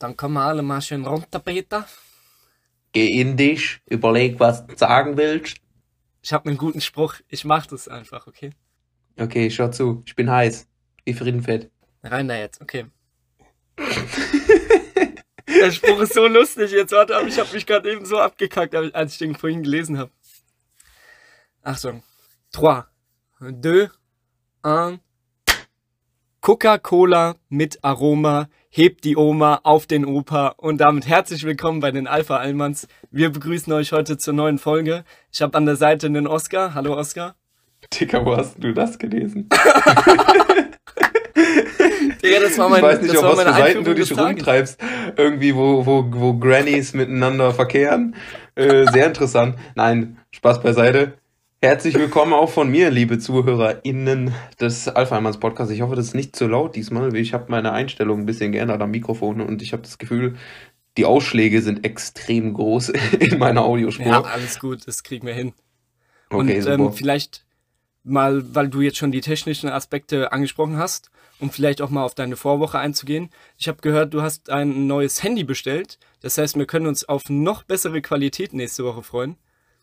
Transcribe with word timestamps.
Dann 0.00 0.16
kommen 0.16 0.34
wir 0.34 0.44
alle 0.44 0.62
mal 0.62 0.80
schön 0.80 1.04
runter, 1.04 1.38
Peter. 1.40 1.86
Geh 2.92 3.20
in 3.20 3.36
dich, 3.36 3.82
überleg, 3.84 4.40
was 4.40 4.66
du 4.66 4.74
sagen 4.74 5.18
willst. 5.18 5.58
Ich 6.22 6.32
habe 6.32 6.48
einen 6.48 6.56
guten 6.56 6.80
Spruch. 6.80 7.16
Ich 7.28 7.44
mach 7.44 7.66
das 7.66 7.86
einfach, 7.86 8.26
okay? 8.26 8.50
Okay, 9.18 9.50
schau 9.50 9.68
zu. 9.68 10.02
Ich 10.06 10.16
bin 10.16 10.30
heiß. 10.30 10.66
Wie 11.04 11.12
Friedenfett. 11.12 11.70
Rein 12.02 12.28
da 12.28 12.36
jetzt, 12.38 12.62
okay. 12.62 12.86
Der 15.46 15.70
Spruch 15.70 16.00
ist 16.00 16.14
so 16.14 16.26
lustig 16.26 16.70
jetzt. 16.70 16.92
Warte, 16.92 17.14
aber 17.14 17.26
ich 17.26 17.38
habe 17.38 17.52
mich 17.52 17.66
gerade 17.66 17.92
eben 17.92 18.06
so 18.06 18.18
abgekackt, 18.18 18.74
als 18.74 19.12
ich 19.12 19.18
den 19.18 19.34
vorhin 19.34 19.62
gelesen 19.62 19.98
habe. 19.98 20.10
Achtung. 21.62 22.02
3, 22.52 22.84
2, 23.38 23.90
1. 24.62 24.98
Coca-Cola 26.40 27.36
mit 27.50 27.84
Aroma 27.84 28.48
hebt 28.72 29.02
die 29.04 29.16
Oma 29.16 29.60
auf 29.64 29.86
den 29.86 30.04
Opa 30.04 30.54
und 30.56 30.80
damit 30.80 31.08
herzlich 31.08 31.42
willkommen 31.42 31.80
bei 31.80 31.90
den 31.90 32.06
Alpha 32.06 32.36
Allmanns. 32.36 32.86
Wir 33.10 33.30
begrüßen 33.30 33.72
euch 33.72 33.90
heute 33.90 34.16
zur 34.16 34.32
neuen 34.32 34.58
Folge. 34.58 35.02
Ich 35.32 35.42
habe 35.42 35.58
an 35.58 35.66
der 35.66 35.74
Seite 35.74 36.06
einen 36.06 36.28
Oscar. 36.28 36.72
Hallo 36.72 36.96
Oscar. 36.96 37.34
Dicker, 37.92 38.24
wo 38.24 38.36
hast 38.36 38.62
du 38.62 38.72
das 38.72 38.96
gelesen? 38.96 39.48
Digga, 42.22 42.40
das 42.40 42.56
war 42.58 42.68
mein, 42.68 42.78
ich 42.78 42.84
weiß 42.84 43.02
nicht, 43.02 43.14
das 43.14 43.24
auf 43.24 43.36
war 43.36 43.44
was 43.44 43.56
für 43.56 43.60
Seiten 43.60 43.82
du 43.82 43.92
dich 43.94 44.16
rumtreibst. 44.16 44.80
Irgendwie, 45.16 45.56
wo, 45.56 45.84
wo, 45.84 46.04
wo 46.08 46.34
Grannies 46.34 46.94
miteinander 46.94 47.52
verkehren. 47.52 48.14
Äh, 48.54 48.86
sehr 48.92 49.06
interessant. 49.06 49.56
Nein, 49.74 50.18
Spaß 50.30 50.62
beiseite. 50.62 51.14
Herzlich 51.62 51.94
willkommen 51.96 52.32
auch 52.32 52.48
von 52.48 52.70
mir, 52.70 52.90
liebe 52.90 53.18
ZuhörerInnen 53.18 54.32
des 54.58 54.88
Alpha 54.88 55.20
Podcasts. 55.32 55.70
Ich 55.70 55.82
hoffe, 55.82 55.94
das 55.94 56.06
ist 56.06 56.14
nicht 56.14 56.34
zu 56.34 56.46
laut 56.46 56.74
diesmal. 56.74 57.14
Ich 57.14 57.34
habe 57.34 57.50
meine 57.50 57.72
Einstellung 57.72 58.20
ein 58.20 58.24
bisschen 58.24 58.52
geändert 58.52 58.80
am 58.80 58.90
Mikrofon 58.90 59.42
und 59.42 59.60
ich 59.60 59.74
habe 59.74 59.82
das 59.82 59.98
Gefühl, 59.98 60.36
die 60.96 61.04
Ausschläge 61.04 61.60
sind 61.60 61.84
extrem 61.84 62.54
groß 62.54 62.88
in 63.18 63.38
meiner 63.38 63.62
Audiospur. 63.64 64.06
Ja, 64.06 64.22
alles 64.22 64.58
gut, 64.58 64.88
das 64.88 65.02
kriegen 65.02 65.26
wir 65.26 65.34
hin. 65.34 65.52
okay, 66.30 66.56
und 66.56 66.62
super. 66.62 66.74
ähm, 66.76 66.92
vielleicht 66.94 67.44
mal, 68.04 68.42
weil 68.54 68.70
du 68.70 68.80
jetzt 68.80 68.96
schon 68.96 69.12
die 69.12 69.20
technischen 69.20 69.68
Aspekte 69.68 70.32
angesprochen 70.32 70.78
hast, 70.78 71.10
um 71.40 71.50
vielleicht 71.50 71.82
auch 71.82 71.90
mal 71.90 72.04
auf 72.04 72.14
deine 72.14 72.36
Vorwoche 72.36 72.78
einzugehen. 72.78 73.28
Ich 73.58 73.68
habe 73.68 73.82
gehört, 73.82 74.14
du 74.14 74.22
hast 74.22 74.48
ein 74.48 74.86
neues 74.86 75.22
Handy 75.22 75.44
bestellt. 75.44 75.98
Das 76.22 76.38
heißt, 76.38 76.56
wir 76.56 76.66
können 76.66 76.86
uns 76.86 77.06
auf 77.06 77.28
noch 77.28 77.64
bessere 77.64 78.00
Qualität 78.00 78.54
nächste 78.54 78.82
Woche 78.82 79.02
freuen. 79.02 79.36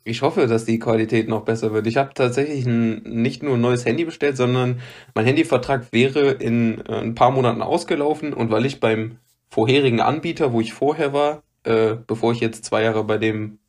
Ich 0.07 0.21
hoffe, 0.21 0.47
dass 0.47 0.63
die 0.65 0.79
Qualität 0.79 1.27
noch 1.27 1.41
besser 1.43 1.73
wird. 1.73 1.85
Ich 1.85 1.97
habe 1.97 2.11
tatsächlich 2.13 2.65
ein, 2.65 3.01
nicht 3.03 3.43
nur 3.43 3.55
ein 3.55 3.61
neues 3.61 3.85
Handy 3.85 4.05
bestellt, 4.05 4.37
sondern 4.37 4.79
mein 5.13 5.25
Handyvertrag 5.25 5.91
wäre 5.91 6.31
in 6.31 6.81
äh, 6.87 6.93
ein 7.01 7.13
paar 7.13 7.31
Monaten 7.31 7.61
ausgelaufen 7.61 8.33
und 8.33 8.49
weil 8.49 8.65
ich 8.65 8.79
beim 8.79 9.17
vorherigen 9.49 9.99
Anbieter, 9.99 10.53
wo 10.53 10.61
ich 10.61 10.73
vorher 10.73 11.11
war, 11.11 11.43
äh, 11.65 11.95
bevor 12.07 12.31
ich 12.31 12.39
jetzt 12.39 12.63
zwei 12.63 12.83
Jahre 12.83 13.03
bei 13.03 13.17
dem 13.17 13.59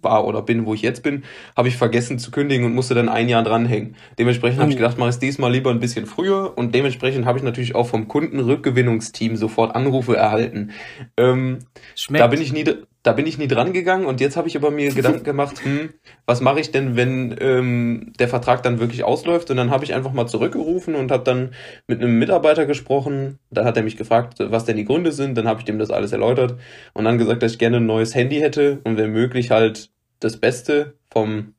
war 0.00 0.24
oder 0.26 0.42
bin, 0.42 0.66
wo 0.66 0.74
ich 0.74 0.82
jetzt 0.82 1.02
bin, 1.02 1.22
habe 1.56 1.68
ich 1.68 1.76
vergessen 1.76 2.18
zu 2.18 2.30
kündigen 2.32 2.64
und 2.66 2.74
musste 2.74 2.94
dann 2.94 3.08
ein 3.08 3.28
Jahr 3.28 3.42
dranhängen. 3.44 3.94
Dementsprechend 4.18 4.60
habe 4.60 4.70
ich 4.70 4.76
Oh. 4.76 4.78
gedacht, 4.80 4.98
mache 4.98 5.10
ich 5.10 5.14
es 5.16 5.20
diesmal 5.20 5.52
lieber 5.52 5.70
ein 5.70 5.78
bisschen 5.80 6.06
früher 6.06 6.56
und 6.56 6.74
dementsprechend 6.74 7.24
habe 7.24 7.38
ich 7.38 7.44
natürlich 7.44 7.74
auch 7.76 7.86
vom 7.86 8.08
Kundenrückgewinnungsteam 8.08 9.36
sofort 9.36 9.74
Anrufe 9.76 10.16
erhalten. 10.16 10.72
Ähm, 11.16 11.58
Schmeckt. 11.94 12.20
da 12.22 12.26
bin 12.26 12.40
ich 12.42 12.52
nie, 12.52 12.64
da 13.02 13.12
bin 13.12 13.26
ich 13.26 13.36
nie 13.36 13.48
dran 13.48 13.72
gegangen 13.72 14.06
und 14.06 14.20
jetzt 14.20 14.36
habe 14.36 14.46
ich 14.46 14.56
aber 14.56 14.70
mir 14.70 14.92
Gedanken 14.92 15.24
gemacht, 15.24 15.64
hm, 15.64 15.92
was 16.24 16.40
mache 16.40 16.60
ich 16.60 16.70
denn, 16.70 16.96
wenn 16.96 17.36
ähm, 17.40 18.12
der 18.18 18.28
Vertrag 18.28 18.62
dann 18.62 18.78
wirklich 18.78 19.02
ausläuft? 19.02 19.50
Und 19.50 19.56
dann 19.56 19.70
habe 19.70 19.84
ich 19.84 19.92
einfach 19.92 20.12
mal 20.12 20.28
zurückgerufen 20.28 20.94
und 20.94 21.10
habe 21.10 21.24
dann 21.24 21.50
mit 21.88 22.00
einem 22.00 22.18
Mitarbeiter 22.18 22.64
gesprochen. 22.64 23.40
Dann 23.50 23.64
hat 23.64 23.76
er 23.76 23.82
mich 23.82 23.96
gefragt, 23.96 24.36
was 24.38 24.64
denn 24.64 24.76
die 24.76 24.84
Gründe 24.84 25.10
sind. 25.10 25.36
Dann 25.36 25.48
habe 25.48 25.58
ich 25.58 25.64
dem 25.64 25.80
das 25.80 25.90
alles 25.90 26.12
erläutert 26.12 26.58
und 26.92 27.04
dann 27.04 27.18
gesagt, 27.18 27.42
dass 27.42 27.52
ich 27.52 27.58
gerne 27.58 27.78
ein 27.78 27.86
neues 27.86 28.14
Handy 28.14 28.38
hätte 28.38 28.80
und 28.84 28.96
wenn 28.96 29.10
möglich 29.10 29.50
halt 29.50 29.90
das 30.20 30.36
Beste 30.36 30.94
vom 31.10 31.54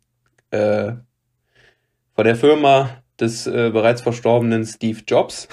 äh, 0.51 0.93
von 2.15 2.25
der 2.25 2.35
Firma 2.35 2.89
des 3.19 3.47
äh, 3.47 3.69
bereits 3.71 4.01
verstorbenen 4.01 4.65
Steve 4.65 4.99
Jobs. 5.05 5.47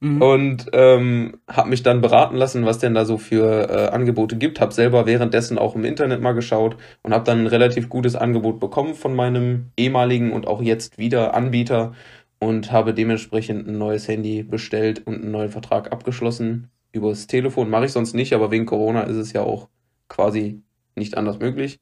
Mhm. 0.00 0.20
Und 0.20 0.66
ähm, 0.72 1.40
habe 1.48 1.70
mich 1.70 1.82
dann 1.82 2.02
beraten 2.02 2.36
lassen, 2.36 2.66
was 2.66 2.78
denn 2.78 2.94
da 2.94 3.04
so 3.04 3.16
für 3.16 3.70
äh, 3.70 3.88
Angebote 3.88 4.36
gibt. 4.36 4.60
Habe 4.60 4.74
selber 4.74 5.06
währenddessen 5.06 5.58
auch 5.58 5.74
im 5.74 5.84
Internet 5.84 6.20
mal 6.20 6.32
geschaut 6.32 6.76
und 7.02 7.14
habe 7.14 7.24
dann 7.24 7.40
ein 7.40 7.46
relativ 7.46 7.88
gutes 7.88 8.14
Angebot 8.14 8.60
bekommen 8.60 8.94
von 8.94 9.14
meinem 9.14 9.70
ehemaligen 9.76 10.32
und 10.32 10.46
auch 10.46 10.60
jetzt 10.60 10.98
wieder 10.98 11.34
Anbieter 11.34 11.94
und 12.38 12.72
habe 12.72 12.92
dementsprechend 12.92 13.66
ein 13.66 13.78
neues 13.78 14.06
Handy 14.06 14.42
bestellt 14.42 15.06
und 15.06 15.22
einen 15.22 15.30
neuen 15.30 15.50
Vertrag 15.50 15.92
abgeschlossen. 15.92 16.70
Übers 16.92 17.26
Telefon 17.26 17.70
mache 17.70 17.86
ich 17.86 17.92
sonst 17.92 18.14
nicht, 18.14 18.34
aber 18.34 18.50
wegen 18.50 18.66
Corona 18.66 19.02
ist 19.02 19.16
es 19.16 19.32
ja 19.32 19.42
auch 19.42 19.68
quasi 20.08 20.62
nicht 20.94 21.16
anders 21.16 21.38
möglich. 21.38 21.78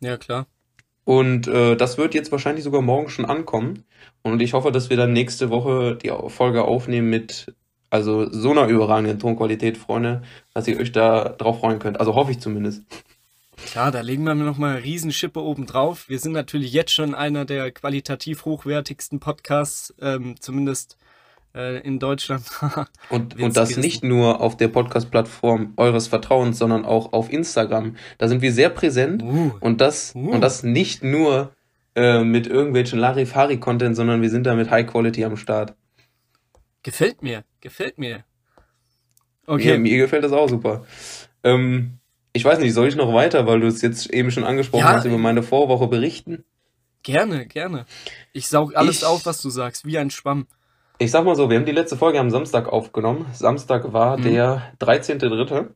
Ja, 0.00 0.18
klar. 0.18 0.46
Und 1.06 1.46
äh, 1.46 1.76
das 1.76 1.98
wird 1.98 2.14
jetzt 2.14 2.32
wahrscheinlich 2.32 2.64
sogar 2.64 2.82
morgen 2.82 3.08
schon 3.08 3.26
ankommen. 3.26 3.84
Und 4.22 4.42
ich 4.42 4.54
hoffe, 4.54 4.72
dass 4.72 4.90
wir 4.90 4.96
dann 4.96 5.12
nächste 5.12 5.50
Woche 5.50 5.94
die 5.94 6.12
Folge 6.28 6.64
aufnehmen 6.64 7.08
mit 7.08 7.54
also 7.90 8.28
so 8.28 8.50
einer 8.50 8.66
überragenden 8.66 9.20
Tonqualität, 9.20 9.78
Freunde, 9.78 10.22
dass 10.52 10.66
ihr 10.66 10.80
euch 10.80 10.90
da 10.90 11.28
drauf 11.28 11.60
freuen 11.60 11.78
könnt. 11.78 12.00
Also 12.00 12.16
hoffe 12.16 12.32
ich 12.32 12.40
zumindest. 12.40 12.82
Klar, 13.56 13.92
da 13.92 14.00
legen 14.00 14.24
wir 14.24 14.34
noch 14.34 14.58
mal 14.58 14.74
eine 14.74 14.84
Riesenschippe 14.84 15.40
oben 15.40 15.66
drauf. 15.66 16.08
Wir 16.08 16.18
sind 16.18 16.32
natürlich 16.32 16.72
jetzt 16.72 16.92
schon 16.92 17.14
einer 17.14 17.44
der 17.44 17.70
qualitativ 17.70 18.44
hochwertigsten 18.44 19.20
Podcasts, 19.20 19.94
ähm, 20.00 20.34
zumindest 20.40 20.98
äh, 21.56 21.80
in 21.80 21.98
Deutschland. 21.98 22.44
Und, 23.10 23.40
und 23.40 23.56
das 23.56 23.70
gerissen. 23.70 23.80
nicht 23.80 24.04
nur 24.04 24.40
auf 24.40 24.56
der 24.56 24.68
Podcast-Plattform 24.68 25.72
eures 25.76 26.06
Vertrauens, 26.08 26.58
sondern 26.58 26.84
auch 26.84 27.12
auf 27.12 27.32
Instagram. 27.32 27.96
Da 28.18 28.28
sind 28.28 28.42
wir 28.42 28.52
sehr 28.52 28.68
präsent. 28.70 29.22
uh, 29.22 29.52
Und 29.60 29.80
das, 29.80 30.14
Uh. 30.14 30.30
und 30.32 30.40
das 30.42 30.62
nicht 30.62 31.02
nur 31.02 31.52
äh, 31.94 32.22
mit 32.24 32.46
irgendwelchen 32.46 32.98
Larifari-Content, 32.98 33.96
sondern 33.96 34.20
wir 34.22 34.30
sind 34.30 34.44
da 34.44 34.54
mit 34.54 34.70
High 34.70 34.86
Quality 34.86 35.24
am 35.24 35.36
Start. 35.36 35.74
gefällt 36.82 37.22
mir, 37.22 37.42
gefällt 37.60 37.98
mir. 37.98 38.16
Mir, 38.18 38.24
Okay, 39.54 39.78
mir 39.78 39.96
gefällt 39.98 40.24
das 40.24 40.32
auch 40.32 40.48
super. 40.48 40.84
Ähm, 41.44 41.98
ich 42.32 42.44
weiß 42.44 42.58
nicht, 42.58 42.74
soll 42.74 42.88
ich 42.88 42.96
noch 42.96 43.12
weiter, 43.14 43.46
weil 43.46 43.60
du 43.60 43.66
es 43.68 43.80
jetzt 43.80 44.10
eben 44.10 44.30
schon 44.30 44.44
angesprochen 44.44 44.82
Ja. 44.84 44.92
hast, 44.94 45.04
über 45.06 45.18
meine 45.18 45.42
Vorwoche 45.42 45.86
berichten? 45.86 46.44
gerne, 47.02 47.46
gerne. 47.46 47.86
Ich 48.32 48.48
saug 48.48 48.74
alles 48.74 48.98
Ich- 48.98 49.04
auf, 49.04 49.24
was 49.26 49.40
du 49.40 49.48
sagst, 49.48 49.84
wie 49.86 49.96
ein 49.96 50.10
Schwamm. 50.10 50.48
Ich 50.98 51.10
sag 51.10 51.24
mal 51.24 51.36
so, 51.36 51.50
wir 51.50 51.58
haben 51.58 51.66
die 51.66 51.72
letzte 51.72 51.96
Folge 51.96 52.18
am 52.18 52.30
Samstag 52.30 52.68
aufgenommen. 52.72 53.26
Samstag 53.32 53.92
war 53.92 54.16
Mhm. 54.16 54.22
der 54.22 54.62
13.3. 54.80 55.66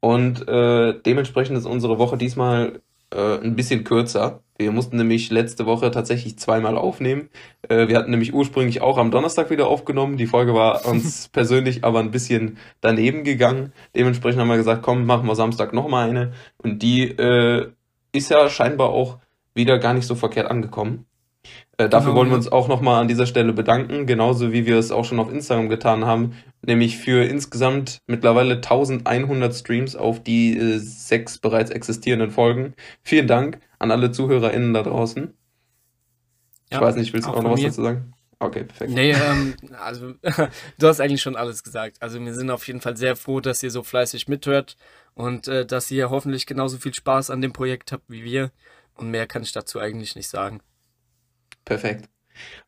Und 0.00 0.48
äh, 0.48 0.94
dementsprechend 1.04 1.56
ist 1.58 1.66
unsere 1.66 1.98
Woche 1.98 2.16
diesmal 2.16 2.80
äh, 3.14 3.36
ein 3.38 3.54
bisschen 3.54 3.84
kürzer. 3.84 4.40
Wir 4.56 4.72
mussten 4.72 4.96
nämlich 4.96 5.30
letzte 5.30 5.66
Woche 5.66 5.90
tatsächlich 5.90 6.38
zweimal 6.38 6.76
aufnehmen. 6.76 7.28
Äh, 7.68 7.88
wir 7.88 7.96
hatten 7.98 8.10
nämlich 8.10 8.34
ursprünglich 8.34 8.80
auch 8.82 8.98
am 8.98 9.10
Donnerstag 9.10 9.50
wieder 9.50 9.68
aufgenommen. 9.68 10.16
Die 10.16 10.26
Folge 10.26 10.54
war 10.54 10.84
uns 10.86 11.28
persönlich 11.28 11.84
aber 11.84 12.00
ein 12.00 12.10
bisschen 12.10 12.58
daneben 12.80 13.22
gegangen. 13.24 13.72
Dementsprechend 13.94 14.40
haben 14.40 14.48
wir 14.48 14.56
gesagt, 14.56 14.82
komm, 14.82 15.06
machen 15.06 15.26
wir 15.26 15.34
Samstag 15.36 15.72
nochmal 15.72 16.08
eine. 16.08 16.32
Und 16.58 16.82
die 16.82 17.02
äh, 17.08 17.68
ist 18.12 18.30
ja 18.30 18.48
scheinbar 18.48 18.88
auch 18.90 19.18
wieder 19.54 19.78
gar 19.78 19.94
nicht 19.94 20.06
so 20.06 20.14
verkehrt 20.14 20.50
angekommen. 20.50 21.06
Äh, 21.78 21.88
dafür 21.88 22.10
Genau, 22.10 22.20
wollen 22.20 22.28
wir 22.30 22.36
uns 22.36 22.52
auch 22.52 22.68
nochmal 22.68 23.00
an 23.00 23.08
dieser 23.08 23.26
Stelle 23.26 23.52
bedanken, 23.52 24.06
genauso 24.06 24.52
wie 24.52 24.66
wir 24.66 24.78
es 24.78 24.90
auch 24.90 25.04
schon 25.04 25.18
auf 25.18 25.32
Instagram 25.32 25.68
getan 25.68 26.04
haben, 26.04 26.34
nämlich 26.62 26.98
für 26.98 27.24
insgesamt 27.24 28.00
mittlerweile 28.06 28.56
1100 28.56 29.54
Streams 29.54 29.96
auf 29.96 30.22
die 30.22 30.56
äh, 30.56 30.78
sechs 30.78 31.38
bereits 31.38 31.70
existierenden 31.70 32.30
Folgen. 32.30 32.74
Vielen 33.02 33.26
Dank 33.26 33.60
an 33.78 33.90
alle 33.90 34.12
ZuhörerInnen 34.12 34.74
da 34.74 34.82
draußen. 34.82 35.34
Ich 36.70 36.72
Ja, 36.72 36.80
weiß 36.80 36.96
nicht, 36.96 37.12
willst 37.12 37.26
du 37.26 37.32
auch 37.32 37.38
auch 37.38 37.42
noch 37.42 37.52
was 37.52 37.62
dazu 37.62 37.82
sagen? 37.82 38.12
Okay, 38.42 38.64
perfekt. 38.64 38.92
Nee, 38.92 39.12
ähm, 39.12 39.54
also 39.78 40.14
du 40.78 40.86
hast 40.86 41.00
eigentlich 41.00 41.20
schon 41.20 41.36
alles 41.36 41.62
gesagt. 41.62 41.96
Also 42.00 42.20
wir 42.20 42.34
sind 42.34 42.50
auf 42.50 42.66
jeden 42.66 42.80
Fall 42.80 42.96
sehr 42.96 43.14
froh, 43.16 43.40
dass 43.40 43.62
ihr 43.62 43.70
so 43.70 43.82
fleißig 43.82 44.28
mithört 44.28 44.76
und 45.14 45.46
äh, 45.48 45.66
dass 45.66 45.90
ihr 45.90 46.08
hoffentlich 46.08 46.46
genauso 46.46 46.78
viel 46.78 46.94
Spaß 46.94 47.30
an 47.30 47.42
dem 47.42 47.52
Projekt 47.52 47.92
habt 47.92 48.04
wie 48.08 48.24
wir. 48.24 48.50
Und 48.94 49.10
mehr 49.10 49.26
kann 49.26 49.42
ich 49.42 49.52
dazu 49.52 49.78
eigentlich 49.78 50.16
nicht 50.16 50.28
sagen. 50.28 50.60
Perfekt. 51.64 52.08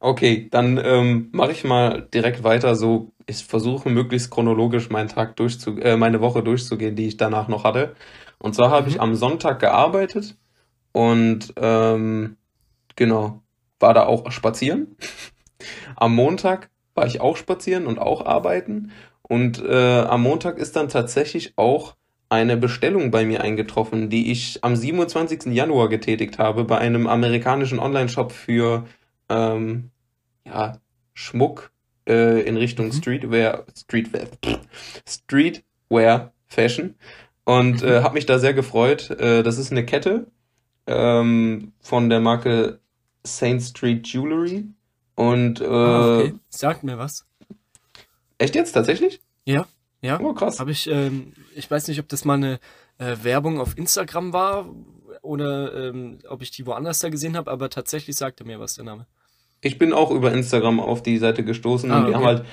Okay, 0.01 0.49
dann 0.51 0.79
ähm, 0.85 1.31
mache 1.33 1.53
ich 1.53 1.65
mal 1.65 2.09
direkt 2.15 2.45
weiter. 2.45 2.77
So, 2.77 3.13
ich 3.27 3.45
versuche 3.45 3.91
möglichst 3.91 4.31
chronologisch 4.31 4.91
meinen 4.91 5.09
Tag 5.09 5.37
durchzu, 5.37 5.79
äh, 5.79 5.97
meine 5.97 6.21
Woche 6.21 6.43
durchzugehen, 6.43 6.97
die 6.97 7.09
ich 7.09 7.19
danach 7.19 7.49
noch 7.49 7.65
hatte. 7.65 7.95
Und 8.39 8.55
zwar 8.55 8.71
habe 8.71 8.89
ich 8.91 8.97
Mhm. 8.97 9.01
am 9.01 9.15
Sonntag 9.17 9.61
gearbeitet 9.61 10.37
und 10.93 11.55
ähm, 11.57 12.37
genau, 12.97 13.43
war 13.81 13.95
da 13.95 14.07
auch 14.07 14.31
spazieren. 14.33 14.97
Am 15.97 16.15
Montag 16.15 16.71
war 16.95 17.07
ich 17.07 17.21
auch 17.21 17.37
spazieren 17.37 17.87
und 17.87 17.99
auch 17.99 18.25
arbeiten. 18.27 18.93
Und 19.23 19.63
äh, 19.65 20.01
am 20.03 20.23
Montag 20.23 20.59
ist 20.59 20.77
dann 20.77 20.89
tatsächlich 20.89 21.55
auch 21.57 21.97
eine 22.33 22.57
Bestellung 22.57 23.11
bei 23.11 23.25
mir 23.27 23.43
eingetroffen, 23.43 24.09
die 24.09 24.33
ich 24.33 24.65
am 24.65 24.75
27. 24.75 25.53
Januar 25.53 25.89
getätigt 25.89 26.39
habe 26.39 26.65
bei 26.65 26.79
einem 26.79 27.07
amerikanischen 27.07 27.79
Online-Shop 27.79 28.33
für 28.33 28.87
ähm, 29.29 29.91
ja, 30.47 30.79
Schmuck 31.15 31.71
äh, 32.09 32.41
in 32.43 32.57
Richtung 32.57 32.87
Mhm. 32.87 32.93
Streetwear, 32.93 33.65
Streetwear, 33.77 34.27
Streetwear 35.07 35.63
Wear 35.91 36.33
Fashion 36.49 36.95
und 37.45 37.83
äh, 37.83 38.03
habe 38.03 38.15
mich 38.15 38.25
da 38.27 38.39
sehr 38.39 38.55
gefreut. 38.55 39.11
Äh, 39.11 39.43
das 39.43 39.59
ist 39.59 39.71
eine 39.71 39.85
Kette 39.85 40.27
ähm, 40.87 41.73
von 41.81 42.09
der 42.09 42.21
Marke 42.21 42.81
Saint 43.25 43.63
Street 43.63 44.09
Jewelry 44.09 44.65
und 45.17 45.61
äh, 45.61 45.67
Ah, 45.67 46.19
okay. 46.19 46.35
Sagt 46.49 46.83
mir 46.83 46.97
was. 46.99 47.27
echt 48.39 48.55
jetzt 48.55 48.73
tatsächlich? 48.73 49.21
Ja, 49.45 49.67
ja. 50.03 50.21
Oh 50.21 50.35
krass. 50.35 50.61
Habe 50.61 50.73
ich, 50.73 50.89
ähm, 50.91 51.33
ich 51.55 51.71
weiß 51.71 51.89
nicht, 51.89 52.01
ob 52.01 52.09
das 52.09 52.25
mal 52.25 52.35
eine 52.35 52.61
äh, 52.99 53.17
Werbung 53.23 53.61
auf 53.61 53.79
Instagram 53.79 54.33
war 54.33 54.69
oder 55.23 55.89
ähm, 55.89 56.19
ob 56.29 56.43
ich 56.43 56.51
die 56.51 56.67
woanders 56.67 56.99
da 56.99 57.09
gesehen 57.09 57.37
habe, 57.37 57.51
aber 57.51 57.71
tatsächlich 57.71 58.17
sagte 58.17 58.45
mir 58.45 58.61
was 58.61 58.75
der 58.75 58.85
Name. 58.85 59.07
Ich 59.61 59.79
bin 59.79 59.93
auch 59.93 60.11
über 60.11 60.33
Instagram 60.33 60.81
auf 60.81 61.03
die 61.03 61.19
Seite 61.19 61.45
gestoßen 61.45 61.91
Ah, 61.91 62.01
und 62.01 62.07
die 62.07 62.15
okay. 62.15 62.17
haben 62.17 62.27
halt, 62.27 62.45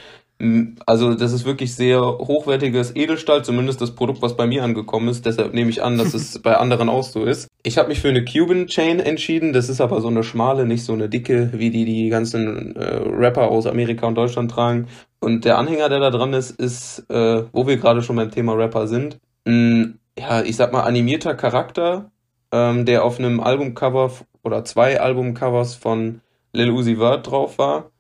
also 0.86 1.16
das 1.16 1.34
ist 1.34 1.44
wirklich 1.44 1.74
sehr 1.74 2.02
hochwertiges 2.02 2.96
Edelstahl, 2.96 3.44
zumindest 3.44 3.82
das 3.82 3.96
Produkt, 3.96 4.22
was 4.22 4.38
bei 4.38 4.46
mir 4.46 4.64
angekommen 4.64 5.10
ist. 5.10 5.26
Deshalb 5.26 5.54
nehme 5.56 5.72
ich 5.72 5.82
an, 5.82 5.98
dass 5.98 6.14
es 6.14 6.40
bei 6.44 6.56
anderen 6.56 6.88
auch 6.88 7.04
so 7.04 7.26
ist. 7.26 7.48
Ich 7.64 7.78
habe 7.80 7.90
mich 7.90 8.00
für 8.00 8.10
eine 8.10 8.24
Cuban 8.24 8.68
Chain 8.68 9.00
entschieden. 9.00 9.52
Das 9.54 9.70
ist 9.70 9.82
aber 9.82 10.02
so 10.02 10.08
eine 10.08 10.24
schmale, 10.24 10.66
nicht 10.66 10.84
so 10.86 10.94
eine 10.94 11.10
dicke, 11.10 11.50
wie 11.54 11.72
die 11.72 11.84
die 11.84 12.10
ganzen 12.10 12.76
äh, 12.76 12.96
Rapper 12.96 13.50
aus 13.50 13.66
Amerika 13.66 14.06
und 14.08 14.16
Deutschland 14.16 14.52
tragen. 14.52 14.88
Und 15.20 15.46
der 15.46 15.58
Anhänger, 15.58 15.90
der 15.90 16.00
da 16.00 16.10
dran 16.12 16.34
ist, 16.34 16.52
ist, 16.52 17.06
äh, 17.10 17.44
wo 17.52 17.68
wir 17.68 17.78
gerade 17.78 18.02
schon 18.02 18.16
beim 18.16 18.32
Thema 18.32 18.54
Rapper 18.54 18.88
sind, 18.88 19.20
ein, 19.46 20.00
ja, 20.18 20.42
ich 20.42 20.56
sag 20.56 20.72
mal, 20.72 20.84
animierter 20.84 21.36
Charakter, 21.36 22.12
ähm, 22.52 22.86
der 22.86 23.04
auf 23.04 23.20
einem 23.20 23.40
Albumcover 23.40 24.12
oder 24.44 24.64
zwei 24.64 25.00
Albumcovers 25.00 25.76
von 25.76 26.22
Lil 26.54 26.72
Uzi 26.72 26.96
Vert 26.98 27.30
drauf 27.30 27.58
war. 27.58 27.92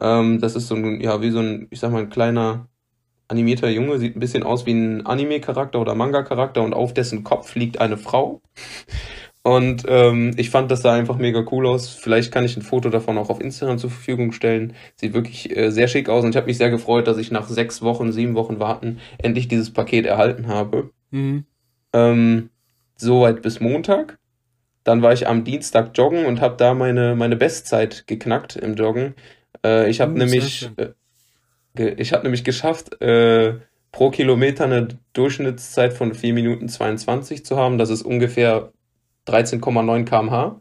Ähm, 0.00 0.40
das 0.40 0.54
ist 0.54 0.68
so 0.68 0.74
ein, 0.74 1.00
ja, 1.00 1.20
wie 1.22 1.30
so 1.30 1.40
ein, 1.40 1.66
ich 1.70 1.80
sag 1.80 1.92
mal, 1.92 2.02
ein 2.02 2.10
kleiner 2.10 2.68
animierter 3.28 3.68
Junge, 3.70 3.98
sieht 3.98 4.16
ein 4.16 4.20
bisschen 4.20 4.42
aus 4.42 4.66
wie 4.66 4.72
ein 4.72 5.04
Anime-Charakter 5.06 5.80
oder 5.80 5.94
Manga-Charakter 5.94 6.62
und 6.62 6.74
auf 6.74 6.94
dessen 6.94 7.24
Kopf 7.24 7.54
liegt 7.54 7.80
eine 7.80 7.96
Frau. 7.96 8.40
Und 9.46 9.84
ähm, 9.86 10.32
ich 10.36 10.50
fand 10.50 10.72
das 10.72 10.82
sah 10.82 10.94
einfach 10.94 11.18
mega 11.18 11.44
cool 11.52 11.68
aus. 11.68 11.90
Vielleicht 11.90 12.32
kann 12.32 12.44
ich 12.44 12.56
ein 12.56 12.62
Foto 12.62 12.90
davon 12.90 13.16
auch 13.16 13.30
auf 13.30 13.40
Instagram 13.40 13.78
zur 13.78 13.90
Verfügung 13.90 14.32
stellen. 14.32 14.74
Sieht 14.96 15.14
wirklich 15.14 15.56
äh, 15.56 15.70
sehr 15.70 15.86
schick 15.86 16.08
aus 16.08 16.24
und 16.24 16.30
ich 16.30 16.36
habe 16.36 16.48
mich 16.48 16.58
sehr 16.58 16.68
gefreut, 16.68 17.06
dass 17.06 17.16
ich 17.16 17.30
nach 17.30 17.46
sechs 17.46 17.80
Wochen, 17.80 18.10
sieben 18.10 18.34
Wochen 18.34 18.58
warten 18.58 18.98
endlich 19.18 19.46
dieses 19.46 19.72
Paket 19.72 20.04
erhalten 20.04 20.48
habe. 20.48 20.90
Mhm. 21.12 21.44
Ähm, 21.92 22.50
soweit 22.96 23.40
bis 23.40 23.60
Montag. 23.60 24.18
Dann 24.82 25.02
war 25.02 25.12
ich 25.12 25.28
am 25.28 25.44
Dienstag 25.44 25.96
joggen 25.96 26.26
und 26.26 26.40
habe 26.40 26.56
da 26.56 26.74
meine, 26.74 27.14
meine 27.14 27.36
Bestzeit 27.36 28.08
geknackt 28.08 28.56
im 28.56 28.74
Joggen. 28.74 29.14
Äh, 29.64 29.88
ich 29.88 30.00
habe 30.00 30.10
Uh, 30.10 30.16
sehr 30.16 30.26
nämlich, 30.26 30.70
äh, 30.76 31.90
ich 31.90 32.12
habe 32.12 32.24
nämlich 32.24 32.42
geschafft, 32.42 33.00
äh, 33.00 33.60
pro 33.92 34.10
Kilometer 34.10 34.64
eine 34.64 34.88
Durchschnittszeit 35.12 35.92
von 35.92 36.14
4 36.14 36.34
Minuten 36.34 36.68
22 36.68 37.44
zu 37.44 37.56
haben. 37.56 37.78
Das 37.78 37.90
ist 37.90 38.02
ungefähr 38.02 38.72
13,9 39.26 40.04
km/h. 40.04 40.60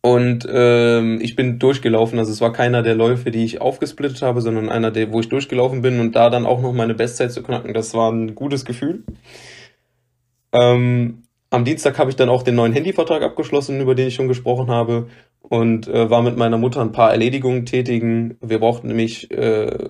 Und 0.00 0.46
ähm, 0.50 1.18
ich 1.20 1.34
bin 1.34 1.58
durchgelaufen. 1.58 2.18
Also 2.18 2.32
es 2.32 2.40
war 2.40 2.52
keiner 2.52 2.82
der 2.82 2.94
Läufe, 2.94 3.30
die 3.30 3.44
ich 3.44 3.60
aufgesplittet 3.60 4.22
habe, 4.22 4.40
sondern 4.40 4.68
einer, 4.68 4.90
der, 4.90 5.12
wo 5.12 5.20
ich 5.20 5.28
durchgelaufen 5.28 5.82
bin 5.82 5.98
und 6.00 6.14
da 6.14 6.30
dann 6.30 6.46
auch 6.46 6.60
noch 6.60 6.72
meine 6.72 6.94
Bestzeit 6.94 7.32
zu 7.32 7.42
knacken. 7.42 7.74
Das 7.74 7.94
war 7.94 8.12
ein 8.12 8.34
gutes 8.34 8.64
Gefühl. 8.64 9.02
Ähm, 10.52 11.24
am 11.50 11.64
Dienstag 11.64 11.98
habe 11.98 12.10
ich 12.10 12.16
dann 12.16 12.28
auch 12.28 12.42
den 12.42 12.54
neuen 12.54 12.72
Handyvertrag 12.72 13.22
abgeschlossen, 13.22 13.80
über 13.80 13.94
den 13.94 14.08
ich 14.08 14.14
schon 14.14 14.28
gesprochen 14.28 14.70
habe, 14.70 15.08
und 15.40 15.88
äh, 15.88 16.10
war 16.10 16.22
mit 16.22 16.36
meiner 16.36 16.58
Mutter 16.58 16.80
ein 16.82 16.92
paar 16.92 17.10
Erledigungen 17.10 17.64
tätigen. 17.64 18.36
Wir 18.40 18.58
brauchten 18.58 18.88
nämlich 18.88 19.30
äh, 19.30 19.88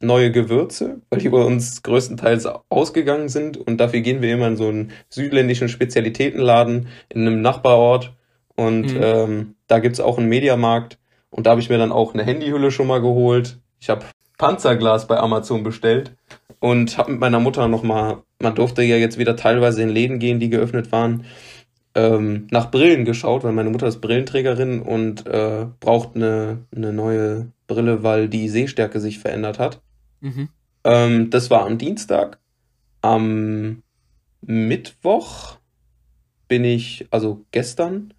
neue 0.00 0.30
Gewürze, 0.32 1.00
weil 1.10 1.20
die 1.20 1.28
bei 1.28 1.42
uns 1.42 1.82
größtenteils 1.82 2.46
ausgegangen 2.68 3.28
sind. 3.28 3.56
Und 3.56 3.78
dafür 3.78 4.00
gehen 4.00 4.22
wir 4.22 4.32
immer 4.32 4.48
in 4.48 4.56
so 4.56 4.68
einen 4.68 4.92
südländischen 5.08 5.68
Spezialitätenladen 5.68 6.88
in 7.10 7.26
einem 7.26 7.42
Nachbarort. 7.42 8.14
Und 8.56 8.94
Mhm. 8.94 9.00
ähm, 9.02 9.54
da 9.68 9.78
gibt's 9.78 10.00
auch 10.00 10.18
einen 10.18 10.28
Mediamarkt. 10.28 10.98
Und 11.30 11.46
da 11.46 11.50
habe 11.50 11.60
ich 11.60 11.68
mir 11.70 11.78
dann 11.78 11.92
auch 11.92 12.14
eine 12.14 12.24
Handyhülle 12.24 12.70
schon 12.70 12.86
mal 12.86 13.00
geholt. 13.00 13.58
Ich 13.78 13.88
habe 13.88 14.04
Panzerglas 14.38 15.06
bei 15.06 15.18
Amazon 15.18 15.62
bestellt 15.62 16.12
und 16.60 16.96
habe 16.98 17.12
mit 17.12 17.20
meiner 17.20 17.40
Mutter 17.40 17.68
nochmal, 17.68 18.18
man 18.40 18.54
durfte 18.54 18.82
ja 18.82 18.96
jetzt 18.96 19.18
wieder 19.18 19.36
teilweise 19.36 19.82
in 19.82 19.90
Läden 19.90 20.18
gehen, 20.18 20.40
die 20.40 20.50
geöffnet 20.50 20.92
waren, 20.92 21.24
ähm, 21.94 22.46
nach 22.50 22.70
Brillen 22.70 23.04
geschaut, 23.04 23.44
weil 23.44 23.52
meine 23.52 23.70
Mutter 23.70 23.86
ist 23.86 24.00
Brillenträgerin 24.00 24.80
und 24.80 25.26
äh, 25.26 25.66
braucht 25.80 26.16
eine, 26.16 26.58
eine 26.74 26.92
neue 26.92 27.48
Brille, 27.66 28.02
weil 28.02 28.28
die 28.28 28.48
Sehstärke 28.48 29.00
sich 29.00 29.18
verändert 29.18 29.58
hat. 29.58 29.80
Mhm. 30.20 30.48
Ähm, 30.84 31.30
das 31.30 31.50
war 31.50 31.66
am 31.66 31.78
Dienstag. 31.78 32.38
Am 33.02 33.82
Mittwoch 34.42 35.58
bin 36.48 36.64
ich, 36.64 37.06
also 37.10 37.44
gestern, 37.50 38.12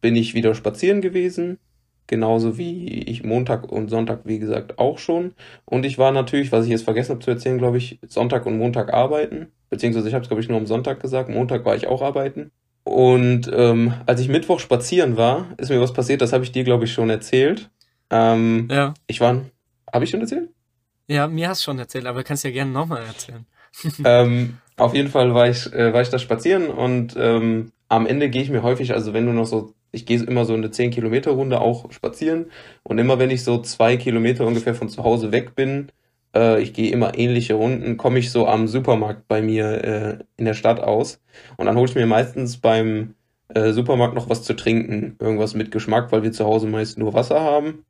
bin 0.00 0.16
ich 0.16 0.34
wieder 0.34 0.54
spazieren 0.54 1.00
gewesen. 1.00 1.58
Genauso 2.06 2.56
wie 2.56 3.02
ich 3.02 3.22
Montag 3.22 3.70
und 3.70 3.90
Sonntag, 3.90 4.20
wie 4.24 4.38
gesagt, 4.38 4.78
auch 4.78 4.98
schon. 4.98 5.34
Und 5.66 5.84
ich 5.84 5.98
war 5.98 6.10
natürlich, 6.10 6.52
was 6.52 6.64
ich 6.64 6.70
jetzt 6.70 6.84
vergessen 6.84 7.10
habe 7.12 7.24
zu 7.24 7.30
erzählen, 7.30 7.58
glaube 7.58 7.76
ich, 7.76 7.98
Sonntag 8.06 8.46
und 8.46 8.56
Montag 8.56 8.94
arbeiten. 8.94 9.48
Beziehungsweise 9.68 10.08
ich 10.08 10.14
habe 10.14 10.22
es, 10.22 10.28
glaube 10.28 10.40
ich, 10.40 10.48
nur 10.48 10.56
am 10.56 10.66
Sonntag 10.66 11.00
gesagt. 11.00 11.28
Montag 11.28 11.66
war 11.66 11.76
ich 11.76 11.86
auch 11.86 12.00
arbeiten. 12.00 12.50
Und 12.84 13.50
ähm, 13.52 13.92
als 14.06 14.20
ich 14.22 14.28
Mittwoch 14.28 14.60
spazieren 14.60 15.18
war, 15.18 15.48
ist 15.58 15.68
mir 15.68 15.80
was 15.80 15.92
passiert, 15.92 16.22
das 16.22 16.32
habe 16.32 16.44
ich 16.44 16.52
dir, 16.52 16.64
glaube 16.64 16.84
ich, 16.84 16.92
schon 16.94 17.10
erzählt. 17.10 17.70
Ähm, 18.08 18.68
Ja. 18.70 18.94
ich 19.06 19.20
war, 19.20 19.42
habe 19.92 20.04
ich 20.04 20.10
schon 20.10 20.22
erzählt? 20.22 20.48
Ja, 21.08 21.26
mir 21.26 21.48
hast 21.48 21.62
du 21.62 21.64
schon 21.64 21.78
erzählt, 21.78 22.06
aber 22.06 22.22
kannst 22.22 22.44
ja 22.44 22.50
gerne 22.50 22.70
nochmal 22.70 23.02
erzählen. 23.02 23.46
ähm, 24.04 24.58
auf 24.76 24.94
jeden 24.94 25.08
Fall 25.08 25.34
war 25.34 25.48
ich, 25.48 25.72
äh, 25.72 25.92
war 25.92 26.02
ich 26.02 26.10
da 26.10 26.18
spazieren 26.18 26.68
und 26.68 27.14
ähm, 27.18 27.72
am 27.88 28.06
Ende 28.06 28.28
gehe 28.28 28.42
ich 28.42 28.50
mir 28.50 28.62
häufig, 28.62 28.92
also 28.92 29.14
wenn 29.14 29.26
du 29.26 29.32
noch 29.32 29.46
so, 29.46 29.72
ich 29.90 30.04
gehe 30.04 30.22
immer 30.22 30.44
so 30.44 30.52
eine 30.52 30.70
10 30.70 30.90
Kilometer 30.90 31.30
Runde 31.30 31.60
auch 31.62 31.90
spazieren 31.92 32.50
und 32.82 32.98
immer 32.98 33.18
wenn 33.18 33.30
ich 33.30 33.42
so 33.42 33.58
zwei 33.62 33.96
Kilometer 33.96 34.46
ungefähr 34.46 34.74
von 34.74 34.90
zu 34.90 35.02
Hause 35.02 35.32
weg 35.32 35.54
bin, 35.54 35.88
äh, 36.34 36.60
ich 36.60 36.74
gehe 36.74 36.92
immer 36.92 37.16
ähnliche 37.16 37.54
Runden, 37.54 37.96
komme 37.96 38.18
ich 38.18 38.30
so 38.30 38.46
am 38.46 38.68
Supermarkt 38.68 39.26
bei 39.28 39.40
mir 39.40 39.84
äh, 39.84 40.18
in 40.36 40.44
der 40.44 40.54
Stadt 40.54 40.80
aus 40.80 41.22
und 41.56 41.64
dann 41.64 41.76
hole 41.76 41.88
ich 41.88 41.94
mir 41.94 42.06
meistens 42.06 42.58
beim 42.58 43.14
äh, 43.48 43.72
Supermarkt 43.72 44.14
noch 44.14 44.28
was 44.28 44.42
zu 44.42 44.54
trinken, 44.54 45.16
irgendwas 45.20 45.54
mit 45.54 45.70
Geschmack, 45.70 46.12
weil 46.12 46.22
wir 46.22 46.32
zu 46.32 46.44
Hause 46.44 46.66
meist 46.66 46.98
nur 46.98 47.14
Wasser 47.14 47.40
haben 47.40 47.86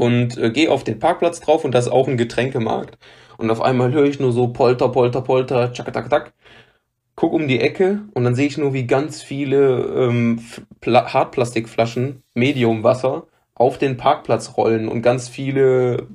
und 0.00 0.38
äh, 0.38 0.50
gehe 0.50 0.70
auf 0.70 0.82
den 0.82 0.98
Parkplatz 0.98 1.40
drauf 1.40 1.62
und 1.62 1.72
da 1.74 1.78
ist 1.78 1.88
auch 1.88 2.08
ein 2.08 2.16
Getränkemarkt. 2.16 2.96
Und 3.36 3.50
auf 3.50 3.60
einmal 3.60 3.92
höre 3.92 4.06
ich 4.06 4.18
nur 4.18 4.32
so 4.32 4.48
Polter, 4.48 4.88
Polter, 4.88 5.20
Polter, 5.20 5.74
tschak, 5.74 5.92
tak. 5.92 6.32
Guck 7.16 7.34
um 7.34 7.46
die 7.46 7.60
Ecke 7.60 8.00
und 8.14 8.24
dann 8.24 8.34
sehe 8.34 8.46
ich 8.46 8.56
nur, 8.56 8.72
wie 8.72 8.86
ganz 8.86 9.20
viele 9.20 9.80
ähm, 10.08 10.40
Hartplastikflaschen, 10.86 12.22
Mediumwasser, 12.32 13.26
auf 13.54 13.76
den 13.76 13.98
Parkplatz 13.98 14.56
rollen 14.56 14.88
und 14.88 15.02
ganz 15.02 15.28
viele 15.28 16.06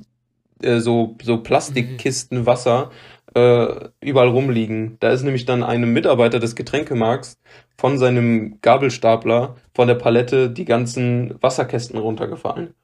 äh, 0.62 0.80
so, 0.80 1.14
so 1.22 1.38
Plastikkisten 1.44 2.44
Wasser 2.44 2.90
äh, 3.36 3.68
überall 4.00 4.28
rumliegen. 4.28 4.96
Da 4.98 5.10
ist 5.10 5.22
nämlich 5.22 5.44
dann 5.44 5.62
einem 5.62 5.92
Mitarbeiter 5.92 6.40
des 6.40 6.56
Getränkemarkts 6.56 7.38
von 7.78 7.98
seinem 7.98 8.60
Gabelstapler 8.62 9.54
von 9.74 9.86
der 9.86 9.94
Palette 9.94 10.50
die 10.50 10.64
ganzen 10.64 11.40
Wasserkästen 11.40 12.00
runtergefallen. 12.00 12.74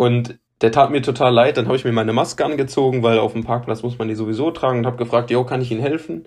Und 0.00 0.38
der 0.62 0.72
tat 0.72 0.90
mir 0.90 1.02
total 1.02 1.34
leid. 1.34 1.58
Dann 1.58 1.66
habe 1.66 1.76
ich 1.76 1.84
mir 1.84 1.92
meine 1.92 2.14
Maske 2.14 2.42
angezogen, 2.42 3.02
weil 3.02 3.18
auf 3.18 3.34
dem 3.34 3.44
Parkplatz 3.44 3.82
muss 3.82 3.98
man 3.98 4.08
die 4.08 4.14
sowieso 4.14 4.50
tragen 4.50 4.78
und 4.78 4.86
habe 4.86 4.96
gefragt, 4.96 5.30
jo, 5.30 5.44
kann 5.44 5.60
ich 5.60 5.70
Ihnen 5.70 5.82
helfen? 5.82 6.26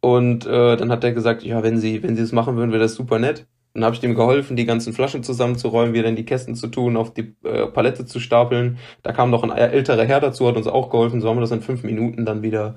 Und 0.00 0.44
äh, 0.44 0.76
dann 0.76 0.90
hat 0.90 1.04
er 1.04 1.12
gesagt, 1.12 1.44
ja, 1.44 1.62
wenn 1.62 1.78
Sie, 1.78 2.02
wenn 2.02 2.16
Sie 2.16 2.22
das 2.22 2.32
machen 2.32 2.56
würden, 2.56 2.72
wäre 2.72 2.82
das 2.82 2.96
super 2.96 3.20
nett. 3.20 3.46
Dann 3.74 3.84
habe 3.84 3.94
ich 3.94 4.00
dem 4.00 4.16
geholfen, 4.16 4.56
die 4.56 4.64
ganzen 4.64 4.92
Flaschen 4.92 5.22
zusammenzuräumen, 5.22 5.94
wieder 5.94 6.08
in 6.08 6.16
die 6.16 6.24
Kästen 6.24 6.56
zu 6.56 6.66
tun, 6.66 6.96
auf 6.96 7.14
die 7.14 7.36
äh, 7.44 7.68
Palette 7.68 8.06
zu 8.06 8.18
stapeln. 8.18 8.78
Da 9.04 9.12
kam 9.12 9.30
noch 9.30 9.44
ein 9.44 9.52
älterer 9.52 10.04
Herr 10.04 10.18
dazu, 10.18 10.48
hat 10.48 10.56
uns 10.56 10.66
auch 10.66 10.90
geholfen. 10.90 11.20
So 11.20 11.28
haben 11.28 11.36
wir 11.36 11.42
das 11.42 11.52
in 11.52 11.62
fünf 11.62 11.84
Minuten 11.84 12.24
dann 12.24 12.42
wieder 12.42 12.74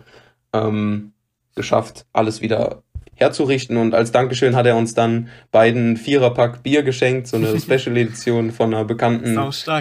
ähm, 0.53 1.13
geschafft, 1.55 2.05
alles 2.13 2.41
wieder 2.41 2.83
herzurichten. 3.19 3.77
Und 3.77 3.93
als 3.93 4.11
Dankeschön 4.11 4.55
hat 4.55 4.65
er 4.65 4.75
uns 4.75 4.93
dann 4.93 5.29
beiden 5.51 5.97
Viererpack 5.97 6.63
Bier 6.63 6.83
geschenkt, 6.83 7.27
so 7.27 7.37
eine 7.37 7.59
Special 7.59 7.95
Edition 7.97 8.51
von 8.51 8.73
einer 8.73 8.85
bekannten 8.85 9.37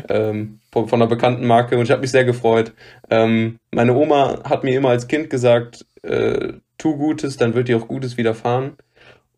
ähm, 0.08 0.60
von, 0.72 0.88
von 0.88 1.00
einer 1.00 1.08
bekannten 1.08 1.46
Marke 1.46 1.76
und 1.76 1.84
ich 1.84 1.90
habe 1.90 2.02
mich 2.02 2.10
sehr 2.10 2.24
gefreut. 2.24 2.72
Ähm, 3.10 3.56
meine 3.72 3.94
Oma 3.94 4.42
hat 4.44 4.64
mir 4.64 4.76
immer 4.76 4.90
als 4.90 5.08
Kind 5.08 5.30
gesagt, 5.30 5.86
äh, 6.02 6.52
tu 6.78 6.96
Gutes, 6.96 7.36
dann 7.36 7.54
wird 7.54 7.68
dir 7.68 7.78
auch 7.78 7.88
Gutes 7.88 8.16
widerfahren. 8.16 8.72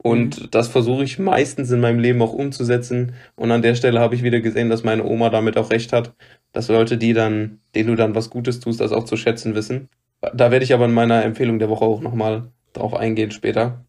Und 0.03 0.55
das 0.55 0.69
versuche 0.69 1.05
ich 1.05 1.19
meistens 1.19 1.71
in 1.71 1.81
meinem 1.81 1.99
Leben 1.99 2.23
auch 2.23 2.33
umzusetzen. 2.33 3.13
Und 3.37 3.51
an 3.51 3.61
der 3.61 3.75
Stelle 3.75 4.01
habe 4.01 4.15
ich 4.15 4.23
wieder 4.23 4.41
gesehen, 4.41 4.71
dass 4.71 4.83
meine 4.83 5.05
Oma 5.05 5.29
damit 5.29 5.59
auch 5.59 5.71
recht 5.71 5.93
hat, 5.93 6.15
dass 6.53 6.69
Leute, 6.69 6.97
die 6.97 7.13
dann, 7.13 7.61
denen 7.75 7.89
du 7.89 7.97
dann 7.97 8.15
was 8.15 8.31
Gutes 8.31 8.61
tust, 8.61 8.81
das 8.81 8.93
auch 8.93 9.05
zu 9.05 9.19
schätzen 9.19 9.55
wissen. 9.55 9.89
Da 10.35 10.51
werde 10.51 10.65
ich 10.65 10.73
aber 10.73 10.87
in 10.87 10.93
meiner 10.93 11.23
Empfehlung 11.23 11.59
der 11.59 11.69
Woche 11.69 11.85
auch 11.85 12.01
nochmal 12.01 12.51
drauf 12.73 12.95
eingehen 12.95 13.31
später. 13.31 13.85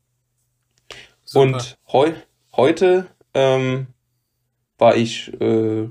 Super. 1.32 1.46
Und 1.46 1.78
heu 1.94 2.12
heute 2.58 3.08
ähm, 3.34 3.88
war 4.78 4.98
ich 4.98 5.32
äh, 5.40 5.88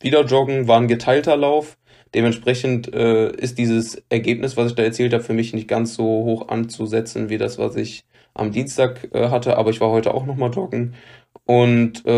wieder 0.00 0.24
joggen, 0.24 0.66
war 0.66 0.80
ein 0.80 0.88
geteilter 0.88 1.36
Lauf. 1.36 1.78
Dementsprechend 2.14 2.92
äh, 2.92 3.30
ist 3.30 3.58
dieses 3.58 4.02
Ergebnis, 4.08 4.56
was 4.56 4.70
ich 4.70 4.74
da 4.74 4.82
erzählt 4.82 5.12
habe, 5.12 5.22
für 5.22 5.34
mich 5.34 5.54
nicht 5.54 5.68
ganz 5.68 5.94
so 5.94 6.02
hoch 6.02 6.48
anzusetzen 6.48 7.28
wie 7.28 7.38
das, 7.38 7.58
was 7.58 7.76
ich 7.76 8.06
am 8.34 8.50
Dienstag 8.50 9.08
äh, 9.14 9.28
hatte. 9.28 9.56
Aber 9.56 9.70
ich 9.70 9.80
war 9.80 9.90
heute 9.90 10.12
auch 10.12 10.26
nochmal 10.26 10.50
joggen 10.50 10.96
und 11.44 12.04
äh, 12.04 12.10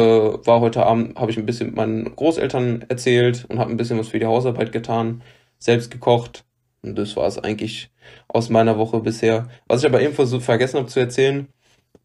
war 0.46 0.60
heute 0.62 0.86
Abend, 0.86 1.18
habe 1.18 1.30
ich 1.30 1.36
ein 1.36 1.44
bisschen 1.44 1.66
mit 1.66 1.76
meinen 1.76 2.16
Großeltern 2.16 2.86
erzählt 2.88 3.44
und 3.50 3.58
habe 3.58 3.70
ein 3.70 3.76
bisschen 3.76 3.98
was 3.98 4.08
für 4.08 4.20
die 4.20 4.24
Hausarbeit 4.24 4.72
getan, 4.72 5.20
selbst 5.58 5.90
gekocht. 5.90 6.46
Und 6.80 6.96
das 6.96 7.14
war 7.14 7.26
es 7.26 7.38
eigentlich 7.38 7.90
aus 8.26 8.48
meiner 8.48 8.78
Woche 8.78 9.00
bisher. 9.00 9.50
Was 9.66 9.82
ich 9.82 9.86
aber 9.86 10.00
eben 10.00 10.14
vergessen 10.14 10.78
habe 10.78 10.88
zu 10.88 10.98
erzählen, 11.00 11.48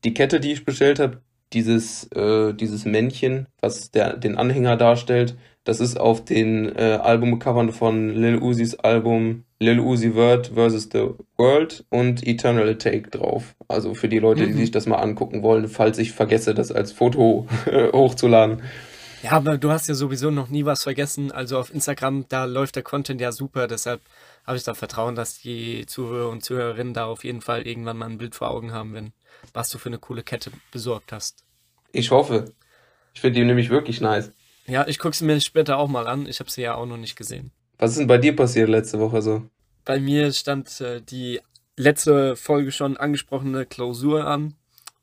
die 0.04 0.14
Kette, 0.14 0.40
die 0.40 0.52
ich 0.52 0.66
bestellt 0.66 1.00
habe, 1.00 1.22
dieses, 1.54 2.12
äh, 2.12 2.54
dieses 2.54 2.86
Männchen, 2.86 3.48
was 3.62 3.92
der, 3.92 4.18
den 4.18 4.38
Anhänger 4.38 4.76
darstellt, 4.76 5.36
das 5.64 5.80
ist 5.80 5.98
auf 6.00 6.26
den 6.26 6.76
äh, 6.76 7.00
Albumcovern 7.02 7.72
von 7.72 8.10
Lil 8.10 8.42
Uzi's 8.42 8.76
Album 8.76 9.46
Lil 9.60 9.80
Uzi 9.80 10.12
Vert 10.12 10.52
vs. 10.54 10.90
The 10.92 11.12
World 11.38 11.86
und 11.90 12.28
Eternal 12.28 12.78
Take 12.78 13.10
drauf. 13.10 13.56
Also 13.70 13.94
für 13.94 14.10
die 14.10 14.20
Leute, 14.20 14.46
die 14.46 14.54
mhm. 14.54 14.58
sich 14.58 14.72
das 14.72 14.88
mal 14.88 14.98
angucken 14.98 15.42
wollen, 15.42 15.70
falls 15.70 16.00
ich 16.00 16.12
vergesse, 16.12 16.54
das 16.54 16.72
als 16.72 16.92
Foto 16.92 17.48
hochzuladen. 17.94 18.62
Ja, 19.24 19.32
aber 19.32 19.58
du 19.58 19.72
hast 19.72 19.88
ja 19.88 19.94
sowieso 19.94 20.32
noch 20.32 20.50
nie 20.50 20.66
was 20.66 20.84
vergessen. 20.84 21.32
Also 21.32 21.58
auf 21.58 21.74
Instagram, 21.74 22.26
da 22.28 22.44
läuft 22.44 22.76
der 22.76 22.84
Content 22.84 23.22
ja 23.22 23.32
super. 23.32 23.68
Deshalb 23.68 24.02
habe 24.46 24.58
ich 24.58 24.64
da 24.64 24.74
Vertrauen, 24.74 25.16
dass 25.16 25.40
die 25.40 25.86
Zuhörer 25.86 26.30
und 26.30 26.44
Zuhörerinnen 26.44 26.94
da 26.94 27.06
auf 27.06 27.24
jeden 27.24 27.40
Fall 27.40 27.66
irgendwann 27.66 27.98
mal 27.98 28.10
ein 28.10 28.18
Bild 28.18 28.36
vor 28.36 28.52
Augen 28.52 28.74
haben, 28.74 28.94
wenn 28.94 29.14
was 29.54 29.70
du 29.70 29.78
für 29.78 29.90
eine 29.90 30.00
coole 30.00 30.24
Kette 30.24 30.52
besorgt 30.72 31.12
hast. 31.12 31.44
Ich 31.92 32.12
hoffe. 32.12 32.54
Ich 33.14 33.22
finde 33.22 33.40
die 33.40 33.46
nämlich 33.46 33.70
wirklich 33.70 34.02
nice. 34.02 34.32
Ja, 34.66 34.88
ich 34.88 35.00
gucke 35.00 35.16
sie 35.16 35.26
mir 35.26 35.40
später 35.42 35.78
auch 35.78 35.88
mal 35.88 36.08
an. 36.08 36.26
Ich 36.28 36.40
habe 36.40 36.50
sie 36.50 36.62
ja 36.62 36.76
auch 36.76 36.86
noch 36.86 36.98
nicht 36.98 37.16
gesehen. 37.16 37.52
Was 37.78 37.92
ist 37.92 38.00
denn 38.00 38.08
bei 38.08 38.18
dir 38.18 38.36
passiert 38.36 38.70
letzte 38.70 39.00
Woche 39.00 39.22
so? 39.22 39.44
Bei 39.86 40.00
mir 40.00 40.32
stand 40.32 40.80
äh, 40.82 41.02
die 41.02 41.42
letzte 41.76 42.36
Folge 42.36 42.72
schon 42.72 42.98
angesprochene 42.98 43.66
Klausur 43.66 44.26
an. 44.26 44.56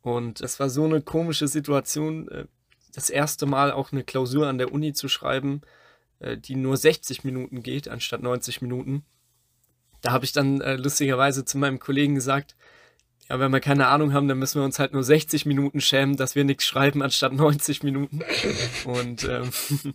Und 0.02 0.40
es 0.40 0.58
war 0.58 0.70
so 0.70 0.84
eine 0.84 1.02
komische 1.02 1.46
Situation, 1.46 2.28
äh, 2.28 2.44
das 2.94 3.10
erste 3.10 3.46
Mal 3.46 3.72
auch 3.72 3.92
eine 3.92 4.02
Klausur 4.02 4.48
an 4.48 4.58
der 4.58 4.72
Uni 4.72 4.92
zu 4.92 5.08
schreiben, 5.08 5.60
äh, 6.20 6.36
die 6.36 6.56
nur 6.56 6.76
60 6.76 7.24
Minuten 7.24 7.62
geht, 7.62 7.88
anstatt 7.88 8.22
90 8.22 8.62
Minuten. 8.62 9.04
Da 10.00 10.12
habe 10.12 10.24
ich 10.24 10.32
dann 10.32 10.60
äh, 10.60 10.76
lustigerweise 10.76 11.44
zu 11.44 11.58
meinem 11.58 11.78
Kollegen 11.78 12.14
gesagt, 12.14 12.56
ja, 13.30 13.38
wenn 13.38 13.52
wir 13.52 13.60
keine 13.60 13.86
Ahnung 13.86 14.12
haben, 14.12 14.26
dann 14.26 14.40
müssen 14.40 14.60
wir 14.60 14.64
uns 14.64 14.80
halt 14.80 14.92
nur 14.92 15.04
60 15.04 15.46
Minuten 15.46 15.80
schämen, 15.80 16.16
dass 16.16 16.34
wir 16.34 16.44
nichts 16.44 16.66
schreiben 16.66 17.00
anstatt 17.00 17.32
90 17.32 17.84
Minuten. 17.84 18.22
Und 18.84 19.24
ähm, 19.24 19.50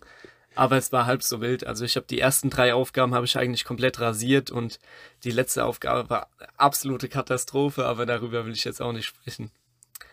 aber 0.54 0.78
es 0.78 0.90
war 0.90 1.04
halb 1.04 1.22
so 1.22 1.42
wild. 1.42 1.66
Also 1.66 1.84
ich 1.84 1.96
habe 1.96 2.06
die 2.08 2.18
ersten 2.18 2.48
drei 2.48 2.72
Aufgaben 2.72 3.14
habe 3.14 3.26
ich 3.26 3.36
eigentlich 3.36 3.66
komplett 3.66 4.00
rasiert 4.00 4.50
und 4.50 4.80
die 5.22 5.30
letzte 5.30 5.66
Aufgabe 5.66 6.08
war 6.08 6.30
absolute 6.56 7.08
Katastrophe, 7.08 7.84
aber 7.84 8.06
darüber 8.06 8.46
will 8.46 8.54
ich 8.54 8.64
jetzt 8.64 8.80
auch 8.80 8.92
nicht 8.92 9.04
sprechen. 9.04 9.50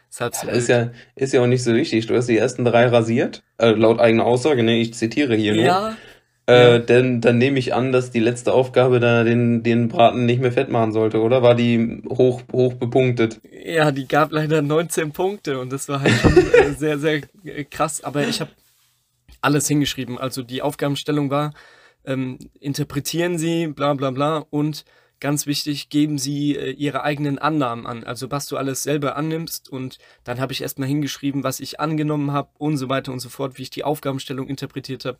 Ist, 0.09 0.19
halt 0.19 0.35
so 0.35 0.47
ja, 0.47 0.53
ist 0.53 0.67
ja, 0.67 0.91
ist 1.15 1.33
ja 1.33 1.41
auch 1.41 1.47
nicht 1.47 1.63
so 1.63 1.73
wichtig. 1.73 2.05
Du 2.07 2.17
hast 2.17 2.27
die 2.27 2.37
ersten 2.37 2.65
drei 2.65 2.87
rasiert, 2.87 3.41
äh, 3.57 3.71
laut 3.71 4.01
eigener 4.01 4.25
Aussage, 4.25 4.63
ne? 4.63 4.79
Ich 4.79 4.93
zitiere 4.93 5.35
hier 5.35 5.55
nur. 5.55 5.63
Ja, 5.63 5.97
äh, 6.47 6.73
ja. 6.73 6.79
denn 6.79 7.21
dann 7.21 7.37
nehme 7.37 7.57
ich 7.57 7.73
an, 7.73 7.91
dass 7.91 8.11
die 8.11 8.19
letzte 8.19 8.53
Aufgabe 8.53 8.99
da 8.99 9.23
den, 9.23 9.63
den 9.63 9.87
Braten 9.87 10.25
nicht 10.25 10.41
mehr 10.41 10.51
fett 10.51 10.69
machen 10.69 10.91
sollte, 10.91 11.21
oder? 11.21 11.41
War 11.41 11.55
die 11.55 12.01
hoch, 12.09 12.41
hoch 12.51 12.73
bepunktet? 12.73 13.39
Ja, 13.65 13.91
die 13.91 14.07
gab 14.07 14.31
leider 14.31 14.61
19 14.61 15.11
Punkte 15.11 15.59
und 15.59 15.71
das 15.71 15.87
war 15.87 16.01
halt 16.01 16.13
schon 16.13 16.35
äh, 16.35 16.73
sehr, 16.77 16.99
sehr 16.99 17.21
äh, 17.45 17.63
krass. 17.63 18.03
Aber 18.03 18.27
ich 18.27 18.41
habe 18.41 18.51
alles 19.41 19.67
hingeschrieben. 19.67 20.17
Also 20.17 20.43
die 20.43 20.61
Aufgabenstellung 20.61 21.29
war, 21.29 21.53
ähm, 22.05 22.37
interpretieren 22.59 23.37
Sie, 23.37 23.67
bla 23.67 23.93
bla 23.93 24.11
bla 24.11 24.45
und 24.49 24.83
ganz 25.23 25.47
wichtig, 25.47 25.87
geben 25.87 26.17
Sie 26.17 26.53
äh, 26.53 26.71
Ihre 26.71 27.03
eigenen 27.03 27.39
Annahmen 27.39 27.87
an. 27.87 28.03
Also 28.03 28.29
was 28.29 28.45
du 28.45 28.57
alles 28.57 28.83
selber 28.83 29.15
annimmst 29.15 29.69
und 29.69 29.97
dann 30.25 30.41
habe 30.41 30.51
ich 30.51 30.61
erstmal 30.61 30.89
hingeschrieben, 30.89 31.45
was 31.45 31.61
ich 31.61 31.79
angenommen 31.79 32.33
habe 32.33 32.49
und 32.57 32.75
so 32.75 32.89
weiter 32.89 33.13
und 33.13 33.21
so 33.21 33.29
fort, 33.29 33.57
wie 33.57 33.61
ich 33.61 33.69
die 33.69 33.85
Aufgabenstellung 33.85 34.49
interpretiert 34.49 35.05
habe. 35.05 35.17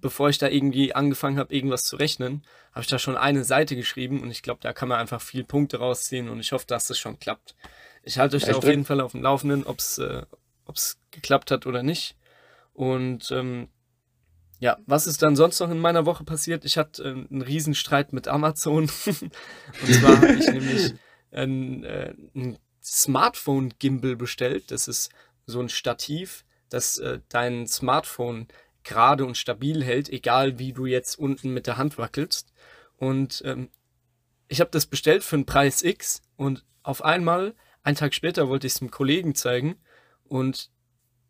Bevor 0.00 0.30
ich 0.30 0.38
da 0.38 0.48
irgendwie 0.48 0.94
angefangen 0.94 1.38
habe, 1.38 1.54
irgendwas 1.54 1.84
zu 1.84 1.96
rechnen, 1.96 2.42
habe 2.72 2.80
ich 2.80 2.86
da 2.86 2.98
schon 2.98 3.18
eine 3.18 3.44
Seite 3.44 3.76
geschrieben 3.76 4.22
und 4.22 4.30
ich 4.30 4.42
glaube, 4.42 4.60
da 4.62 4.72
kann 4.72 4.88
man 4.88 4.98
einfach 4.98 5.20
viel 5.20 5.44
Punkte 5.44 5.80
rausziehen 5.80 6.30
und 6.30 6.40
ich 6.40 6.52
hoffe, 6.52 6.66
dass 6.66 6.86
das 6.86 6.98
schon 6.98 7.18
klappt. 7.18 7.54
Ich 8.02 8.18
halte 8.18 8.36
euch 8.36 8.44
ja, 8.44 8.52
da 8.52 8.56
auf 8.56 8.64
jeden 8.64 8.86
Fall 8.86 9.02
auf 9.02 9.12
dem 9.12 9.20
Laufenden, 9.20 9.66
ob 9.66 9.80
es 9.80 9.98
äh, 9.98 10.22
geklappt 11.10 11.50
hat 11.50 11.66
oder 11.66 11.82
nicht. 11.82 12.16
Und 12.72 13.30
ähm, 13.30 13.68
ja, 14.62 14.78
was 14.86 15.08
ist 15.08 15.22
dann 15.22 15.34
sonst 15.34 15.58
noch 15.58 15.70
in 15.70 15.80
meiner 15.80 16.06
Woche 16.06 16.22
passiert? 16.22 16.64
Ich 16.64 16.78
hatte 16.78 17.02
äh, 17.02 17.08
einen 17.08 17.42
Riesenstreit 17.42 18.12
mit 18.12 18.28
Amazon. 18.28 18.82
und 19.06 19.92
zwar 19.92 20.18
habe 20.18 20.34
ich 20.34 20.46
nämlich 20.46 20.94
ein, 21.32 21.82
äh, 21.82 22.14
ein 22.36 22.58
Smartphone-Gimbal 22.80 24.14
bestellt. 24.14 24.70
Das 24.70 24.86
ist 24.86 25.10
so 25.46 25.58
ein 25.58 25.68
Stativ, 25.68 26.44
das 26.68 26.98
äh, 26.98 27.18
dein 27.28 27.66
Smartphone 27.66 28.46
gerade 28.84 29.26
und 29.26 29.36
stabil 29.36 29.82
hält, 29.82 30.08
egal 30.08 30.60
wie 30.60 30.72
du 30.72 30.86
jetzt 30.86 31.18
unten 31.18 31.52
mit 31.52 31.66
der 31.66 31.76
Hand 31.76 31.98
wackelst. 31.98 32.52
Und 32.98 33.42
ähm, 33.44 33.68
ich 34.46 34.60
habe 34.60 34.70
das 34.70 34.86
bestellt 34.86 35.24
für 35.24 35.34
einen 35.34 35.46
Preis 35.46 35.82
X 35.82 36.22
und 36.36 36.64
auf 36.84 37.04
einmal, 37.04 37.56
einen 37.82 37.96
Tag 37.96 38.14
später, 38.14 38.48
wollte 38.48 38.68
ich 38.68 38.74
es 38.74 38.80
einem 38.80 38.92
Kollegen 38.92 39.34
zeigen 39.34 39.74
und 40.22 40.70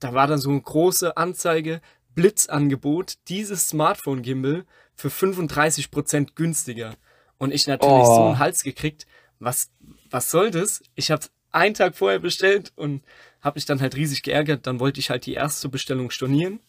da 0.01 0.13
war 0.13 0.27
dann 0.27 0.39
so 0.39 0.51
eine 0.51 0.61
große 0.61 1.17
Anzeige, 1.17 1.81
Blitzangebot 2.15 3.15
dieses 3.29 3.69
Smartphone-Gimbal 3.69 4.65
für 4.95 5.09
35% 5.09 6.35
günstiger. 6.35 6.97
Und 7.39 7.53
ich 7.53 7.67
natürlich 7.67 8.05
oh. 8.05 8.15
so 8.15 8.25
einen 8.25 8.39
Hals 8.39 8.63
gekriegt. 8.63 9.07
Was, 9.39 9.71
was 10.11 10.31
soll 10.31 10.51
das? 10.51 10.83
Ich 10.95 11.11
habe 11.11 11.27
einen 11.51 11.75
Tag 11.75 11.97
vorher 11.97 12.19
bestellt 12.19 12.73
und 12.77 13.03
habe 13.41 13.57
mich 13.57 13.67
dann 13.67 13.81
halt 13.81 13.97
riesig 13.97 14.23
geärgert. 14.23 14.67
Dann 14.67 14.81
wollte 14.81 15.01
ich 15.01 15.11
halt 15.11 15.27
die 15.27 15.35
erste 15.35 15.69
Bestellung 15.69 16.11
stornieren 16.11 16.61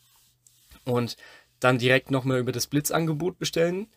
und 0.86 1.16
dann 1.60 1.78
direkt 1.78 2.12
nochmal 2.12 2.40
über 2.40 2.52
das 2.52 2.68
Blitzangebot 2.68 3.40
bestellen. 3.40 3.88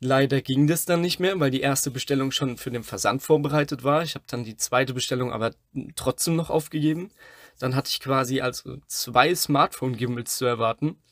Leider 0.00 0.40
ging 0.40 0.66
das 0.66 0.84
dann 0.84 1.00
nicht 1.00 1.20
mehr, 1.20 1.38
weil 1.38 1.50
die 1.50 1.60
erste 1.60 1.90
Bestellung 1.90 2.32
schon 2.32 2.56
für 2.56 2.70
den 2.70 2.82
Versand 2.82 3.22
vorbereitet 3.22 3.84
war. 3.84 4.02
Ich 4.02 4.14
habe 4.14 4.24
dann 4.26 4.44
die 4.44 4.56
zweite 4.56 4.94
Bestellung 4.94 5.32
aber 5.32 5.52
trotzdem 5.94 6.34
noch 6.34 6.50
aufgegeben. 6.50 7.10
Dann 7.58 7.76
hatte 7.76 7.90
ich 7.90 8.00
quasi 8.00 8.40
also 8.40 8.78
zwei 8.86 9.34
Smartphone-Gimbals 9.34 10.36
zu 10.36 10.44
erwarten. 10.44 11.02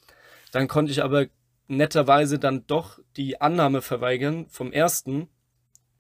Dann 0.53 0.69
konnte 0.69 0.93
ich 0.93 1.03
aber 1.03 1.27
netterweise 1.69 2.39
dann 2.39 2.67
doch 2.67 2.99
die 3.17 3.41
Annahme 3.41 3.83
verweigern 3.83 4.47
vom 4.49 4.73
ersten. 4.73 5.29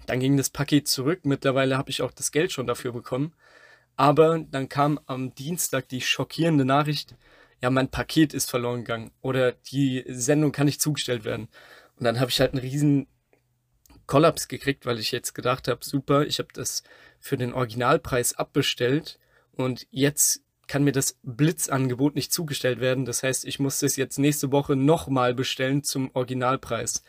Dann 0.06 0.20
ging 0.20 0.36
das 0.36 0.50
Paket 0.50 0.88
zurück. 0.88 1.20
Mittlerweile 1.24 1.78
habe 1.78 1.90
ich 1.90 2.02
auch 2.02 2.10
das 2.10 2.32
Geld 2.32 2.52
schon 2.52 2.66
dafür 2.66 2.92
bekommen. 2.92 3.34
Aber 3.96 4.38
dann 4.38 4.68
kam 4.68 4.98
am 5.06 5.34
Dienstag 5.34 5.88
die 5.88 6.00
schockierende 6.00 6.64
Nachricht, 6.64 7.16
ja, 7.62 7.68
mein 7.70 7.90
Paket 7.90 8.32
ist 8.32 8.48
verloren 8.48 8.84
gegangen 8.84 9.10
oder 9.20 9.52
die 9.52 10.04
Sendung 10.08 10.52
kann 10.52 10.64
nicht 10.66 10.80
zugestellt 10.80 11.24
werden. 11.24 11.48
Und 11.96 12.04
dann 12.04 12.18
habe 12.18 12.30
ich 12.30 12.40
halt 12.40 12.52
einen 12.52 12.62
riesen 12.62 13.06
Kollaps 14.06 14.48
gekriegt, 14.48 14.86
weil 14.86 14.98
ich 14.98 15.12
jetzt 15.12 15.34
gedacht 15.34 15.68
habe, 15.68 15.84
super, 15.84 16.26
ich 16.26 16.38
habe 16.38 16.48
das 16.54 16.82
für 17.18 17.36
den 17.36 17.52
Originalpreis 17.52 18.34
abbestellt 18.34 19.18
und 19.52 19.86
jetzt 19.90 20.42
kann 20.70 20.84
mir 20.84 20.92
das 20.92 21.18
Blitzangebot 21.24 22.14
nicht 22.14 22.32
zugestellt 22.32 22.80
werden. 22.80 23.04
Das 23.04 23.22
heißt, 23.22 23.44
ich 23.44 23.58
muss 23.58 23.80
das 23.80 23.96
jetzt 23.96 24.18
nächste 24.18 24.52
Woche 24.52 24.76
nochmal 24.76 25.34
bestellen 25.34 25.82
zum 25.82 26.10
Originalpreis. 26.14 27.02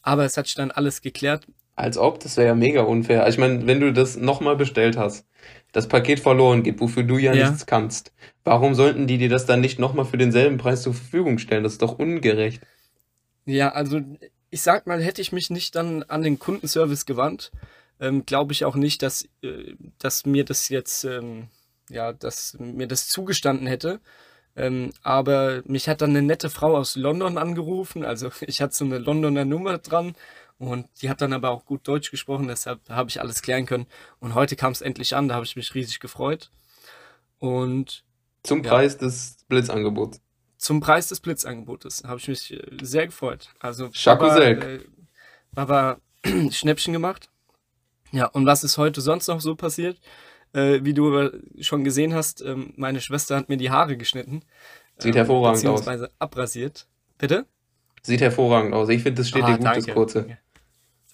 Aber 0.00 0.24
es 0.24 0.36
hat 0.36 0.46
sich 0.46 0.54
dann 0.54 0.70
alles 0.70 1.02
geklärt. 1.02 1.46
Als 1.76 1.98
ob, 1.98 2.20
das 2.20 2.36
wäre 2.38 2.48
ja 2.48 2.54
mega 2.54 2.82
unfair. 2.82 3.24
Also 3.24 3.36
ich 3.36 3.40
meine, 3.40 3.66
wenn 3.66 3.80
du 3.80 3.92
das 3.92 4.16
nochmal 4.16 4.56
bestellt 4.56 4.96
hast, 4.96 5.26
das 5.72 5.88
Paket 5.88 6.20
verloren 6.20 6.62
geht, 6.62 6.80
wofür 6.80 7.02
du 7.02 7.18
ja, 7.18 7.34
ja, 7.34 7.48
nichts 7.48 7.66
kannst, 7.66 8.12
warum 8.44 8.74
sollten 8.74 9.06
die 9.06 9.18
dir 9.18 9.28
das 9.28 9.46
dann 9.46 9.60
nicht 9.60 9.78
nochmal 9.78 10.06
für 10.06 10.18
denselben 10.18 10.56
Preis 10.56 10.82
zur 10.82 10.94
Verfügung 10.94 11.38
stellen? 11.38 11.64
Das 11.64 11.72
ist 11.72 11.82
doch 11.82 11.98
ungerecht. 11.98 12.62
Ja, 13.44 13.72
also 13.72 14.00
ich 14.50 14.62
sag 14.62 14.86
mal, 14.86 15.02
hätte 15.02 15.20
ich 15.20 15.32
mich 15.32 15.50
nicht 15.50 15.74
dann 15.74 16.02
an 16.04 16.22
den 16.22 16.38
Kundenservice 16.38 17.06
gewandt, 17.06 17.52
ähm, 18.00 18.24
glaube 18.26 18.52
ich 18.52 18.64
auch 18.64 18.76
nicht, 18.76 19.02
dass, 19.02 19.28
äh, 19.42 19.74
dass 19.98 20.26
mir 20.26 20.44
das 20.44 20.68
jetzt 20.68 21.04
ähm, 21.04 21.48
ja, 21.88 22.12
dass 22.12 22.56
mir 22.58 22.86
das 22.86 23.08
zugestanden 23.08 23.66
hätte. 23.66 24.00
Ähm, 24.54 24.92
aber 25.02 25.62
mich 25.64 25.88
hat 25.88 26.02
dann 26.02 26.10
eine 26.10 26.22
nette 26.22 26.50
Frau 26.50 26.76
aus 26.76 26.96
London 26.96 27.38
angerufen. 27.38 28.04
Also 28.04 28.30
ich 28.42 28.60
hatte 28.60 28.74
so 28.74 28.84
eine 28.84 28.98
Londoner 28.98 29.44
Nummer 29.44 29.78
dran 29.78 30.14
und 30.58 30.86
die 31.00 31.10
hat 31.10 31.20
dann 31.20 31.32
aber 31.32 31.50
auch 31.50 31.64
gut 31.64 31.88
Deutsch 31.88 32.10
gesprochen, 32.10 32.46
deshalb 32.46 32.88
habe 32.88 33.10
ich 33.10 33.20
alles 33.20 33.42
klären 33.42 33.66
können. 33.66 33.86
Und 34.20 34.34
heute 34.34 34.54
kam 34.54 34.72
es 34.72 34.80
endlich 34.80 35.16
an, 35.16 35.28
da 35.28 35.34
habe 35.34 35.44
ich 35.44 35.56
mich 35.56 35.74
riesig 35.74 35.98
gefreut. 35.98 36.52
Und 37.38 38.04
zum 38.44 38.62
ja, 38.62 38.70
Preis 38.70 38.96
des 38.96 39.38
Blitzangebots. 39.48 40.20
Zum 40.58 40.78
Preis 40.78 41.08
des 41.08 41.18
Blitzangebotes 41.18 42.04
habe 42.04 42.20
ich 42.20 42.28
mich 42.28 42.52
äh, 42.52 42.62
sehr 42.80 43.06
gefreut. 43.06 43.48
Also 43.58 43.90
Baba, 44.04 44.38
äh, 44.38 44.80
Baba 45.52 45.98
Schnäppchen 46.50 46.92
gemacht. 46.92 47.28
Ja, 48.12 48.26
und 48.26 48.46
was 48.46 48.62
ist 48.62 48.78
heute 48.78 49.00
sonst 49.00 49.26
noch 49.26 49.40
so 49.40 49.56
passiert? 49.56 49.98
Äh, 50.54 50.80
wie 50.84 50.94
du 50.94 51.30
schon 51.60 51.82
gesehen 51.84 52.14
hast, 52.14 52.42
ähm, 52.42 52.74
meine 52.76 53.00
Schwester 53.00 53.36
hat 53.36 53.48
mir 53.48 53.56
die 53.56 53.70
Haare 53.70 53.96
geschnitten. 53.96 54.42
Sieht 54.98 55.14
ähm, 55.14 55.18
hervorragend 55.20 55.58
beziehungsweise 55.62 56.06
aus. 56.06 56.12
abrasiert. 56.18 56.86
Bitte? 57.18 57.46
Sieht 58.02 58.20
hervorragend 58.20 58.74
aus. 58.74 58.88
Ich 58.88 59.02
finde, 59.02 59.20
das 59.20 59.28
steht 59.28 59.44
Ah, 59.44 59.46
dir 59.52 59.56
gut, 59.58 59.64
danke. 59.66 59.82
das 59.86 59.94
kurze. 59.94 60.18
Danke. 60.22 60.38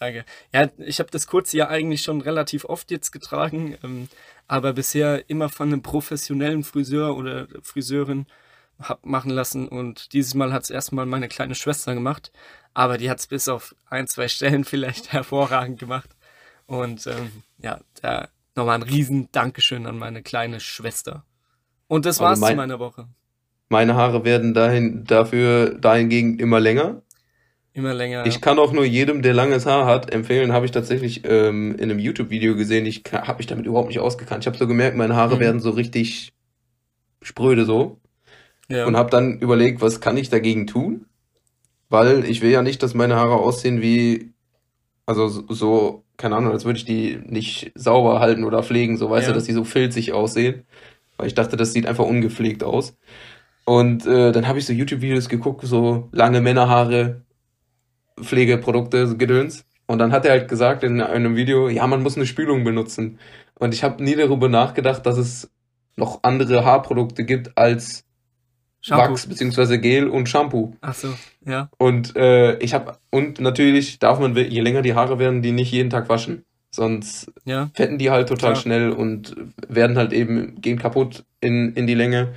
Danke. 0.01 0.25
Ja, 0.53 0.69
ich 0.79 1.01
habe 1.01 1.11
das 1.11 1.27
kurze 1.27 1.57
ja 1.57 1.69
eigentlich 1.69 2.03
schon 2.03 2.21
relativ 2.21 2.65
oft 2.65 2.91
jetzt 2.91 3.11
getragen, 3.11 3.77
ähm, 3.83 4.09
aber 4.47 4.73
bisher 4.73 5.29
immer 5.29 5.49
von 5.49 5.69
einem 5.69 5.83
professionellen 5.83 6.63
Friseur 6.63 7.17
oder 7.17 7.49
Friseurin 7.63 8.27
hab 8.81 9.05
machen 9.05 9.31
lassen 9.31 9.67
und 9.67 10.13
dieses 10.13 10.35
Mal 10.35 10.53
hat 10.53 10.63
es 10.63 10.71
erstmal 10.71 11.05
meine 11.05 11.27
kleine 11.27 11.57
Schwester 11.57 11.95
gemacht, 11.95 12.31
aber 12.75 12.97
die 12.97 13.11
hat 13.11 13.19
es 13.19 13.27
bis 13.27 13.49
auf 13.49 13.75
ein, 13.91 14.07
zwei 14.07 14.29
Stellen 14.29 14.65
vielleicht 14.65 15.13
hervorragend 15.13 15.81
gemacht. 15.81 16.11
Und 16.67 17.07
ähm, 17.09 17.43
ja, 17.61 17.81
da 18.03 18.29
nochmal 18.59 18.77
ein 18.77 18.83
riesen 18.83 19.29
Dankeschön 19.33 19.87
an 19.87 19.99
meine 19.99 20.23
kleine 20.23 20.61
Schwester. 20.61 21.25
Und 21.87 22.05
das 22.05 22.17
Also 22.21 22.25
war's 22.25 22.41
mein- 22.41 22.51
zu 22.53 22.57
meiner 22.57 22.79
Woche. 22.79 23.09
Meine 23.71 23.95
Haare 23.95 24.25
werden 24.25 24.55
dahin, 24.55 25.05
dafür 25.05 25.75
dahingegen 25.79 26.39
immer 26.39 26.61
länger. 26.61 27.03
Immer 27.75 27.95
länger. 27.95 28.27
Ich 28.27 28.41
kann 28.41 28.59
auch 28.59 28.73
nur 28.73 28.85
jedem, 28.85 29.23
der 29.23 29.35
langes 29.35 29.67
Haar 29.67 29.87
hat, 29.87 30.13
empfehlen, 30.13 30.53
habe 30.53 30.65
ich 30.67 30.73
tatsächlich 30.73 31.23
ähm, 31.25 31.75
in 31.77 31.85
einem 31.91 31.99
YouTube-Video 31.99 32.57
gesehen. 32.57 32.87
Ich 32.87 33.03
habe 33.13 33.39
mich 33.39 33.47
damit 33.47 33.67
überhaupt 33.67 33.89
nicht 33.89 34.01
ausgekannt. 34.01 34.43
Ich 34.43 34.47
habe 34.47 34.57
so 34.59 34.67
gemerkt, 34.67 34.97
meine 34.97 35.15
Haare 35.17 35.37
Mhm. 35.37 35.41
werden 35.41 35.61
so 35.61 35.71
richtig 35.71 36.33
spröde 37.23 37.65
so. 37.65 37.99
ja. 38.69 38.85
Und 38.87 38.97
habe 38.97 39.11
dann 39.11 39.39
überlegt, 39.39 39.81
was 39.81 40.01
kann 40.01 40.17
ich 40.17 40.29
dagegen 40.29 40.67
tun? 40.67 41.07
Weil 41.89 42.25
ich 42.25 42.43
will 42.43 42.51
ja 42.51 42.63
nicht, 42.63 42.83
dass 42.83 42.93
meine 42.95 43.17
Haare 43.17 43.35
aussehen 43.37 43.81
wie, 43.81 44.33
also 45.09 45.29
so, 45.49 46.05
keine 46.19 46.37
Ahnung, 46.37 46.53
als 46.53 46.65
würde 46.67 46.79
ich 46.79 46.85
die 46.85 47.19
nicht 47.25 47.73
sauber 47.75 48.21
halten 48.21 48.45
oder 48.45 48.63
pflegen, 48.63 48.97
so 48.99 49.09
weißt 49.09 49.27
Ja. 49.27 49.33
du, 49.33 49.39
dass 49.39 49.45
die 49.47 49.53
so 49.55 49.65
filzig 49.65 50.13
aussehen. 50.13 50.65
Weil 51.17 51.27
ich 51.29 51.35
dachte, 51.35 51.57
das 51.57 51.73
sieht 51.73 51.87
einfach 51.87 52.05
ungepflegt 52.05 52.63
aus. 52.63 52.97
Und 53.65 54.07
äh, 54.07 54.33
dann 54.33 54.47
habe 54.47 54.59
ich 54.59 54.67
so 54.67 54.73
YouTube-Videos 54.73 55.29
geguckt, 55.29 55.63
so 55.65 56.09
lange 56.13 56.41
Männerhaare, 56.41 57.23
Pflegeprodukte, 58.21 59.07
so 59.07 59.17
Gedöns. 59.17 59.65
Und 59.87 59.99
dann 59.99 60.13
hat 60.13 60.27
er 60.27 60.33
halt 60.33 60.49
gesagt 60.49 60.85
in 60.85 61.01
einem 61.01 61.37
Video, 61.37 61.69
ja, 61.69 61.87
man 61.87 62.03
muss 62.03 62.17
eine 62.17 62.27
Spülung 62.27 62.65
benutzen. 62.65 63.19
Und 63.59 63.73
ich 63.75 63.83
habe 63.83 64.03
nie 64.05 64.15
darüber 64.15 64.49
nachgedacht, 64.49 65.07
dass 65.07 65.17
es 65.19 65.51
noch 65.97 66.21
andere 66.23 66.65
Haarprodukte 66.65 67.25
gibt 67.25 67.57
als 67.57 68.05
Shampoo. 68.89 69.11
Wachs 69.13 69.27
beziehungsweise 69.27 69.79
Gel 69.79 70.09
und 70.09 70.29
Shampoo. 70.29 70.75
Ach 70.81 70.95
so, 70.95 71.15
ja. 71.47 71.69
Und 71.79 72.17
äh, 72.17 72.59
ich 72.59 72.75
habe 72.75 72.97
und 73.11 73.41
natürlich 73.41 73.99
darf 73.99 74.19
man, 74.19 74.35
je 74.37 74.61
länger 74.61 74.83
die 74.83 74.95
Haare 74.95 75.19
werden, 75.19 75.43
die 75.43 75.53
nicht 75.53 75.71
jeden 75.73 75.91
Tag 75.91 76.09
waschen. 76.09 76.45
Sonst 76.71 77.33
Ja. 77.45 77.71
fetten 77.75 77.99
die 77.99 78.11
halt 78.11 78.29
total 78.29 78.53
Klar. 78.53 78.63
schnell 78.63 78.91
und 78.91 79.35
werden 79.69 79.97
halt 79.97 80.13
eben, 80.13 80.61
gehen 80.61 80.79
kaputt 80.79 81.25
in, 81.41 81.73
in 81.75 81.87
die 81.87 81.95
Länge. 81.95 82.35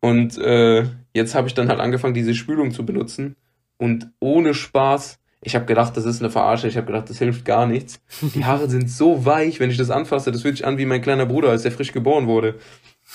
Und 0.00 0.36
äh, 0.38 0.84
jetzt 1.14 1.34
habe 1.34 1.48
ich 1.48 1.54
dann 1.54 1.68
halt 1.68 1.80
angefangen, 1.80 2.14
diese 2.14 2.34
Spülung 2.34 2.72
zu 2.72 2.84
benutzen. 2.84 3.36
Und 3.78 4.10
ohne 4.20 4.54
Spaß, 4.54 5.18
ich 5.40 5.54
habe 5.54 5.64
gedacht, 5.66 5.96
das 5.96 6.04
ist 6.04 6.20
eine 6.20 6.30
Verarsche, 6.30 6.68
ich 6.68 6.76
habe 6.76 6.86
gedacht, 6.88 7.08
das 7.10 7.18
hilft 7.18 7.44
gar 7.44 7.66
nichts. 7.66 8.00
Die 8.34 8.44
Haare 8.44 8.68
sind 8.68 8.90
so 8.90 9.24
weich, 9.24 9.60
wenn 9.60 9.70
ich 9.70 9.76
das 9.78 9.90
anfasse, 9.90 10.30
das 10.32 10.42
fühlt 10.42 10.56
sich 10.56 10.66
an 10.66 10.78
wie 10.78 10.86
mein 10.86 11.00
kleiner 11.02 11.26
Bruder, 11.26 11.50
als 11.50 11.64
er 11.64 11.70
frisch 11.72 11.92
geboren 11.92 12.26
wurde. 12.26 12.56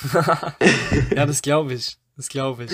Ja, 1.15 1.25
das 1.25 1.41
glaube 1.41 1.73
ich. 1.73 1.97
Das 2.19 2.27
glaube 2.27 2.65
ich. 2.65 2.71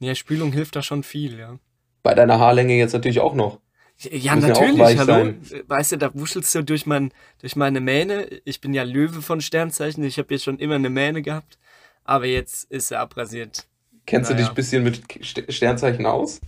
Ja, 0.00 0.16
Spülung 0.16 0.50
hilft 0.52 0.74
da 0.74 0.82
schon 0.82 1.04
viel, 1.04 1.38
ja. 1.38 1.60
Bei 2.02 2.12
deiner 2.12 2.40
Haarlänge 2.40 2.76
jetzt 2.76 2.92
natürlich 2.92 3.20
auch 3.20 3.34
noch. 3.34 3.60
Ja, 4.00 4.16
ja 4.16 4.34
natürlich, 4.34 4.78
weich 4.80 4.98
hallo. 4.98 5.12
sein. 5.12 5.40
Weißt 5.68 5.92
du, 5.92 5.96
da 5.98 6.12
wuschelst 6.12 6.52
du 6.56 6.64
durch, 6.64 6.86
mein, 6.86 7.12
durch 7.40 7.54
meine 7.54 7.80
Mähne. 7.80 8.24
Ich 8.44 8.60
bin 8.60 8.74
ja 8.74 8.82
Löwe 8.82 9.22
von 9.22 9.40
Sternzeichen. 9.40 10.02
Ich 10.02 10.18
habe 10.18 10.34
jetzt 10.34 10.42
schon 10.42 10.58
immer 10.58 10.74
eine 10.74 10.90
Mähne 10.90 11.22
gehabt. 11.22 11.56
Aber 12.02 12.26
jetzt 12.26 12.64
ist 12.68 12.90
er 12.90 12.98
abrasiert. 12.98 13.68
Kennst 14.06 14.28
du 14.28 14.34
Naja. 14.34 14.44
dich 14.46 14.50
ein 14.50 14.54
bisschen 14.56 14.82
mit 14.82 15.04
St- 15.22 15.52
Sternzeichen 15.52 16.04
aus? 16.04 16.40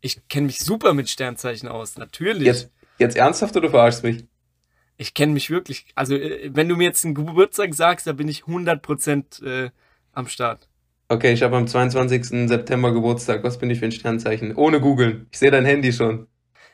Ich 0.00 0.26
kenne 0.28 0.46
mich 0.46 0.60
super 0.60 0.94
mit 0.94 1.10
Sternzeichen 1.10 1.68
aus, 1.68 1.98
natürlich. 1.98 2.46
Jetzt, 2.46 2.70
jetzt 2.98 3.18
ernsthaft 3.18 3.54
oder 3.54 3.68
verarschst 3.68 4.02
du 4.02 4.06
mich? 4.08 4.24
Ich 4.96 5.12
kenne 5.12 5.34
mich 5.34 5.50
wirklich. 5.50 5.84
Also, 5.94 6.14
äh, 6.16 6.48
wenn 6.54 6.70
du 6.70 6.76
mir 6.76 6.84
jetzt 6.84 7.04
einen 7.04 7.14
Geburtstag 7.14 7.74
sagst, 7.74 8.06
da 8.06 8.14
bin 8.14 8.28
ich 8.28 8.44
100% 8.44 9.44
äh, 9.44 9.70
am 10.12 10.26
Start. 10.26 10.68
Okay, 11.08 11.32
ich 11.32 11.42
habe 11.42 11.56
am 11.56 11.66
22. 11.66 12.48
September 12.48 12.92
Geburtstag. 12.92 13.44
Was 13.44 13.58
bin 13.58 13.70
ich 13.70 13.78
für 13.78 13.84
ein 13.84 13.92
Sternzeichen? 13.92 14.56
Ohne 14.56 14.80
googeln. 14.80 15.28
Ich 15.30 15.38
sehe 15.38 15.50
dein 15.50 15.64
Handy 15.64 15.92
schon. 15.92 16.26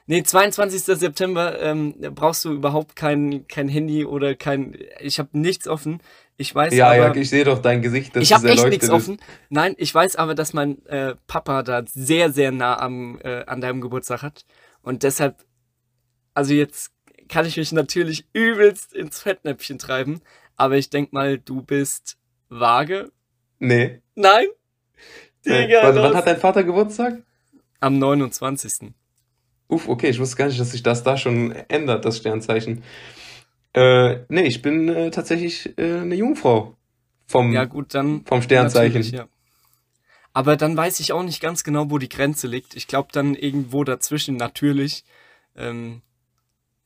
Nee, 0.07 0.23
22. 0.23 0.83
September 0.83 1.61
ähm, 1.61 1.95
brauchst 2.14 2.45
du 2.45 2.53
überhaupt 2.53 2.97
kein, 2.97 3.47
kein 3.47 3.68
Handy 3.68 4.05
oder 4.05 4.35
kein. 4.35 4.77
Ich 5.01 5.18
habe 5.18 5.38
nichts 5.38 5.68
offen. 5.68 6.01
Ich 6.37 6.53
weiß 6.55 6.75
Ja, 6.75 6.88
aber. 6.88 6.97
ja, 6.97 7.14
ich 7.14 7.31
sehe 7.31 7.45
doch 7.45 7.61
dein 7.61 7.83
Gesicht, 7.83 8.16
dass 8.16 8.23
ich 8.25 8.33
habe 8.33 8.49
echt 8.49 8.66
nichts 8.66 8.87
ist. 8.87 8.90
offen. 8.90 9.18
Nein, 9.49 9.75
ich 9.79 9.95
weiß 9.95 10.16
aber, 10.16 10.35
dass 10.35 10.55
mein 10.55 10.85
äh, 10.87 11.14
Papa 11.27 11.62
da 11.62 11.85
sehr, 11.87 12.33
sehr 12.33 12.51
nah 12.51 12.79
am, 12.81 13.21
äh, 13.23 13.45
an 13.45 13.61
deinem 13.61 13.81
Geburtstag 13.81 14.23
hat. 14.23 14.45
Und 14.83 15.05
deshalb, 15.05 15.45
also 16.35 16.53
jetzt 16.53 16.90
kann 17.29 17.47
ich 17.47 17.57
mich 17.57 17.71
natürlich 17.71 18.27
übelst 18.33 18.92
ins 18.95 19.21
Fettnäpfchen 19.21 19.79
treiben. 19.79 20.21
Aber 20.57 20.77
ich 20.77 20.90
denk 20.90 21.12
mal, 21.12 21.38
du 21.38 21.62
bist 21.62 22.18
vage. 22.49 23.12
Nee. 23.61 24.02
Nein? 24.14 24.46
nee. 25.44 25.66
Digga, 25.66 25.81
wann, 25.83 25.96
wann 25.96 26.14
hat 26.14 26.27
dein 26.27 26.38
Vater 26.38 26.64
Geburtstag? 26.64 27.22
am 27.83 27.98
29. 27.98 28.92
Uff, 29.68 29.88
okay, 29.88 30.09
ich 30.09 30.20
wusste 30.20 30.37
gar 30.37 30.46
nicht, 30.46 30.61
dass 30.61 30.70
sich 30.70 30.83
das 30.83 31.03
da 31.03 31.16
schon 31.16 31.53
ändert, 31.68 32.05
das 32.05 32.18
Sternzeichen. 32.18 32.85
Äh, 33.75 34.18
nee, 34.29 34.42
ich 34.42 34.62
bin 34.62 34.88
äh, 34.88 35.11
tatsächlich 35.11 35.77
äh, 35.79 36.01
eine 36.01 36.14
Jungfrau. 36.14 36.77
Vom, 37.27 37.53
Ja, 37.53 37.64
gut, 37.64 37.94
dann. 37.94 38.25
vom 38.25 38.42
Sternzeichen. 38.42 39.03
Ja. 39.03 39.27
Aber 40.35 40.57
dann 40.57 40.77
weiß 40.77 41.01
ich 41.01 41.12
auch 41.12 41.22
nicht 41.22 41.40
ganz 41.40 41.64
genau, 41.64 41.90
wo 41.90 41.98
die 41.98 42.09
Grenze 42.09 42.46
liegt. 42.46 42.77
Ich 42.77 42.87
glaube 42.87 43.09
dann 43.12 43.35
irgendwo 43.35 43.85
dazwischen, 43.85 44.37
natürlich. 44.37 45.05
Ähm, 45.57 46.03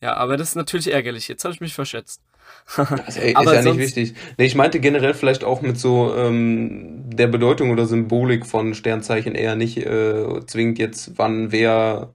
ja, 0.01 0.15
aber 0.15 0.37
das 0.37 0.51
ist 0.51 0.55
natürlich 0.55 0.93
ärgerlich. 0.93 1.29
Jetzt 1.29 1.45
habe 1.45 1.55
ich 1.55 1.61
mich 1.61 1.75
verschätzt. 1.75 2.23
Ist, 3.07 3.19
ey, 3.19 3.31
ist 3.31 3.37
Aber 3.37 3.55
ja 3.55 3.63
nicht 3.63 3.79
wichtig. 3.79 4.15
Nee, 4.39 4.47
ich 4.47 4.57
meinte 4.57 4.81
generell 4.81 5.15
vielleicht 5.15 5.45
auch 5.45 5.63
mit 5.63 5.79
so 5.79 6.15
ähm, 6.17 7.05
der 7.11 7.29
Bedeutung 7.29 7.71
oder 7.71 7.87
Symbolik 7.87 8.45
von 8.45 8.75
Sternzeichen 8.75 9.37
eher 9.37 9.55
nicht 9.55 9.79
äh, 9.79 10.45
zwingend 10.47 10.79
jetzt, 10.79 11.13
wann 11.17 11.53
wer 11.53 12.15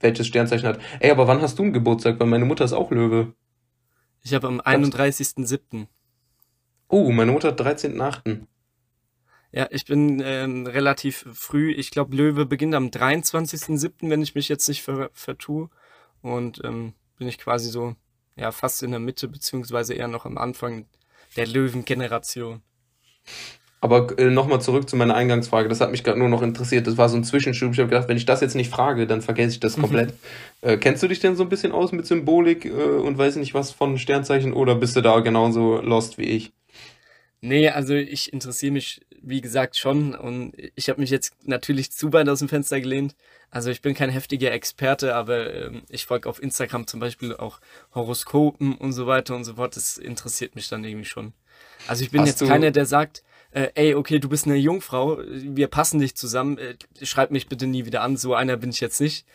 welches 0.00 0.26
Sternzeichen 0.26 0.66
hat. 0.66 0.80
Ey, 1.00 1.10
aber 1.10 1.26
wann 1.28 1.42
hast 1.42 1.58
du 1.58 1.62
einen 1.64 1.74
Geburtstag? 1.74 2.18
Weil 2.18 2.26
meine 2.26 2.46
Mutter 2.46 2.64
ist 2.64 2.72
auch 2.72 2.90
Löwe. 2.90 3.34
Ich 4.22 4.34
habe 4.34 4.48
am 4.48 4.60
31.07. 4.60 5.86
Oh, 6.88 7.10
meine 7.12 7.32
Mutter 7.32 7.48
hat 7.48 7.60
13.8. 7.60 8.46
Ja, 9.52 9.68
ich 9.70 9.84
bin 9.84 10.22
ähm, 10.24 10.66
relativ 10.66 11.26
früh. 11.32 11.72
Ich 11.72 11.90
glaube, 11.90 12.16
Löwe 12.16 12.46
beginnt 12.46 12.74
am 12.74 12.86
23.07., 12.86 14.08
wenn 14.08 14.22
ich 14.22 14.34
mich 14.34 14.48
jetzt 14.48 14.68
nicht 14.68 14.82
ver 14.82 15.10
vertue. 15.12 15.70
Und 16.22 16.60
ähm, 16.64 16.94
bin 17.16 17.28
ich 17.28 17.38
quasi 17.38 17.70
so, 17.70 17.96
ja, 18.40 18.52
fast 18.52 18.82
in 18.82 18.90
der 18.90 19.00
Mitte, 19.00 19.28
beziehungsweise 19.28 19.92
eher 19.94 20.08
noch 20.08 20.24
am 20.24 20.38
Anfang 20.38 20.86
der 21.36 21.46
Löwengeneration. 21.46 22.62
Aber 23.82 24.18
äh, 24.18 24.30
nochmal 24.30 24.60
zurück 24.60 24.88
zu 24.88 24.96
meiner 24.96 25.14
Eingangsfrage. 25.14 25.68
Das 25.68 25.80
hat 25.80 25.90
mich 25.90 26.04
gerade 26.04 26.18
nur 26.18 26.28
noch 26.28 26.42
interessiert. 26.42 26.86
Das 26.86 26.98
war 26.98 27.08
so 27.08 27.16
ein 27.16 27.24
Zwischenschub. 27.24 27.72
Ich 27.72 27.78
habe 27.78 27.88
gedacht, 27.88 28.08
wenn 28.08 28.16
ich 28.16 28.26
das 28.26 28.40
jetzt 28.40 28.54
nicht 28.54 28.70
frage, 28.70 29.06
dann 29.06 29.22
vergesse 29.22 29.52
ich 29.52 29.60
das 29.60 29.76
komplett. 29.76 30.14
äh, 30.62 30.76
kennst 30.76 31.02
du 31.02 31.08
dich 31.08 31.20
denn 31.20 31.36
so 31.36 31.42
ein 31.42 31.48
bisschen 31.48 31.72
aus 31.72 31.92
mit 31.92 32.06
Symbolik 32.06 32.64
äh, 32.64 32.70
und 32.70 33.16
weiß 33.16 33.36
nicht 33.36 33.54
was 33.54 33.70
von 33.70 33.98
Sternzeichen 33.98 34.52
oder 34.52 34.74
bist 34.74 34.96
du 34.96 35.00
da 35.00 35.20
genauso 35.20 35.80
lost 35.80 36.18
wie 36.18 36.24
ich? 36.24 36.52
Nee, 37.42 37.68
also 37.68 37.94
ich 37.94 38.32
interessiere 38.32 38.72
mich, 38.72 39.00
wie 39.22 39.40
gesagt, 39.40 39.76
schon 39.76 40.14
und 40.14 40.52
ich 40.74 40.88
habe 40.88 41.00
mich 41.00 41.10
jetzt 41.10 41.34
natürlich 41.46 41.92
zu 41.92 42.12
weit 42.12 42.28
aus 42.28 42.40
dem 42.40 42.48
Fenster 42.48 42.80
gelehnt. 42.80 43.14
Also 43.50 43.70
ich 43.70 43.82
bin 43.82 43.94
kein 43.94 44.10
heftiger 44.10 44.52
Experte, 44.52 45.14
aber 45.14 45.52
ähm, 45.52 45.82
ich 45.88 46.06
folge 46.06 46.28
auf 46.28 46.42
Instagram 46.42 46.86
zum 46.86 47.00
Beispiel 47.00 47.34
auch 47.36 47.60
Horoskopen 47.94 48.76
und 48.76 48.92
so 48.92 49.06
weiter 49.06 49.34
und 49.34 49.44
so 49.44 49.54
fort. 49.54 49.76
Das 49.76 49.98
interessiert 49.98 50.54
mich 50.54 50.68
dann 50.68 50.84
irgendwie 50.84 51.06
schon. 51.06 51.32
Also 51.86 52.04
ich 52.04 52.10
bin 52.10 52.20
Hast 52.20 52.40
jetzt 52.40 52.48
keiner, 52.48 52.70
der 52.70 52.86
sagt, 52.86 53.22
äh, 53.50 53.68
ey, 53.74 53.94
okay, 53.94 54.20
du 54.20 54.28
bist 54.28 54.46
eine 54.46 54.56
Jungfrau, 54.56 55.18
wir 55.26 55.66
passen 55.66 55.98
nicht 55.98 56.16
zusammen, 56.16 56.58
äh, 56.58 56.76
schreib 57.02 57.30
mich 57.30 57.48
bitte 57.48 57.66
nie 57.66 57.86
wieder 57.86 58.02
an. 58.02 58.16
So 58.16 58.34
einer 58.34 58.56
bin 58.56 58.70
ich 58.70 58.80
jetzt 58.80 59.00
nicht. 59.00 59.26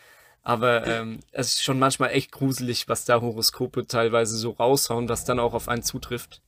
Aber 0.42 0.86
ähm, 0.86 1.20
es 1.32 1.48
ist 1.48 1.64
schon 1.64 1.78
manchmal 1.78 2.10
echt 2.10 2.30
gruselig, 2.30 2.88
was 2.88 3.04
da 3.04 3.20
Horoskope 3.20 3.88
teilweise 3.88 4.36
so 4.36 4.50
raushauen, 4.50 5.08
was 5.08 5.24
dann 5.24 5.40
auch 5.40 5.54
auf 5.54 5.68
einen 5.68 5.82
zutrifft. 5.82 6.40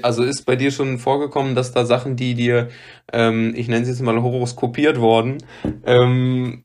Also 0.00 0.22
ist 0.22 0.46
bei 0.46 0.56
dir 0.56 0.70
schon 0.70 0.98
vorgekommen, 0.98 1.54
dass 1.54 1.72
da 1.72 1.84
Sachen, 1.84 2.16
die 2.16 2.34
dir, 2.34 2.68
ähm, 3.12 3.52
ich 3.54 3.68
nenne 3.68 3.84
sie 3.84 3.90
jetzt 3.90 4.00
mal 4.00 4.22
horoskopiert 4.22 4.98
worden, 4.98 5.36
ähm, 5.84 6.62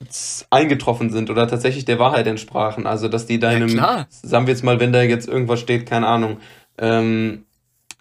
eingetroffen 0.49 1.09
sind 1.09 1.29
oder 1.29 1.45
tatsächlich 1.45 1.83
der 1.83 1.99
Wahrheit 1.99 2.25
entsprachen? 2.27 2.87
Also 2.87 3.09
dass 3.09 3.25
die 3.25 3.37
deinem, 3.37 3.67
klar. 3.67 4.07
sagen 4.09 4.47
wir 4.47 4.53
jetzt 4.53 4.63
mal, 4.63 4.79
wenn 4.79 4.93
da 4.93 5.01
jetzt 5.01 5.27
irgendwas 5.27 5.59
steht, 5.59 5.85
keine 5.87 6.07
Ahnung, 6.07 6.37
ähm, 6.77 7.43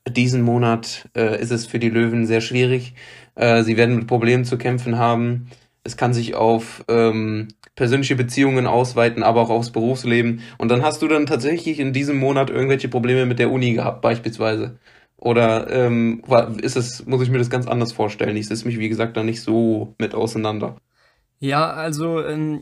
diesen 0.08 0.42
Monat 0.42 1.08
äh, 1.16 1.40
ist 1.40 1.50
es 1.50 1.66
für 1.66 1.80
die 1.80 1.90
Löwen 1.90 2.24
sehr 2.24 2.40
schwierig. 2.40 2.94
Äh, 3.34 3.64
sie 3.64 3.76
werden 3.76 3.96
mit 3.96 4.06
Problemen 4.06 4.44
zu 4.44 4.58
kämpfen 4.58 4.96
haben. 4.96 5.48
Es 5.82 5.96
kann 5.96 6.14
sich 6.14 6.36
auf 6.36 6.84
ähm, 6.88 7.48
persönliche 7.74 8.14
Beziehungen 8.14 8.66
ausweiten, 8.66 9.22
aber 9.22 9.40
auch 9.40 9.50
aufs 9.50 9.70
Berufsleben. 9.70 10.42
Und 10.58 10.70
dann 10.70 10.82
hast 10.82 11.02
du 11.02 11.08
dann 11.08 11.26
tatsächlich 11.26 11.80
in 11.80 11.92
diesem 11.92 12.18
Monat 12.18 12.50
irgendwelche 12.50 12.88
Probleme 12.88 13.26
mit 13.26 13.38
der 13.38 13.50
Uni 13.50 13.72
gehabt, 13.72 14.02
beispielsweise. 14.02 14.78
Oder 15.20 15.70
ähm, 15.70 16.22
ist 16.62 16.76
es, 16.76 17.04
muss 17.04 17.22
ich 17.22 17.30
mir 17.30 17.38
das 17.38 17.50
ganz 17.50 17.66
anders 17.66 17.92
vorstellen? 17.92 18.36
Ich 18.36 18.48
setze 18.48 18.66
mich, 18.66 18.78
wie 18.78 18.88
gesagt, 18.88 19.16
da 19.18 19.22
nicht 19.22 19.42
so 19.42 19.94
mit 19.98 20.14
auseinander. 20.14 20.76
Ja, 21.40 21.70
also 21.72 22.24
ähm, 22.24 22.60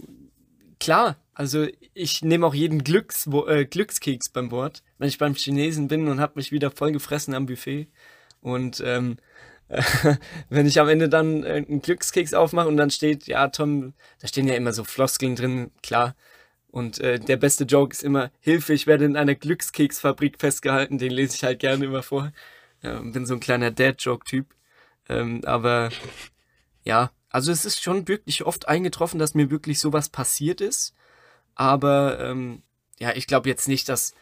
klar, 0.80 1.16
also 1.34 1.66
ich 1.94 2.22
nehme 2.22 2.44
auch 2.44 2.54
jeden 2.54 2.82
Glücks, 2.82 3.28
äh, 3.46 3.64
Glückskeks 3.64 4.30
beim 4.30 4.50
Wort, 4.50 4.82
wenn 4.98 5.08
ich 5.08 5.18
beim 5.18 5.34
Chinesen 5.34 5.86
bin 5.86 6.08
und 6.08 6.18
habe 6.20 6.32
mich 6.34 6.50
wieder 6.50 6.72
voll 6.72 6.90
gefressen 6.90 7.32
am 7.32 7.46
Buffet. 7.46 7.86
Und 8.40 8.82
ähm, 8.84 9.18
wenn 10.48 10.66
ich 10.66 10.80
am 10.80 10.88
Ende 10.88 11.08
dann 11.08 11.44
äh, 11.44 11.64
einen 11.68 11.80
Glückskeks 11.80 12.34
aufmache 12.34 12.66
und 12.66 12.76
dann 12.76 12.90
steht, 12.90 13.28
ja, 13.28 13.48
Tom, 13.48 13.94
da 14.20 14.26
stehen 14.26 14.48
ja 14.48 14.54
immer 14.54 14.72
so 14.72 14.82
Floskeln 14.82 15.36
drin, 15.36 15.70
klar. 15.82 16.16
Und 16.70 17.00
äh, 17.00 17.18
der 17.18 17.36
beste 17.36 17.64
Joke 17.64 17.92
ist 17.92 18.02
immer, 18.02 18.30
Hilfe, 18.40 18.74
ich 18.74 18.86
werde 18.86 19.04
in 19.04 19.16
einer 19.16 19.34
Glückskeksfabrik 19.34 20.38
festgehalten, 20.38 20.98
den 20.98 21.12
lese 21.12 21.34
ich 21.34 21.44
halt 21.44 21.60
gerne 21.60 21.84
immer 21.84 22.02
vor. 22.02 22.32
Ja, 22.82 23.00
bin 23.00 23.26
so 23.26 23.34
ein 23.34 23.40
kleiner 23.40 23.70
Dad-Joke-Typ. 23.70 24.54
Ähm, 25.08 25.42
aber 25.44 25.90
ja, 26.84 27.10
also 27.30 27.52
es 27.52 27.64
ist 27.64 27.82
schon 27.82 28.06
wirklich 28.08 28.44
oft 28.44 28.68
eingetroffen, 28.68 29.18
dass 29.18 29.34
mir 29.34 29.50
wirklich 29.50 29.80
sowas 29.80 30.08
passiert 30.08 30.60
ist. 30.60 30.94
Aber 31.54 32.20
ähm, 32.20 32.62
ja, 32.98 33.14
ich 33.14 33.26
glaube 33.26 33.48
jetzt 33.48 33.68
nicht, 33.68 33.88
dass, 33.88 34.14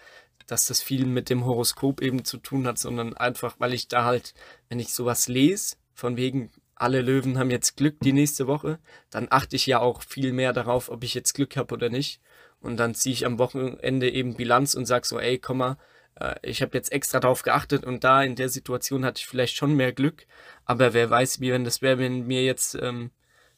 dass 0.46 0.66
das 0.66 0.82
viel 0.82 1.06
mit 1.06 1.28
dem 1.28 1.44
Horoskop 1.44 2.00
eben 2.00 2.24
zu 2.24 2.38
tun 2.38 2.66
hat, 2.66 2.78
sondern 2.78 3.14
einfach, 3.14 3.56
weil 3.59 3.74
ich 3.74 3.88
da 3.88 4.04
halt, 4.04 4.35
wenn 4.68 4.78
ich 4.78 4.92
sowas 4.92 5.28
lese, 5.28 5.76
von 5.94 6.16
wegen, 6.16 6.50
alle 6.74 7.00
Löwen 7.00 7.38
haben 7.38 7.50
jetzt 7.50 7.76
Glück 7.76 7.96
die 8.00 8.12
nächste 8.12 8.46
Woche, 8.46 8.78
dann 9.11 9.28
achte 9.30 9.56
ich 9.56 9.66
ja 9.66 9.80
auch 9.80 10.02
viel 10.02 10.32
mehr 10.32 10.52
darauf, 10.52 10.90
ob 10.90 11.04
ich 11.04 11.14
jetzt 11.14 11.32
Glück 11.32 11.56
habe 11.56 11.74
oder 11.74 11.88
nicht. 11.88 12.20
Und 12.66 12.76
dann 12.79 12.94
ziehe 12.94 13.12
ich 13.12 13.24
am 13.24 13.38
Wochenende 13.38 14.11
eben 14.11 14.35
Bilanz 14.35 14.74
und 14.74 14.87
sage 14.87 15.07
so, 15.07 15.18
ey, 15.18 15.38
komm 15.38 15.59
mal, 15.59 15.76
äh, 16.20 16.35
ich 16.42 16.62
habe 16.62 16.76
jetzt 16.76 16.92
extra 16.92 17.20
darauf 17.20 17.42
geachtet 17.42 17.85
und 17.85 18.05
da 18.05 18.22
in 18.22 18.35
der 18.35 18.48
Situation 18.48 19.05
hatte 19.05 19.20
ich 19.20 19.26
vielleicht 19.26 19.57
schon 19.57 19.74
mehr 19.74 19.92
Glück. 19.92 20.26
Aber 20.64 20.92
wer 20.92 21.09
weiß, 21.09 21.40
wie 21.40 21.52
wenn 21.52 21.64
das 21.64 21.81
wäre, 21.81 21.98
wenn 21.98 22.26
mir 22.26 22.44
jetzt 22.44 22.76
ähm, 22.81 23.11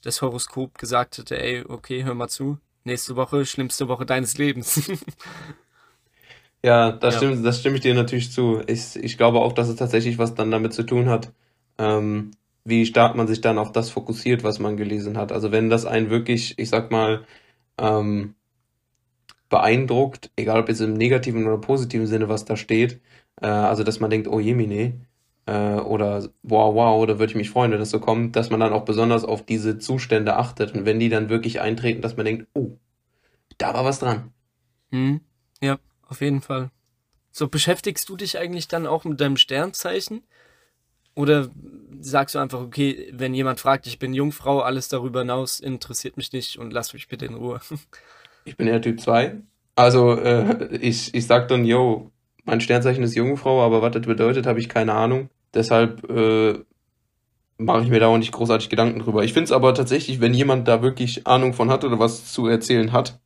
das 0.02 0.22
Horoskop 0.22 0.78
gesagt 0.78 1.18
hätte, 1.18 1.40
ey, 1.40 1.64
okay, 1.66 2.04
hör 2.04 2.14
mal 2.14 2.28
zu, 2.28 2.58
nächste 2.84 3.16
Woche, 3.16 3.46
schlimmste 3.46 3.88
Woche 3.88 4.06
deines 4.06 4.38
Lebens. 4.38 4.90
ja, 6.62 6.92
das, 6.92 7.14
ja. 7.14 7.20
Stimmt, 7.20 7.46
das 7.46 7.60
stimme 7.60 7.76
ich 7.76 7.82
dir 7.82 7.94
natürlich 7.94 8.30
zu. 8.30 8.62
Ich, 8.66 8.96
ich 8.96 9.16
glaube 9.16 9.40
auch, 9.40 9.52
dass 9.52 9.68
es 9.68 9.76
tatsächlich 9.76 10.18
was 10.18 10.34
dann 10.34 10.50
damit 10.50 10.74
zu 10.74 10.84
tun 10.84 11.08
hat, 11.08 11.32
ähm, 11.78 12.32
wie 12.64 12.84
stark 12.84 13.16
man 13.16 13.26
sich 13.26 13.40
dann 13.40 13.58
auf 13.58 13.72
das 13.72 13.90
fokussiert, 13.90 14.44
was 14.44 14.58
man 14.58 14.76
gelesen 14.76 15.16
hat. 15.16 15.32
Also 15.32 15.50
wenn 15.50 15.70
das 15.70 15.86
einen 15.86 16.10
wirklich, 16.10 16.58
ich 16.58 16.68
sag 16.68 16.90
mal, 16.90 17.24
ähm, 17.78 18.34
beeindruckt, 19.48 20.30
egal 20.36 20.60
ob 20.60 20.68
jetzt 20.68 20.80
im 20.80 20.94
negativen 20.94 21.46
oder 21.46 21.58
positiven 21.58 22.06
Sinne, 22.06 22.28
was 22.28 22.44
da 22.44 22.56
steht. 22.56 23.00
Äh, 23.40 23.46
also, 23.46 23.84
dass 23.84 24.00
man 24.00 24.10
denkt, 24.10 24.28
oh 24.28 24.40
jemine, 24.40 25.00
äh, 25.46 25.80
oder 25.80 26.28
wow, 26.42 26.74
wow, 26.74 27.06
da 27.06 27.18
würde 27.18 27.30
ich 27.30 27.36
mich 27.36 27.50
freuen, 27.50 27.72
wenn 27.72 27.78
das 27.78 27.90
so 27.90 28.00
kommt, 28.00 28.36
dass 28.36 28.50
man 28.50 28.60
dann 28.60 28.72
auch 28.72 28.84
besonders 28.84 29.24
auf 29.24 29.44
diese 29.44 29.78
Zustände 29.78 30.36
achtet. 30.36 30.74
Und 30.74 30.84
wenn 30.84 31.00
die 31.00 31.08
dann 31.08 31.30
wirklich 31.30 31.60
eintreten, 31.60 32.02
dass 32.02 32.16
man 32.16 32.26
denkt, 32.26 32.46
oh, 32.54 32.76
da 33.56 33.72
war 33.72 33.84
was 33.84 34.00
dran. 34.00 34.32
Hm, 34.90 35.20
ja, 35.60 35.78
auf 36.06 36.20
jeden 36.20 36.42
Fall. 36.42 36.70
So, 37.30 37.48
beschäftigst 37.48 38.08
du 38.08 38.16
dich 38.16 38.38
eigentlich 38.38 38.68
dann 38.68 38.86
auch 38.86 39.04
mit 39.04 39.20
deinem 39.20 39.36
Sternzeichen? 39.36 40.22
Oder 41.14 41.48
sagst 42.00 42.34
du 42.34 42.38
einfach, 42.38 42.60
okay, 42.60 43.10
wenn 43.12 43.34
jemand 43.34 43.58
fragt, 43.58 43.86
ich 43.86 43.98
bin 43.98 44.14
Jungfrau, 44.14 44.60
alles 44.60 44.88
darüber 44.88 45.20
hinaus 45.20 45.60
interessiert 45.60 46.16
mich 46.16 46.32
nicht 46.32 46.58
und 46.58 46.72
lass 46.72 46.92
mich 46.92 47.08
bitte 47.08 47.26
in 47.26 47.34
Ruhe? 47.34 47.60
Ich 48.44 48.56
bin 48.56 48.66
eher 48.66 48.80
Typ 48.80 49.00
2. 49.00 49.36
Also 49.76 50.14
äh, 50.14 50.76
ich, 50.76 51.14
ich 51.14 51.26
sag 51.26 51.48
dann, 51.48 51.64
yo, 51.64 52.10
mein 52.44 52.60
Sternzeichen 52.60 53.04
ist 53.04 53.14
Jungfrau, 53.14 53.62
aber 53.62 53.82
was 53.82 53.92
das 53.92 54.02
bedeutet, 54.02 54.46
habe 54.46 54.58
ich 54.58 54.68
keine 54.68 54.94
Ahnung. 54.94 55.28
Deshalb 55.54 56.08
äh, 56.10 56.58
mache 57.58 57.82
ich 57.82 57.90
mir 57.90 58.00
da 58.00 58.06
auch 58.06 58.18
nicht 58.18 58.32
großartig 58.32 58.70
Gedanken 58.70 59.00
drüber. 59.00 59.24
Ich 59.24 59.32
finde 59.32 59.44
es 59.44 59.52
aber 59.52 59.74
tatsächlich, 59.74 60.20
wenn 60.20 60.32
jemand 60.32 60.66
da 60.66 60.82
wirklich 60.82 61.26
Ahnung 61.26 61.52
von 61.52 61.70
hat 61.70 61.84
oder 61.84 61.98
was 61.98 62.32
zu 62.32 62.46
erzählen 62.46 62.92
hat, 62.92 63.20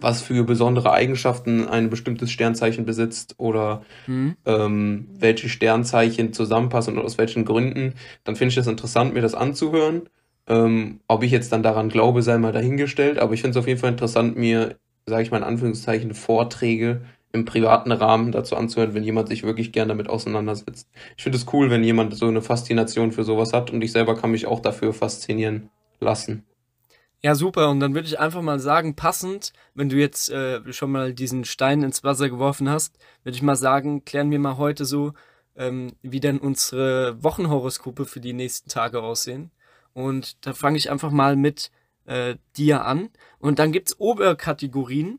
was 0.00 0.22
für 0.22 0.44
besondere 0.44 0.92
Eigenschaften 0.92 1.68
ein 1.68 1.90
bestimmtes 1.90 2.30
Sternzeichen 2.30 2.84
besitzt 2.84 3.34
oder 3.38 3.82
mhm. 4.06 4.36
ähm, 4.46 5.08
welche 5.18 5.48
Sternzeichen 5.48 6.32
zusammenpassen 6.32 6.96
und 6.96 7.04
aus 7.04 7.18
welchen 7.18 7.44
Gründen, 7.44 7.94
dann 8.24 8.36
finde 8.36 8.50
ich 8.50 8.54
das 8.56 8.66
interessant, 8.66 9.12
mir 9.12 9.20
das 9.20 9.34
anzuhören. 9.34 10.08
Ähm, 10.48 11.00
ob 11.06 11.22
ich 11.22 11.30
jetzt 11.30 11.52
dann 11.52 11.62
daran 11.62 11.88
glaube, 11.88 12.22
sei 12.22 12.38
mal 12.38 12.52
dahingestellt, 12.52 13.18
aber 13.18 13.34
ich 13.34 13.40
finde 13.42 13.58
es 13.58 13.62
auf 13.62 13.68
jeden 13.68 13.80
Fall 13.80 13.90
interessant, 13.90 14.36
mir, 14.36 14.76
sage 15.06 15.22
ich 15.22 15.30
mal 15.30 15.38
in 15.38 15.44
Anführungszeichen, 15.44 16.14
Vorträge 16.14 17.02
im 17.32 17.44
privaten 17.44 17.92
Rahmen 17.92 18.32
dazu 18.32 18.56
anzuhören, 18.56 18.94
wenn 18.94 19.04
jemand 19.04 19.28
sich 19.28 19.42
wirklich 19.42 19.72
gern 19.72 19.88
damit 19.88 20.08
auseinandersetzt. 20.08 20.88
Ich 21.16 21.22
finde 21.22 21.38
es 21.38 21.46
cool, 21.52 21.70
wenn 21.70 21.82
jemand 21.82 22.14
so 22.16 22.26
eine 22.26 22.42
Faszination 22.42 23.12
für 23.12 23.24
sowas 23.24 23.52
hat 23.52 23.70
und 23.70 23.82
ich 23.82 23.92
selber 23.92 24.16
kann 24.16 24.30
mich 24.30 24.46
auch 24.46 24.60
dafür 24.60 24.92
faszinieren 24.92 25.70
lassen. 26.00 26.44
Ja, 27.22 27.36
super. 27.36 27.70
Und 27.70 27.78
dann 27.78 27.94
würde 27.94 28.08
ich 28.08 28.18
einfach 28.18 28.42
mal 28.42 28.58
sagen, 28.58 28.96
passend, 28.96 29.52
wenn 29.74 29.88
du 29.88 29.96
jetzt 29.96 30.28
äh, 30.30 30.60
schon 30.72 30.90
mal 30.90 31.14
diesen 31.14 31.44
Stein 31.44 31.82
ins 31.82 32.02
Wasser 32.02 32.28
geworfen 32.28 32.68
hast, 32.68 32.98
würde 33.22 33.36
ich 33.36 33.42
mal 33.42 33.54
sagen, 33.54 34.04
klären 34.04 34.30
wir 34.32 34.40
mal 34.40 34.56
heute 34.58 34.84
so, 34.84 35.12
ähm, 35.56 35.92
wie 36.02 36.18
denn 36.18 36.38
unsere 36.38 37.22
Wochenhoroskope 37.22 38.06
für 38.06 38.20
die 38.20 38.32
nächsten 38.32 38.68
Tage 38.68 39.02
aussehen. 39.02 39.52
Und 39.94 40.46
da 40.46 40.54
fange 40.54 40.78
ich 40.78 40.90
einfach 40.90 41.10
mal 41.10 41.36
mit 41.36 41.70
äh, 42.04 42.36
dir 42.56 42.84
an. 42.84 43.10
Und 43.38 43.58
dann 43.58 43.72
gibt 43.72 43.88
es 43.88 44.00
Oberkategorien. 44.00 45.18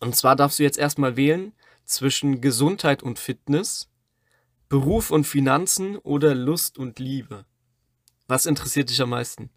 Und 0.00 0.16
zwar 0.16 0.36
darfst 0.36 0.58
du 0.58 0.62
jetzt 0.62 0.78
erstmal 0.78 1.16
wählen 1.16 1.52
zwischen 1.84 2.40
Gesundheit 2.40 3.02
und 3.02 3.18
Fitness, 3.18 3.90
Beruf 4.68 5.10
und 5.10 5.24
Finanzen 5.24 5.96
oder 5.98 6.34
Lust 6.34 6.78
und 6.78 6.98
Liebe. 6.98 7.44
Was 8.26 8.46
interessiert 8.46 8.90
dich 8.90 9.00
am 9.02 9.10
meisten? 9.10 9.50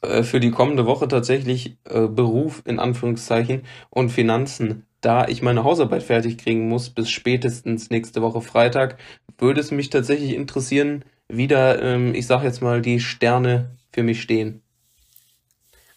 Äh, 0.00 0.22
für 0.22 0.40
die 0.40 0.50
kommende 0.50 0.86
Woche 0.86 1.08
tatsächlich 1.08 1.76
äh, 1.84 2.06
Beruf 2.06 2.62
in 2.64 2.78
Anführungszeichen 2.78 3.62
und 3.90 4.10
Finanzen. 4.10 4.86
Da 5.00 5.28
ich 5.28 5.42
meine 5.42 5.64
Hausarbeit 5.64 6.02
fertig 6.02 6.38
kriegen 6.38 6.68
muss 6.68 6.90
bis 6.90 7.10
spätestens 7.10 7.90
nächste 7.90 8.22
Woche 8.22 8.40
Freitag, 8.40 8.98
würde 9.38 9.60
es 9.60 9.70
mich 9.70 9.90
tatsächlich 9.90 10.34
interessieren, 10.34 11.04
wieder, 11.28 11.82
ähm, 11.82 12.14
ich 12.14 12.26
sag 12.26 12.42
jetzt 12.42 12.62
mal, 12.62 12.82
die 12.82 13.00
Sterne 13.00 13.76
für 13.92 14.02
mich 14.02 14.20
stehen. 14.20 14.62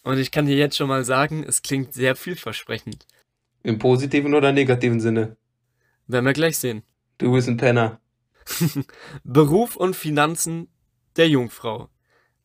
Und 0.02 0.18
ich 0.18 0.30
kann 0.30 0.46
dir 0.46 0.56
jetzt 0.56 0.76
schon 0.76 0.88
mal 0.88 1.04
sagen, 1.04 1.44
es 1.46 1.62
klingt 1.62 1.92
sehr 1.92 2.16
vielversprechend. 2.16 3.06
Im 3.62 3.78
positiven 3.78 4.34
oder 4.34 4.52
negativen 4.52 5.00
Sinne? 5.00 5.36
Werden 6.06 6.24
wir 6.24 6.32
gleich 6.32 6.56
sehen. 6.56 6.82
Du 7.18 7.32
bist 7.32 7.48
ein 7.48 7.56
Penner. 7.56 8.00
Beruf 9.24 9.76
und 9.76 9.96
Finanzen 9.96 10.68
der 11.16 11.28
Jungfrau. 11.28 11.90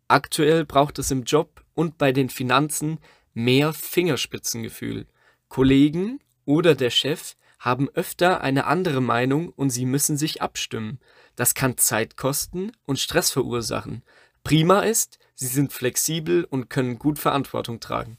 Aktuell 0.07 0.65
braucht 0.65 0.99
es 0.99 1.11
im 1.11 1.23
Job 1.23 1.63
und 1.73 1.97
bei 1.97 2.11
den 2.11 2.29
Finanzen 2.29 2.99
mehr 3.33 3.73
Fingerspitzengefühl. 3.73 5.07
Kollegen 5.47 6.19
oder 6.45 6.75
der 6.75 6.89
Chef 6.89 7.35
haben 7.59 7.87
öfter 7.89 8.41
eine 8.41 8.65
andere 8.65 9.01
Meinung 9.01 9.49
und 9.49 9.69
sie 9.69 9.85
müssen 9.85 10.17
sich 10.17 10.41
abstimmen. 10.41 10.99
Das 11.35 11.55
kann 11.55 11.77
Zeit 11.77 12.17
kosten 12.17 12.71
und 12.85 12.99
Stress 12.99 13.31
verursachen. 13.31 14.03
Prima 14.43 14.81
ist, 14.81 15.19
sie 15.35 15.47
sind 15.47 15.73
flexibel 15.73 16.43
und 16.43 16.69
können 16.69 16.99
gut 16.99 17.17
Verantwortung 17.17 17.79
tragen. 17.79 18.17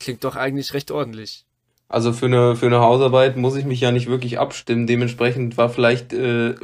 Klingt 0.00 0.24
doch 0.24 0.36
eigentlich 0.36 0.74
recht 0.74 0.90
ordentlich. 0.90 1.46
Also 1.88 2.12
für 2.12 2.26
eine, 2.26 2.54
für 2.54 2.66
eine 2.66 2.80
Hausarbeit 2.80 3.36
muss 3.36 3.56
ich 3.56 3.64
mich 3.64 3.80
ja 3.80 3.92
nicht 3.92 4.08
wirklich 4.08 4.38
abstimmen. 4.38 4.86
Dementsprechend 4.86 5.56
war 5.56 5.70
vielleicht, 5.70 6.12
äh, 6.12 6.54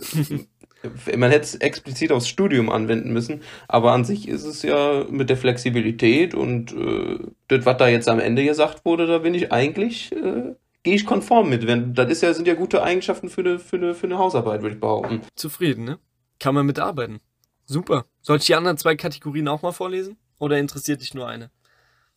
man 1.17 1.31
hätte 1.31 1.45
es 1.45 1.55
explizit 1.55 2.13
aufs 2.13 2.29
Studium 2.29 2.69
anwenden 2.69 3.13
müssen, 3.13 3.41
aber 3.67 3.93
an 3.93 4.05
sich 4.05 4.29
ist 4.29 4.45
es 4.45 4.63
ja 4.63 5.05
mit 5.09 5.31
der 5.31 5.39
Flexibilität 5.39 6.35
und 6.35 6.73
äh, 6.73 7.19
das, 7.49 7.65
was 7.65 7.77
da 7.79 7.89
jetzt 7.89 8.09
am 8.09 8.21
Ende 8.21 8.45
gesagt 8.45 8.85
wurde, 8.85 9.07
da 9.07 9.19
bin 9.19 9.33
ich 9.33 9.51
eigentlich 9.51 10.13
äh, 10.13 10.55
gehe 10.85 10.95
ich 10.95 11.05
konform 11.05 11.49
mit. 11.49 11.67
Wenn, 11.67 11.95
das 11.95 12.11
ist 12.11 12.23
ja, 12.23 12.33
sind 12.33 12.47
ja 12.47 12.55
gute 12.55 12.83
Eigenschaften 12.85 13.29
für 13.29 13.41
eine, 13.41 13.59
für 13.59 13.77
eine, 13.77 13.95
für 13.95 14.07
eine 14.07 14.19
Hausarbeit, 14.19 14.63
würde 14.63 14.77
ich 14.77 14.81
behaupten. 14.81 15.23
Zufrieden, 15.35 15.85
ne? 15.85 15.99
Kann 16.39 16.55
man 16.55 16.67
mitarbeiten. 16.67 17.21
Super. 17.65 18.05
Soll 18.21 18.37
ich 18.37 18.47
die 18.47 18.55
anderen 18.55 18.77
zwei 18.77 18.95
Kategorien 18.95 19.49
auch 19.49 19.63
mal 19.63 19.73
vorlesen? 19.73 20.17
Oder 20.39 20.59
interessiert 20.59 21.01
dich 21.01 21.15
nur 21.15 21.27
eine? 21.27 21.51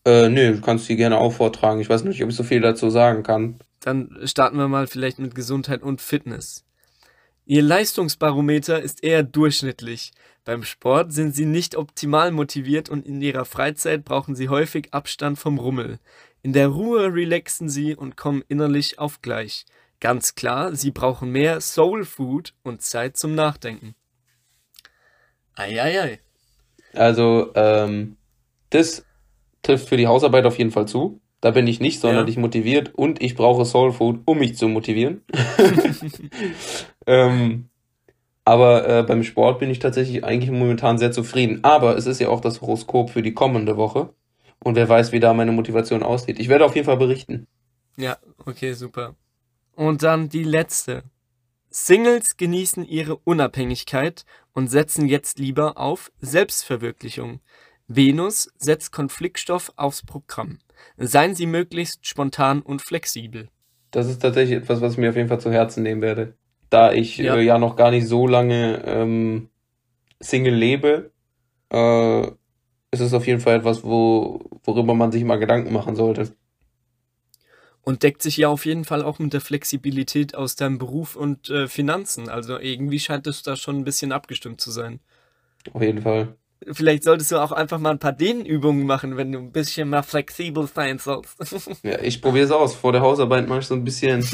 Äh, 0.06 0.30
nö, 0.30 0.54
du 0.54 0.62
kannst 0.62 0.88
die 0.90 0.96
gerne 0.96 1.18
auch 1.18 1.32
vortragen. 1.32 1.80
Ich 1.80 1.90
weiß 1.90 2.04
nicht, 2.04 2.22
ob 2.24 2.30
ich 2.30 2.36
so 2.36 2.44
viel 2.44 2.62
dazu 2.62 2.90
sagen 2.90 3.24
kann. 3.24 3.60
Dann 3.80 4.18
starten 4.26 4.58
wir 4.58 4.68
mal 4.68 4.88
vielleicht 4.88 5.20
mit 5.20 5.34
Gesundheit 5.34 5.82
und 5.82 6.02
Fitness. 6.02 6.66
Ihr 7.46 7.62
Leistungsbarometer 7.62 8.82
ist 8.82 9.04
eher 9.04 9.24
durchschnittlich. 9.24 10.12
Beim 10.44 10.64
Sport 10.64 11.14
sind 11.14 11.34
sie 11.36 11.46
nicht 11.46 11.76
optimal 11.76 12.32
motiviert 12.32 12.90
und 12.90 13.06
in 13.06 13.22
ihrer 13.22 13.46
Freizeit 13.46 14.04
brauchen 14.04 14.36
sie 14.36 14.50
häufig 14.50 14.94
Abstand 14.94 15.40
vom 15.40 15.58
Rummel. 15.58 16.00
In 16.42 16.54
der 16.54 16.68
Ruhe 16.68 17.14
relaxen 17.14 17.70
sie 17.70 17.96
und 17.96 18.16
kommen 18.16 18.44
innerlich 18.48 19.00
auf 19.00 19.22
gleich. 19.22 19.66
Ganz 20.00 20.36
klar, 20.36 20.76
sie 20.76 20.92
brauchen 20.92 21.32
mehr 21.32 21.60
Soul 21.60 22.06
Food 22.06 22.54
und 22.64 22.82
Zeit 22.82 23.18
zum 23.18 23.34
Nachdenken. 23.34 23.96
Eieiei. 25.56 26.20
Also, 26.94 27.52
ähm, 27.56 28.18
das 28.70 29.06
trifft 29.64 29.90
für 29.90 29.98
die 29.98 30.08
Hausarbeit 30.08 30.46
auf 30.46 30.58
jeden 30.58 30.72
Fall 30.72 30.88
zu. 30.88 31.20
Da 31.42 31.52
bin 31.52 31.68
ich 31.68 31.80
nicht 31.80 32.00
sonderlich 32.00 32.36
ja. 32.36 32.42
motiviert 32.42 32.94
und 32.96 33.22
ich 33.22 33.36
brauche 33.36 33.66
Soul 33.66 33.92
Food, 33.92 34.22
um 34.26 34.40
mich 34.40 34.58
zu 34.58 34.68
motivieren. 34.68 35.24
ähm, 37.08 37.70
Aber 38.44 38.88
äh, 38.88 39.04
beim 39.04 39.24
Sport 39.24 39.60
bin 39.60 39.70
ich 39.70 39.80
tatsächlich 39.80 40.24
eigentlich 40.24 40.52
momentan 40.52 40.98
sehr 40.98 41.12
zufrieden. 41.12 41.64
Aber 41.64 41.96
es 41.96 42.08
ist 42.08 42.20
ja 42.20 42.30
auch 42.30 42.42
das 42.42 42.62
Horoskop 42.62 43.10
für 43.12 43.22
die 43.22 43.34
kommende 43.34 43.78
Woche. 43.78 44.10
Und 44.64 44.76
wer 44.76 44.90
weiß, 44.90 45.12
wie 45.12 45.20
da 45.20 45.34
meine 45.34 45.52
Motivation 45.52 46.04
aussieht. 46.04 46.40
Ich 46.40 46.50
werde 46.50 46.66
auf 46.66 46.76
jeden 46.76 46.86
Fall 46.86 46.98
berichten. 46.98 47.48
Ja, 47.96 48.18
okay, 48.46 48.74
super. 48.74 49.16
Und 49.76 50.04
dann 50.04 50.30
die 50.30 50.44
letzte. 50.44 51.04
Singles 51.70 52.38
genießen 52.38 52.86
ihre 52.86 53.18
Unabhängigkeit 53.18 54.26
und 54.54 54.70
setzen 54.70 55.08
jetzt 55.08 55.38
lieber 55.38 55.78
auf 55.78 56.12
Selbstverwirklichung. 56.20 57.42
Venus 57.88 58.52
setzt 58.58 58.92
Konfliktstoff 58.92 59.72
aufs 59.76 60.04
Programm. 60.04 60.60
Seien 60.98 61.36
Sie 61.36 61.46
möglichst 61.46 62.06
spontan 62.06 62.62
und 62.62 62.82
flexibel. 62.82 63.50
Das 63.92 64.08
ist 64.08 64.22
tatsächlich 64.22 64.58
etwas, 64.58 64.82
was 64.82 64.94
ich 64.94 64.98
mir 64.98 65.10
auf 65.10 65.16
jeden 65.16 65.30
Fall 65.30 65.40
zu 65.40 65.52
Herzen 65.52 65.84
nehmen 65.84 66.02
werde. 66.02 66.36
Da 66.70 66.92
ich 66.92 67.18
ja, 67.18 67.36
äh, 67.36 67.42
ja 67.42 67.58
noch 67.58 67.76
gar 67.76 67.92
nicht 67.92 68.08
so 68.08 68.28
lange 68.28 68.84
ähm, 68.86 69.50
Single 70.20 70.56
lebe, 70.56 71.12
äh, 71.70 72.28
ist 72.92 73.02
es 73.02 73.14
auf 73.14 73.28
jeden 73.28 73.42
Fall 73.42 73.58
etwas, 73.58 73.84
wo, 73.84 74.50
worüber 74.64 74.94
man 74.94 75.12
sich 75.12 75.24
mal 75.24 75.38
Gedanken 75.38 75.74
machen 75.74 75.96
sollte. 75.96 76.32
Und 77.82 78.04
deckt 78.04 78.22
sich 78.22 78.38
ja 78.38 78.50
auf 78.50 78.66
jeden 78.66 78.84
Fall 78.84 79.02
auch 79.02 79.20
mit 79.20 79.32
der 79.32 79.40
Flexibilität 79.40 80.36
aus 80.36 80.58
deinem 80.58 80.78
Beruf 80.78 81.16
und 81.16 81.50
äh, 81.50 81.68
Finanzen. 81.68 82.28
Also 82.28 82.60
irgendwie 82.60 83.00
scheint 83.00 83.28
es 83.28 83.44
da 83.44 83.56
schon 83.56 83.78
ein 83.78 83.84
bisschen 83.86 84.12
abgestimmt 84.12 84.60
zu 84.60 84.72
sein. 84.72 85.00
Auf 85.72 85.82
jeden 85.82 86.02
Fall. 86.02 86.36
Vielleicht 86.70 87.04
solltest 87.04 87.32
du 87.32 87.38
auch 87.38 87.52
einfach 87.52 87.80
mal 87.80 87.92
ein 87.92 88.00
paar 88.00 88.14
Dehnübungen 88.14 88.86
machen, 88.86 89.16
wenn 89.16 89.32
du 89.32 89.40
ein 89.40 89.52
bisschen 89.52 89.90
mal 89.90 90.02
flexibel 90.02 90.68
sein 90.68 90.98
sollst. 90.98 91.38
ja, 91.84 92.02
ich 92.02 92.22
probiere 92.22 92.46
es 92.46 92.52
aus. 92.52 92.76
Vor 92.76 92.92
der 92.92 93.02
Hausarbeit 93.02 93.48
mache 93.48 93.60
ich 93.60 93.68
so 93.68 93.76
ein 93.76 93.84
bisschen 93.84 94.26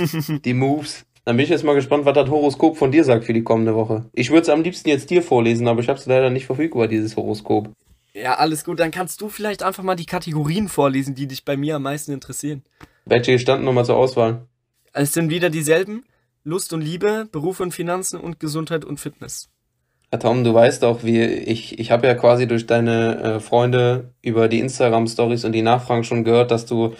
die 0.45 0.53
Moves. 0.53 1.05
Dann 1.25 1.37
bin 1.37 1.43
ich 1.45 1.49
jetzt 1.49 1.63
mal 1.63 1.75
gespannt, 1.75 2.05
was 2.05 2.15
das 2.15 2.29
Horoskop 2.29 2.77
von 2.77 2.91
dir 2.91 3.03
sagt 3.03 3.25
für 3.25 3.33
die 3.33 3.43
kommende 3.43 3.75
Woche. 3.75 4.05
Ich 4.13 4.29
würde 4.29 4.41
es 4.41 4.49
am 4.49 4.61
liebsten 4.61 4.89
jetzt 4.89 5.09
dir 5.09 5.21
vorlesen, 5.21 5.67
aber 5.67 5.79
ich 5.79 5.87
habe 5.87 5.99
es 5.99 6.05
leider 6.05 6.29
nicht 6.29 6.45
verfügbar, 6.45 6.87
dieses 6.87 7.15
Horoskop. 7.15 7.69
Ja, 8.13 8.35
alles 8.35 8.63
gut. 8.63 8.79
Dann 8.79 8.91
kannst 8.91 9.21
du 9.21 9.29
vielleicht 9.29 9.63
einfach 9.63 9.83
mal 9.83 9.95
die 9.95 10.05
Kategorien 10.05 10.69
vorlesen, 10.69 11.15
die 11.15 11.27
dich 11.27 11.45
bei 11.45 11.57
mir 11.57 11.77
am 11.77 11.83
meisten 11.83 12.11
interessieren. 12.11 12.63
Welche 13.05 13.39
standen 13.39 13.65
nochmal 13.65 13.85
zur 13.85 13.97
Auswahl? 13.97 14.47
Es 14.93 15.13
sind 15.13 15.29
wieder 15.29 15.49
dieselben. 15.49 16.05
Lust 16.43 16.73
und 16.73 16.81
Liebe, 16.81 17.27
Beruf 17.31 17.59
und 17.59 17.73
Finanzen 17.73 18.19
und 18.19 18.39
Gesundheit 18.39 18.85
und 18.85 18.99
Fitness. 18.99 19.49
Ja, 20.11 20.19
Tom, 20.19 20.43
du 20.43 20.53
weißt 20.53 20.83
auch, 20.83 21.03
wie 21.03 21.23
ich, 21.23 21.79
ich 21.79 21.89
habe 21.89 22.05
ja 22.05 22.13
quasi 22.13 22.47
durch 22.47 22.67
deine 22.67 23.19
äh, 23.19 23.39
Freunde 23.39 24.13
über 24.21 24.47
die 24.47 24.59
Instagram-Stories 24.59 25.45
und 25.45 25.53
die 25.53 25.63
Nachfragen 25.63 26.03
schon 26.03 26.23
gehört, 26.23 26.51
dass 26.51 26.65
du, 26.65 26.93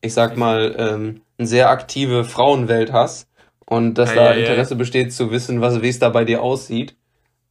ich 0.00 0.14
sag 0.14 0.36
mal, 0.36 0.74
ähm, 0.76 1.20
eine 1.38 1.46
sehr 1.46 1.70
aktive 1.70 2.24
Frauenwelt 2.24 2.92
hast 2.92 3.28
und 3.66 3.94
dass 3.94 4.10
ja, 4.10 4.16
da 4.16 4.34
ja, 4.34 4.40
Interesse 4.40 4.74
besteht 4.74 5.12
zu 5.12 5.30
wissen, 5.30 5.60
was 5.60 5.80
wie 5.82 5.88
es 5.88 6.00
da 6.00 6.08
bei 6.08 6.24
dir 6.24 6.42
aussieht. 6.42 6.96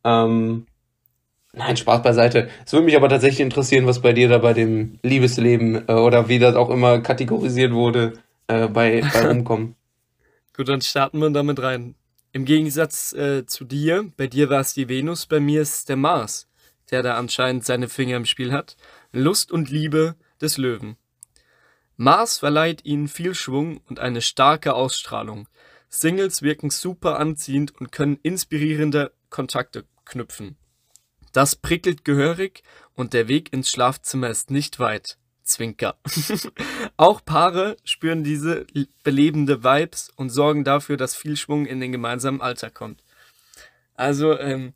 Ähm, 0.04 0.65
nein, 1.56 1.78
Spaß 1.78 2.02
beiseite. 2.02 2.50
Es 2.65 2.74
würde 2.74 2.86
mich 2.86 2.96
aber 2.96 3.10
tatsächlich 3.10 3.41
interessieren, 3.41 3.88
was 3.88 4.02
bei 4.02 4.13
dir 4.13 4.30
da 4.30 4.38
bei 4.38 4.54
dem 4.54 5.00
Liebesleben 5.04 5.88
äh, 5.88 5.94
oder 5.94 6.28
wie 6.30 6.39
das 6.39 6.56
auch 6.56 6.70
immer 6.70 7.00
kategorisiert 7.00 7.74
wurde, 7.74 8.13
äh, 8.48 8.68
bei, 8.68 9.02
bei 9.13 9.28
rumkommen. 9.28 9.76
Gut, 10.56 10.70
dann 10.70 10.82
starten 10.82 11.20
wir 11.20 11.30
damit 11.30 11.62
rein. 11.62 11.96
Im 12.32 12.46
Gegensatz 12.46 13.13
äh, 13.13 13.46
zu 13.46 13.63
dir, 13.65 14.12
bei 14.18 14.28
dir 14.28 14.50
war 14.50 14.60
es 14.60 14.74
die 14.74 14.89
Venus, 14.89 15.26
bei 15.26 15.39
mir 15.39 15.62
ist 15.62 15.89
der 15.89 15.96
Mars, 15.96 16.48
der 16.91 17.02
da 17.02 17.15
anscheinend 17.15 17.65
seine 17.65 17.88
Finger 17.88 18.18
im 18.18 18.26
Spiel 18.26 18.52
hat. 18.52 18.76
Lust 19.12 19.52
und 19.52 19.70
Liebe 19.70 20.15
des 20.41 20.58
Löwen. 20.58 20.98
Mars 21.98 22.39
verleiht 22.39 22.84
ihnen 22.84 23.08
viel 23.08 23.34
Schwung 23.36 23.80
und 23.88 24.00
eine 24.00 24.22
starke 24.22 24.74
Ausstrahlung. 24.74 25.48
Singles 25.88 26.41
wirken 26.41 26.70
super 26.70 27.20
anziehend 27.20 27.74
und 27.80 27.94
können 27.94 28.20
inspirierende 28.22 29.13
Kontakte 29.30 29.86
knüpfen. 30.04 30.58
Das 31.36 31.58
prickelt 31.58 32.06
gehörig 32.06 32.63
und 32.95 33.12
der 33.12 33.28
Weg 33.28 33.52
ins 33.52 33.69
Schlafzimmer 33.69 34.30
ist 34.30 34.52
nicht 34.52 34.80
weit. 34.80 35.17
Zwinker. 35.43 35.98
Auch 36.98 37.26
Paare 37.26 37.76
spüren 37.84 38.24
diese 38.24 38.65
belebende 39.04 39.62
Vibes 39.62 40.13
und 40.15 40.30
sorgen 40.30 40.63
dafür, 40.63 40.95
dass 40.95 41.13
viel 41.13 41.36
Schwung 41.36 41.65
in 41.65 41.82
den 41.82 41.91
gemeinsamen 41.91 42.39
Alltag 42.39 42.74
kommt. 42.74 43.04
Also, 43.95 44.39
ähm, 44.39 44.71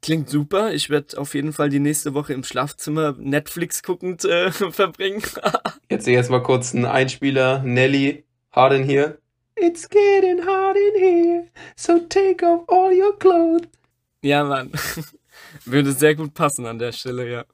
klingt 0.00 0.30
super. 0.30 0.72
Ich 0.72 0.88
werde 0.88 1.18
auf 1.18 1.34
jeden 1.34 1.52
Fall 1.52 1.68
die 1.68 1.80
nächste 1.80 2.14
Woche 2.14 2.32
im 2.32 2.44
Schlafzimmer 2.44 3.14
Netflix 3.18 3.82
guckend 3.82 4.24
äh, 4.24 4.50
verbringen. 4.52 5.22
Jetzt 5.90 6.06
jetzt 6.06 6.30
mal 6.30 6.42
kurz 6.42 6.72
ein 6.72 6.86
Einspieler. 6.86 7.62
Nelly, 7.62 8.24
hard 8.52 8.72
in 8.72 8.84
here. 8.84 9.18
It's 9.54 9.86
getting 9.86 10.46
hard 10.46 10.78
in 10.78 10.98
here, 10.98 11.46
so 11.76 11.98
take 11.98 12.42
off 12.42 12.66
all 12.68 12.90
your 12.90 13.18
clothes. 13.18 13.68
Ja, 14.22 14.44
Mann. 14.44 14.72
Würde 15.64 15.92
sehr 15.92 16.14
gut 16.14 16.34
passen 16.34 16.66
an 16.66 16.78
der 16.78 16.92
Stelle, 16.92 17.30
ja. 17.30 17.44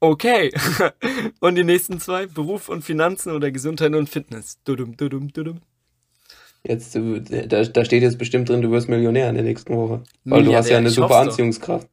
Okay. 0.00 0.50
und 1.40 1.54
die 1.56 1.64
nächsten 1.64 2.00
zwei? 2.00 2.26
Beruf 2.26 2.68
und 2.68 2.82
Finanzen 2.82 3.32
oder 3.32 3.50
Gesundheit 3.50 3.94
und 3.94 4.08
Fitness? 4.08 4.58
Dudum, 4.64 4.96
dudum, 4.96 5.32
dudum. 5.32 5.60
Jetzt, 6.62 6.94
da, 6.94 7.64
da 7.64 7.84
steht 7.84 8.02
jetzt 8.02 8.18
bestimmt 8.18 8.48
drin, 8.48 8.60
du 8.60 8.70
wirst 8.70 8.88
Millionär 8.88 9.28
in 9.30 9.34
der 9.34 9.44
nächsten 9.44 9.74
Woche. 9.74 10.02
Weil 10.24 10.44
du 10.44 10.54
hast 10.54 10.68
ja 10.68 10.78
eine 10.78 10.90
super 10.90 11.16
Anziehungskraft. 11.16 11.88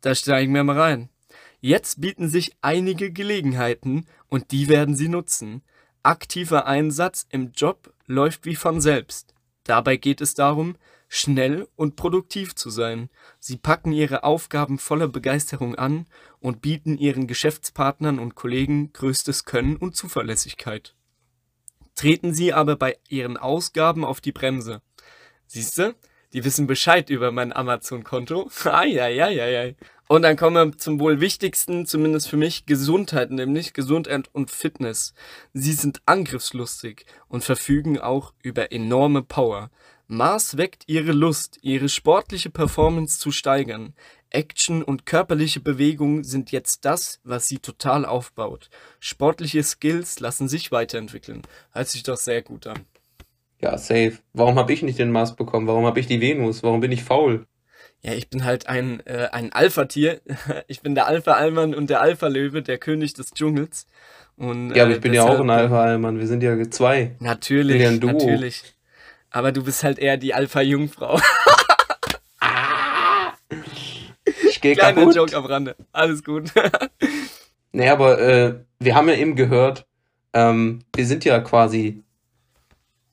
Da 0.00 0.14
steigen 0.14 0.54
wir 0.54 0.64
mal 0.64 0.78
rein. 0.78 1.08
Jetzt 1.60 2.00
bieten 2.00 2.28
sich 2.28 2.56
einige 2.60 3.12
Gelegenheiten 3.12 4.06
und 4.28 4.50
die 4.50 4.68
werden 4.68 4.96
Sie 4.96 5.08
nutzen. 5.08 5.62
Aktiver 6.02 6.66
Einsatz 6.66 7.26
im 7.30 7.52
Job 7.54 7.92
läuft 8.06 8.44
wie 8.44 8.56
von 8.56 8.80
selbst. 8.80 9.32
Dabei 9.62 9.96
geht 9.96 10.20
es 10.20 10.34
darum, 10.34 10.74
schnell 11.14 11.68
und 11.76 11.94
produktiv 11.94 12.54
zu 12.54 12.70
sein. 12.70 13.10
Sie 13.38 13.58
packen 13.58 13.92
ihre 13.92 14.24
Aufgaben 14.24 14.78
voller 14.78 15.08
Begeisterung 15.08 15.74
an 15.74 16.06
und 16.40 16.62
bieten 16.62 16.96
ihren 16.96 17.26
Geschäftspartnern 17.26 18.18
und 18.18 18.34
Kollegen 18.34 18.94
größtes 18.94 19.44
Können 19.44 19.76
und 19.76 19.94
Zuverlässigkeit. 19.94 20.94
Treten 21.96 22.32
Sie 22.32 22.54
aber 22.54 22.76
bei 22.76 22.96
Ihren 23.10 23.36
Ausgaben 23.36 24.06
auf 24.06 24.22
die 24.22 24.32
Bremse. 24.32 24.80
Siehste, 25.46 25.96
die 26.32 26.46
wissen 26.46 26.66
Bescheid 26.66 27.10
über 27.10 27.30
mein 27.30 27.52
Amazon-Konto. 27.52 28.48
Eieieiei. 28.64 29.76
Und 30.08 30.22
dann 30.22 30.36
kommen 30.36 30.72
wir 30.72 30.78
zum 30.78 30.98
wohl 30.98 31.20
wichtigsten, 31.20 31.84
zumindest 31.84 32.30
für 32.30 32.38
mich, 32.38 32.64
Gesundheit, 32.64 33.30
nämlich 33.30 33.74
Gesundheit 33.74 34.30
und 34.32 34.50
Fitness. 34.50 35.12
Sie 35.52 35.74
sind 35.74 36.00
angriffslustig 36.06 37.04
und 37.28 37.44
verfügen 37.44 37.98
auch 37.98 38.32
über 38.42 38.72
enorme 38.72 39.22
Power. 39.22 39.70
Mars 40.12 40.58
weckt 40.58 40.84
ihre 40.88 41.12
Lust, 41.12 41.58
ihre 41.62 41.88
sportliche 41.88 42.50
Performance 42.50 43.18
zu 43.18 43.32
steigern. 43.32 43.94
Action 44.28 44.82
und 44.82 45.06
körperliche 45.06 45.60
Bewegung 45.60 46.22
sind 46.22 46.52
jetzt 46.52 46.84
das, 46.84 47.20
was 47.24 47.48
sie 47.48 47.58
total 47.58 48.04
aufbaut. 48.04 48.68
Sportliche 49.00 49.62
Skills 49.62 50.20
lassen 50.20 50.48
sich 50.48 50.70
weiterentwickeln. 50.70 51.40
Hört 51.72 51.88
sich 51.88 52.02
doch 52.02 52.18
sehr 52.18 52.42
gut 52.42 52.66
an. 52.66 52.80
Ja, 53.58 53.78
safe. 53.78 54.18
Warum 54.34 54.58
habe 54.58 54.74
ich 54.74 54.82
nicht 54.82 54.98
den 54.98 55.12
Mars 55.12 55.34
bekommen? 55.34 55.66
Warum 55.66 55.86
habe 55.86 55.98
ich 55.98 56.06
die 56.06 56.20
Venus? 56.20 56.62
Warum 56.62 56.80
bin 56.80 56.92
ich 56.92 57.04
faul? 57.04 57.46
Ja, 58.02 58.12
ich 58.12 58.28
bin 58.28 58.44
halt 58.44 58.66
ein, 58.66 59.00
äh, 59.06 59.28
ein 59.32 59.50
Alpha-Tier. 59.52 60.20
Ich 60.68 60.82
bin 60.82 60.94
der 60.94 61.06
Alpha-Allmann 61.06 61.74
und 61.74 61.88
der 61.88 62.02
Alpha-Löwe, 62.02 62.60
der 62.60 62.76
König 62.76 63.14
des 63.14 63.30
Dschungels. 63.30 63.86
Und, 64.36 64.74
ja, 64.74 64.82
aber 64.82 64.92
ich 64.92 64.98
äh, 64.98 65.00
bin 65.00 65.14
ja 65.14 65.24
auch 65.24 65.40
ein 65.40 65.48
Alpha-Allmann. 65.48 66.18
Wir 66.18 66.26
sind 66.26 66.42
ja 66.42 66.70
zwei. 66.70 67.16
Natürlich, 67.18 67.80
ja 67.80 67.92
natürlich. 67.92 68.74
Aber 69.32 69.50
du 69.50 69.64
bist 69.64 69.82
halt 69.82 69.98
eher 69.98 70.18
die 70.18 70.34
Alpha-Jungfrau. 70.34 71.18
ich 74.48 74.60
gehe 74.60 74.76
kaputt. 74.76 75.16
Joke 75.16 75.34
am 75.34 75.46
Rande. 75.46 75.74
Alles 75.90 76.22
gut. 76.22 76.52
nee, 77.72 77.88
aber 77.88 78.20
äh, 78.20 78.54
wir 78.78 78.94
haben 78.94 79.08
ja 79.08 79.14
eben 79.14 79.34
gehört, 79.34 79.86
ähm, 80.34 80.80
wir 80.94 81.06
sind 81.06 81.24
ja 81.24 81.40
quasi 81.40 82.02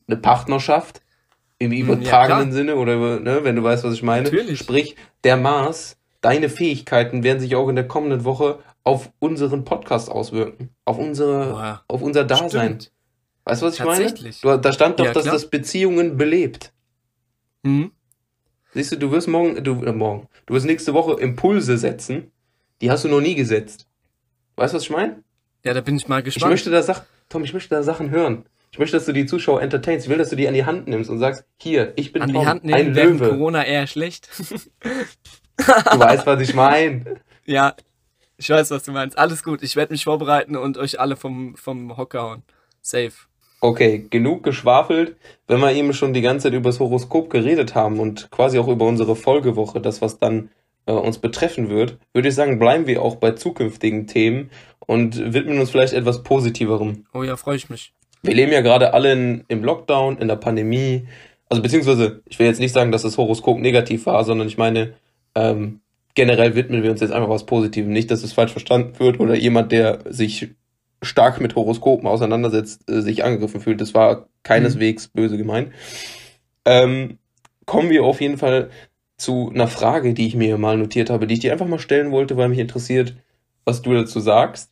eine 0.07 0.17
Partnerschaft 0.17 1.01
im 1.57 1.71
hm, 1.71 1.77
übertragenen 1.77 2.49
ja, 2.49 2.53
Sinne 2.53 2.75
oder 2.75 3.19
ne, 3.19 3.43
wenn 3.43 3.55
du 3.55 3.63
weißt, 3.63 3.85
was 3.85 3.93
ich 3.93 4.03
meine. 4.03 4.23
Natürlich. 4.23 4.59
Sprich, 4.59 4.97
der 5.23 5.37
Mars, 5.37 5.97
deine 6.19 6.49
Fähigkeiten 6.49 7.23
werden 7.23 7.39
sich 7.39 7.55
auch 7.55 7.69
in 7.69 7.75
der 7.75 7.87
kommenden 7.87 8.25
Woche 8.25 8.59
auf 8.83 9.09
unseren 9.19 9.63
Podcast 9.63 10.11
auswirken, 10.11 10.69
auf 10.83 10.97
unsere, 10.97 11.51
Boah, 11.51 11.83
auf 11.87 12.01
unser 12.01 12.25
Dasein. 12.25 12.81
Stimmt. 12.81 12.91
Weißt 13.45 13.61
du, 13.61 13.65
was 13.65 13.79
ich 13.79 13.83
meine? 13.83 14.13
Du, 14.13 14.57
da 14.57 14.73
stand 14.73 14.99
doch, 14.99 15.05
ja, 15.05 15.13
dass 15.13 15.25
das 15.25 15.49
Beziehungen 15.49 16.17
belebt. 16.17 16.71
Mhm. 17.63 17.91
Siehst 18.73 18.91
du, 18.91 18.97
du 18.97 19.11
wirst 19.11 19.27
morgen, 19.27 19.63
du, 19.63 19.83
äh, 19.83 19.91
morgen, 19.91 20.27
du 20.45 20.53
wirst 20.53 20.65
nächste 20.65 20.93
Woche 20.93 21.19
Impulse 21.19 21.77
setzen, 21.77 22.31
die 22.81 22.91
hast 22.91 23.03
du 23.03 23.07
noch 23.09 23.21
nie 23.21 23.35
gesetzt. 23.35 23.87
Weißt 24.55 24.73
du, 24.73 24.77
was 24.77 24.83
ich 24.83 24.89
meine? 24.91 25.23
Ja, 25.63 25.73
da 25.73 25.81
bin 25.81 25.95
ich 25.95 26.07
mal 26.07 26.21
gespannt. 26.21 26.45
Ich 26.45 26.49
möchte 26.51 26.69
da 26.69 26.83
Sachen, 26.83 27.05
Tom, 27.27 27.43
ich 27.43 27.53
möchte 27.53 27.69
da 27.69 27.83
Sachen 27.83 28.11
hören. 28.11 28.45
Ich 28.71 28.77
möchte, 28.77 28.97
dass 28.97 29.05
du 29.05 29.13
die 29.13 29.25
Zuschauer 29.25 29.61
entertainst. 29.61 30.05
Ich 30.05 30.09
will, 30.11 30.17
dass 30.17 30.29
du 30.29 30.35
die 30.35 30.47
an 30.47 30.53
die 30.53 30.65
Hand 30.65 30.87
nimmst 30.87 31.09
und 31.09 31.17
sagst, 31.17 31.43
hier, 31.57 31.93
ich 31.95 32.13
bin 32.13 32.21
an 32.21 32.31
Tom, 32.31 32.41
die 32.41 32.47
Hand 32.47 32.63
nehmen, 32.63 32.77
ein 32.77 32.93
Löwe. 32.93 33.29
Corona 33.29 33.65
eher 33.65 33.87
schlecht. 33.87 34.29
du 34.37 35.99
weißt, 35.99 36.25
was 36.25 36.41
ich 36.41 36.53
meine. 36.53 37.19
Ja, 37.45 37.75
ich 38.37 38.47
weiß, 38.47 38.69
was 38.69 38.83
du 38.83 38.91
meinst. 38.91 39.17
Alles 39.17 39.41
gut. 39.41 39.63
Ich 39.63 39.75
werde 39.75 39.91
mich 39.91 40.03
vorbereiten 40.03 40.55
und 40.55 40.77
euch 40.77 40.99
alle 40.99 41.15
vom, 41.15 41.57
vom 41.57 41.97
Hocker 41.97 42.21
hauen. 42.21 42.43
Safe. 42.79 43.11
Okay, 43.61 44.05
genug 44.09 44.43
geschwafelt. 44.43 45.17
Wenn 45.47 45.59
wir 45.59 45.73
eben 45.73 45.93
schon 45.93 46.13
die 46.13 46.21
ganze 46.21 46.43
Zeit 46.43 46.53
über 46.53 46.69
das 46.69 46.79
Horoskop 46.79 47.29
geredet 47.29 47.75
haben 47.75 47.99
und 47.99 48.31
quasi 48.31 48.57
auch 48.57 48.67
über 48.67 48.85
unsere 48.85 49.15
Folgewoche, 49.15 49.81
das 49.81 50.01
was 50.01 50.17
dann 50.17 50.49
äh, 50.85 50.93
uns 50.93 51.17
betreffen 51.17 51.69
wird, 51.69 51.97
würde 52.13 52.29
ich 52.29 52.35
sagen, 52.35 52.57
bleiben 52.57 52.87
wir 52.87 53.01
auch 53.01 53.17
bei 53.17 53.31
zukünftigen 53.31 54.07
Themen 54.07 54.49
und 54.79 55.33
widmen 55.33 55.59
uns 55.59 55.71
vielleicht 55.71 55.93
etwas 55.93 56.23
Positiverem. 56.23 57.05
Oh 57.13 57.23
ja, 57.23 57.35
freue 57.35 57.57
ich 57.57 57.69
mich. 57.69 57.93
Wir 58.21 58.33
leben 58.33 58.51
ja 58.51 58.61
gerade 58.61 58.93
alle 58.93 59.11
in, 59.13 59.43
im 59.47 59.63
Lockdown, 59.63 60.17
in 60.17 60.27
der 60.27 60.35
Pandemie. 60.35 61.07
Also 61.49 61.61
beziehungsweise, 61.61 62.21
ich 62.25 62.39
will 62.39 62.47
jetzt 62.47 62.59
nicht 62.59 62.73
sagen, 62.73 62.91
dass 62.91 63.01
das 63.01 63.17
Horoskop 63.17 63.59
negativ 63.59 64.05
war, 64.05 64.23
sondern 64.23 64.47
ich 64.47 64.57
meine, 64.57 64.93
ähm, 65.35 65.81
generell 66.15 66.55
widmen 66.55 66.83
wir 66.83 66.91
uns 66.91 67.01
jetzt 67.01 67.11
einfach 67.11 67.29
was 67.29 67.45
Positivem. 67.45 67.91
Nicht, 67.91 68.11
dass 68.11 68.23
es 68.23 68.33
falsch 68.33 68.51
verstanden 68.51 68.99
wird 68.99 69.19
oder 69.19 69.35
jemand, 69.35 69.71
der 69.71 69.99
sich 70.09 70.49
stark 71.01 71.39
mit 71.39 71.55
Horoskopen 71.55 72.07
auseinandersetzt, 72.07 72.89
äh, 72.89 73.01
sich 73.01 73.23
angegriffen 73.23 73.61
fühlt. 73.61 73.81
Das 73.81 73.93
war 73.93 74.27
keineswegs 74.43 75.09
mhm. 75.13 75.19
böse 75.19 75.37
gemeint. 75.37 75.71
Ähm, 76.65 77.17
kommen 77.65 77.89
wir 77.89 78.03
auf 78.03 78.21
jeden 78.21 78.37
Fall 78.37 78.69
zu 79.17 79.51
einer 79.53 79.67
Frage, 79.67 80.13
die 80.13 80.27
ich 80.27 80.35
mir 80.35 80.57
mal 80.57 80.77
notiert 80.77 81.09
habe, 81.09 81.27
die 81.27 81.35
ich 81.35 81.39
dir 81.41 81.51
einfach 81.51 81.67
mal 81.67 81.79
stellen 81.79 82.11
wollte, 82.11 82.37
weil 82.37 82.49
mich 82.49 82.59
interessiert, 82.59 83.15
was 83.65 83.81
du 83.81 83.93
dazu 83.93 84.19
sagst. 84.19 84.71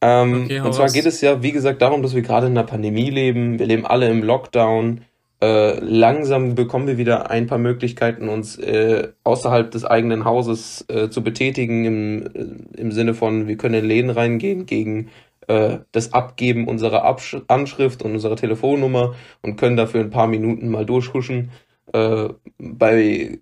Ähm, 0.00 0.44
okay, 0.44 0.60
und 0.60 0.74
zwar 0.74 0.90
geht 0.90 1.06
es 1.06 1.20
ja, 1.20 1.42
wie 1.42 1.52
gesagt, 1.52 1.80
darum, 1.80 2.02
dass 2.02 2.14
wir 2.14 2.22
gerade 2.22 2.46
in 2.46 2.52
einer 2.52 2.66
Pandemie 2.66 3.10
leben. 3.10 3.58
Wir 3.58 3.66
leben 3.66 3.86
alle 3.86 4.08
im 4.08 4.22
Lockdown. 4.22 5.02
Äh, 5.40 5.78
langsam 5.80 6.54
bekommen 6.54 6.86
wir 6.86 6.96
wieder 6.96 7.30
ein 7.30 7.46
paar 7.46 7.58
Möglichkeiten, 7.58 8.28
uns 8.28 8.56
äh, 8.56 9.08
außerhalb 9.24 9.70
des 9.70 9.84
eigenen 9.84 10.24
Hauses 10.24 10.84
äh, 10.88 11.10
zu 11.10 11.22
betätigen, 11.22 11.84
im, 11.84 12.26
äh, 12.26 12.80
im 12.80 12.92
Sinne 12.92 13.14
von, 13.14 13.46
wir 13.48 13.56
können 13.56 13.74
in 13.74 13.84
Läden 13.84 14.10
reingehen 14.10 14.66
gegen 14.66 15.10
äh, 15.48 15.78
das 15.92 16.12
Abgeben 16.12 16.68
unserer 16.68 17.04
Absch 17.04 17.36
Anschrift 17.48 18.02
und 18.02 18.12
unserer 18.12 18.36
Telefonnummer 18.36 19.14
und 19.42 19.56
können 19.56 19.76
dafür 19.76 20.00
ein 20.00 20.10
paar 20.10 20.26
Minuten 20.26 20.68
mal 20.68 20.86
durchhuschen. 20.86 21.50
Äh, 21.92 22.28
bei 22.58 23.38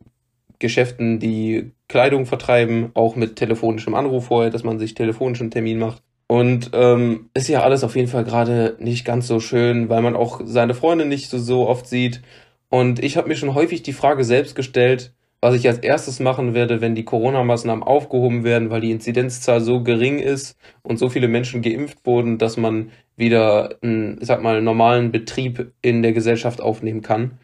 Geschäften, 0.59 1.19
die 1.19 1.73
Kleidung 1.89 2.27
vertreiben, 2.27 2.91
auch 2.95 3.17
mit 3.17 3.37
telefonischem 3.37 3.95
Anruf 3.95 4.27
vorher, 4.27 4.51
dass 4.51 4.65
man 4.65 4.79
sich 4.79 4.95
telefonischen 4.95 5.51
Termin 5.51 5.79
macht. 5.79 6.03
Und 6.29 6.71
ähm, 6.73 7.29
ist 7.35 7.49
ja 7.49 7.63
alles 7.63 7.85
auf 7.85 7.97
jeden 7.97 8.09
Fall 8.09 8.25
gerade 8.25 8.77
nicht 8.79 9.05
ganz 9.05 9.27
so 9.27 9.41
schön, 9.41 9.91
weil 9.91 10.01
man 10.01 10.17
auch 10.17 10.41
seine 10.45 10.73
Freunde 10.73 11.05
nicht 11.05 11.29
so, 11.29 11.37
so 11.37 11.69
oft 11.69 11.87
sieht. 11.87 12.23
Und 12.71 13.05
ich 13.05 13.19
habe 13.19 13.29
mir 13.29 13.37
schon 13.37 13.55
häufig 13.55 13.83
die 13.83 13.93
Frage 13.93 14.25
selbst 14.25 14.55
gestellt, 14.55 15.13
was 15.43 15.57
ich 15.57 15.67
als 15.67 15.81
erstes 15.81 16.21
machen 16.21 16.55
werde, 16.55 16.81
wenn 16.81 16.95
die 16.95 17.05
Corona-Maßnahmen 17.05 17.83
aufgehoben 17.83 18.45
werden, 18.45 18.71
weil 18.71 18.81
die 18.81 18.93
Inzidenzzahl 18.93 19.61
so 19.61 19.83
gering 19.83 20.21
ist 20.21 20.57
und 20.83 20.99
so 20.99 21.09
viele 21.09 21.27
Menschen 21.27 21.63
geimpft 21.63 22.07
wurden, 22.07 22.39
dass 22.39 22.57
man 22.57 22.93
wieder 23.17 23.77
einen, 23.83 24.19
ich 24.21 24.29
sag 24.29 24.41
mal, 24.41 24.63
normalen 24.63 25.11
Betrieb 25.11 25.73
in 25.83 26.03
der 26.03 26.13
Gesellschaft 26.13 26.61
aufnehmen 26.61 27.03
kann. 27.03 27.39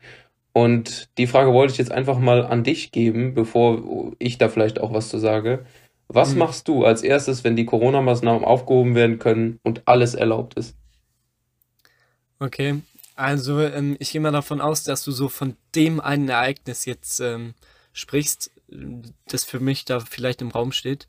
Und 0.52 1.08
die 1.18 1.26
Frage 1.26 1.52
wollte 1.52 1.72
ich 1.72 1.78
jetzt 1.78 1.90
einfach 1.90 2.20
mal 2.20 2.46
an 2.46 2.62
dich 2.62 2.92
geben, 2.92 3.34
bevor 3.34 4.12
ich 4.20 4.38
da 4.38 4.48
vielleicht 4.48 4.80
auch 4.80 4.92
was 4.92 5.08
zu 5.08 5.18
sage. 5.18 5.66
Was 6.06 6.32
mhm. 6.32 6.38
machst 6.38 6.68
du 6.68 6.84
als 6.84 7.02
erstes, 7.02 7.42
wenn 7.42 7.56
die 7.56 7.66
Corona-Maßnahmen 7.66 8.44
aufgehoben 8.44 8.94
werden 8.94 9.18
können 9.18 9.58
und 9.64 9.82
alles 9.86 10.14
erlaubt 10.14 10.54
ist? 10.54 10.76
Okay, 12.38 12.76
also 13.16 13.60
ähm, 13.60 13.96
ich 13.98 14.12
gehe 14.12 14.20
mal 14.20 14.30
davon 14.30 14.60
aus, 14.60 14.84
dass 14.84 15.02
du 15.02 15.10
so 15.10 15.28
von 15.28 15.56
dem 15.74 15.98
einen 15.98 16.28
Ereignis 16.28 16.84
jetzt 16.84 17.18
ähm, 17.18 17.54
sprichst, 17.92 18.50
das 19.26 19.44
für 19.44 19.60
mich 19.60 19.84
da 19.84 20.00
vielleicht 20.00 20.42
im 20.42 20.50
Raum 20.50 20.72
steht. 20.72 21.08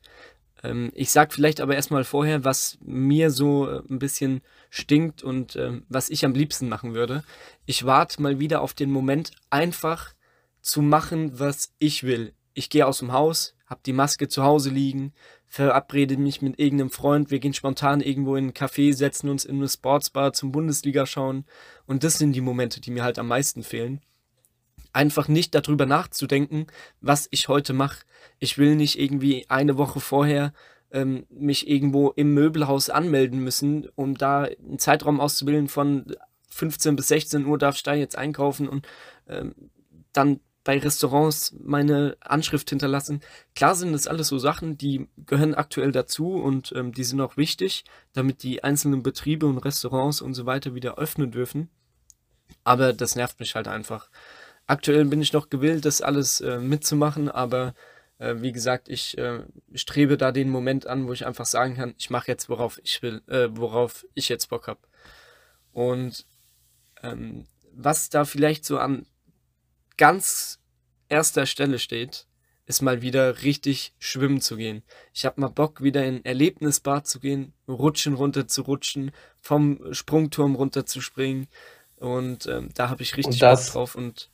Ähm, 0.64 0.92
ich 0.94 1.12
sag 1.12 1.34
vielleicht 1.34 1.62
aber 1.62 1.76
erstmal 1.76 2.04
vorher, 2.04 2.44
was 2.44 2.78
mir 2.82 3.32
so 3.32 3.70
äh, 3.70 3.82
ein 3.90 4.00
bisschen 4.00 4.42
stinkt 4.70 5.24
und 5.24 5.56
äh, 5.56 5.82
was 5.90 6.10
ich 6.10 6.26
am 6.26 6.34
liebsten 6.34 6.70
machen 6.70 6.94
würde. 6.94 7.24
Ich 7.66 7.86
warte 7.86 8.22
mal 8.22 8.40
wieder 8.40 8.62
auf 8.62 8.74
den 8.74 8.92
Moment, 8.92 9.32
einfach 9.50 10.14
zu 10.62 10.82
machen, 10.82 11.40
was 11.40 11.74
ich 11.80 12.04
will. 12.04 12.34
Ich 12.54 12.70
gehe 12.70 12.86
aus 12.86 13.00
dem 13.00 13.14
Haus, 13.14 13.56
habe 13.66 13.82
die 13.86 13.94
Maske 13.94 14.28
zu 14.28 14.44
Hause 14.44 14.70
liegen, 14.70 15.14
verabrede 15.48 16.18
mich 16.18 16.42
mit 16.42 16.60
irgendeinem 16.60 16.90
Freund, 16.90 17.32
wir 17.32 17.40
gehen 17.40 17.54
spontan 17.54 18.02
irgendwo 18.02 18.36
in 18.36 18.46
einen 18.46 18.54
Café, 18.54 18.94
setzen 18.94 19.30
uns 19.30 19.46
in 19.46 19.58
eine 19.58 19.70
Sportsbar 19.70 20.34
zum 20.34 20.52
Bundesliga 20.52 21.06
schauen. 21.06 21.46
Und 21.86 22.04
das 22.04 22.18
sind 22.18 22.34
die 22.34 22.42
Momente, 22.42 22.82
die 22.82 22.92
mir 22.92 23.04
halt 23.04 23.18
am 23.18 23.28
meisten 23.28 23.64
fehlen 23.64 24.02
einfach 24.94 25.28
nicht 25.28 25.56
darüber 25.56 25.86
nachzudenken, 25.86 26.68
was 27.02 27.28
ich 27.32 27.48
heute 27.48 27.74
mache. 27.74 28.06
Ich 28.40 28.58
will 28.58 28.76
nicht 28.76 29.00
irgendwie 29.00 29.46
eine 29.50 29.78
Woche 29.78 30.00
vorher 30.00 30.54
ähm, 30.92 31.26
mich 31.30 31.70
irgendwo 31.70 32.10
im 32.10 32.34
Möbelhaus 32.34 32.90
anmelden 32.90 33.40
müssen, 33.40 33.88
um 33.96 34.16
da 34.16 34.44
einen 34.44 34.80
Zeitraum 34.80 35.20
auszubilden 35.20 35.68
von 35.68 36.06
15 36.50 36.96
bis 36.96 37.08
16 37.10 37.46
Uhr 37.46 37.58
darf 37.58 37.76
ich 37.76 37.84
da 37.84 37.94
jetzt 37.94 38.18
einkaufen 38.18 38.68
und 38.68 38.88
ähm, 39.28 39.54
dann 40.14 40.40
bei 40.64 40.78
Restaurants 40.78 41.56
meine 41.60 42.18
Anschrift 42.20 42.70
hinterlassen. 42.70 43.22
Klar 43.56 43.76
sind 43.76 43.94
das 43.94 44.08
alles 44.08 44.28
so 44.28 44.38
Sachen, 44.38 44.78
die 44.78 45.08
gehören 45.26 45.56
aktuell 45.56 45.92
dazu 45.92 46.34
und 46.34 46.74
ähm, 46.76 46.92
die 46.92 47.04
sind 47.04 47.22
auch 47.22 47.38
wichtig, 47.38 47.86
damit 48.14 48.44
die 48.44 48.64
einzelnen 48.64 49.02
Betriebe 49.02 49.46
und 49.46 49.60
Restaurants 49.60 50.22
und 50.22 50.34
so 50.34 50.46
weiter 50.46 50.76
wieder 50.76 50.98
öffnen 50.98 51.32
dürfen. 51.32 51.70
Aber 52.64 52.94
das 52.94 53.16
nervt 53.16 53.40
mich 53.40 53.56
halt 53.56 53.68
einfach 53.68 54.10
aktuell 54.70 55.06
bin 55.06 55.22
ich 55.22 55.34
noch 55.34 55.50
gewillt, 55.50 55.86
das 55.86 56.02
alles 56.02 56.42
äh, 56.42 56.60
mitzumachen, 56.60 57.30
aber 57.30 57.74
äh, 58.20 58.36
wie 58.38 58.52
gesagt, 58.52 58.88
ich 58.88 59.18
äh, 59.18 59.44
strebe 59.74 60.18
da 60.18 60.32
den 60.32 60.50
Moment 60.50 60.86
an, 60.86 61.08
wo 61.08 61.14
ich 61.14 61.26
einfach 61.26 61.46
sagen 61.46 61.76
kann, 61.76 61.96
ich 61.98 62.10
mache 62.10 62.28
jetzt, 62.28 62.50
worauf 62.50 62.80
ich 62.84 63.02
will, 63.02 63.22
äh, 63.28 63.48
worauf 63.52 64.06
ich 64.14 64.30
jetzt 64.30 64.50
Bock 64.50 64.68
habe. 64.68 64.80
Und 65.72 66.26
ähm, 67.02 67.48
was 67.74 68.10
da 68.10 68.26
vielleicht 68.26 68.64
so 68.66 68.78
an 68.78 69.06
ganz 69.98 70.60
erster 71.08 71.46
Stelle 71.46 71.80
steht, 71.80 72.28
ist 72.66 72.82
mal 72.82 73.02
wieder 73.02 73.42
richtig 73.42 73.96
schwimmen 73.98 74.42
zu 74.42 74.56
gehen. 74.56 74.84
Ich 75.14 75.26
habe 75.26 75.42
mal 75.42 75.48
Bock, 75.48 75.82
wieder 75.82 76.06
in 76.06 76.18
ein 76.18 76.26
Erlebnisbad 76.26 77.08
zu 77.08 77.20
gehen, 77.20 77.54
rutschen 77.68 78.14
runter 78.14 78.48
zu 78.48 78.62
rutschen, 78.62 79.12
vom 79.42 79.92
Sprungturm 79.92 80.54
runter 80.54 80.86
zu 80.86 81.02
springen. 81.02 81.48
Und 81.96 82.46
ähm, 82.46 82.70
da 82.76 82.90
habe 82.90 83.02
ich 83.02 83.18
richtig 83.18 83.40
Bock 83.40 83.66
drauf. 83.74 83.96
Und 83.96 84.30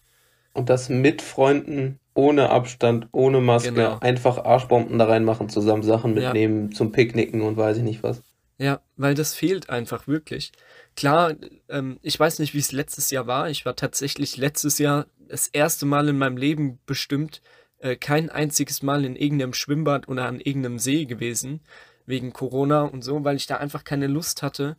und 0.55 0.69
das 0.69 0.89
mit 0.89 1.21
Freunden, 1.21 1.99
ohne 2.13 2.49
Abstand, 2.49 3.07
ohne 3.11 3.41
Maske, 3.41 3.73
genau. 3.73 3.99
einfach 3.99 4.43
Arschbomben 4.43 4.97
da 4.97 5.05
reinmachen, 5.05 5.49
zusammen 5.49 5.83
Sachen 5.83 6.13
mitnehmen 6.13 6.69
ja. 6.71 6.77
zum 6.77 6.91
Picknicken 6.91 7.41
und 7.41 7.57
weiß 7.57 7.77
ich 7.77 7.83
nicht 7.83 8.03
was. 8.03 8.23
Ja, 8.57 8.79
weil 8.95 9.15
das 9.15 9.33
fehlt 9.33 9.69
einfach 9.69 10.07
wirklich. 10.07 10.53
Klar, 10.95 11.33
ähm, 11.67 11.99
ich 12.01 12.17
weiß 12.17 12.39
nicht, 12.39 12.53
wie 12.53 12.59
es 12.59 12.71
letztes 12.71 13.11
Jahr 13.11 13.27
war. 13.27 13.49
Ich 13.49 13.65
war 13.65 13.75
tatsächlich 13.75 14.37
letztes 14.37 14.79
Jahr 14.79 15.07
das 15.27 15.47
erste 15.47 15.85
Mal 15.85 16.07
in 16.07 16.17
meinem 16.17 16.37
Leben 16.37 16.79
bestimmt 16.85 17.41
äh, 17.79 17.97
kein 17.97 18.29
einziges 18.29 18.81
Mal 18.81 19.03
in 19.03 19.17
irgendeinem 19.17 19.53
Schwimmbad 19.53 20.07
oder 20.07 20.25
an 20.25 20.39
irgendeinem 20.39 20.79
See 20.79 21.03
gewesen, 21.03 21.59
wegen 22.05 22.31
Corona 22.31 22.83
und 22.83 23.03
so, 23.03 23.25
weil 23.25 23.35
ich 23.35 23.47
da 23.47 23.57
einfach 23.57 23.83
keine 23.83 24.07
Lust 24.07 24.41
hatte, 24.41 24.77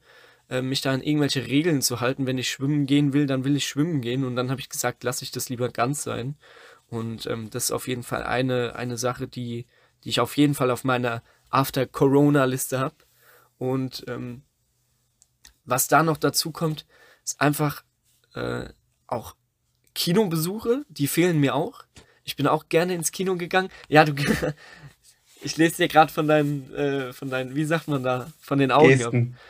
äh, 0.48 0.62
mich 0.62 0.80
da 0.80 0.92
an 0.92 1.02
irgendwelche 1.02 1.46
Regeln 1.46 1.82
zu 1.82 2.00
halten. 2.00 2.26
Wenn 2.26 2.38
ich 2.38 2.50
schwimmen 2.50 2.87
gehen 2.87 3.12
will, 3.12 3.26
dann 3.26 3.44
will 3.44 3.56
ich 3.56 3.66
schwimmen 3.66 4.00
gehen. 4.00 4.24
Und 4.24 4.37
dann 4.37 4.50
habe 4.50 4.61
ich 4.61 4.68
gesagt, 4.68 5.04
lasse 5.04 5.24
ich 5.24 5.30
das 5.30 5.48
lieber 5.48 5.68
ganz 5.68 6.02
sein. 6.02 6.37
Und 6.88 7.26
ähm, 7.26 7.50
das 7.50 7.64
ist 7.64 7.70
auf 7.72 7.88
jeden 7.88 8.02
Fall 8.02 8.22
eine, 8.22 8.76
eine 8.76 8.96
Sache, 8.96 9.26
die, 9.26 9.66
die 10.04 10.11
ich 10.11 10.20
auf 10.20 10.37
jeden 10.37 10.54
Fall 10.54 10.70
auf 10.70 10.85
meiner 10.85 11.22
After-Corona-Liste 11.50 12.78
habe. 12.78 12.94
Und 13.59 14.04
ähm, 14.09 14.42
was 15.64 15.88
da 15.88 16.02
noch 16.02 16.16
dazu 16.16 16.52
kommt, 16.52 16.87
ist 17.24 17.40
einfach 17.40 17.82
äh, 18.35 18.68
auch 19.06 19.35
Kinobesuche, 19.94 20.85
die 20.88 21.09
fehlen 21.09 21.40
mir 21.40 21.54
auch. 21.54 21.85
Ich 22.22 22.37
bin 22.37 22.46
auch 22.46 22.68
gerne 22.68 22.94
ins 22.94 23.12
Kino 23.12 23.37
gegangen. 23.37 23.70
Ja, 23.88 24.04
du, 24.04 24.14
ich 25.42 25.56
lese 25.56 25.76
dir 25.78 25.88
gerade 25.88 26.12
von 26.12 26.28
deinen, 26.28 26.72
äh, 26.74 27.12
von 27.12 27.30
deinen, 27.30 27.54
wie 27.54 27.64
sagt 27.64 27.88
man 27.88 28.02
da, 28.02 28.30
von 28.40 28.59
den 28.59 28.70
Augen 28.70 28.88
Gesten. 28.88 29.35
ab. 29.35 29.40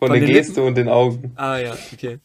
Von, 0.00 0.08
Von 0.08 0.18
der 0.18 0.28
Geste 0.28 0.54
Lippen? 0.54 0.66
und 0.66 0.74
den 0.76 0.88
Augen. 0.88 1.32
Ah 1.36 1.58
ja, 1.58 1.76
okay. 1.92 2.18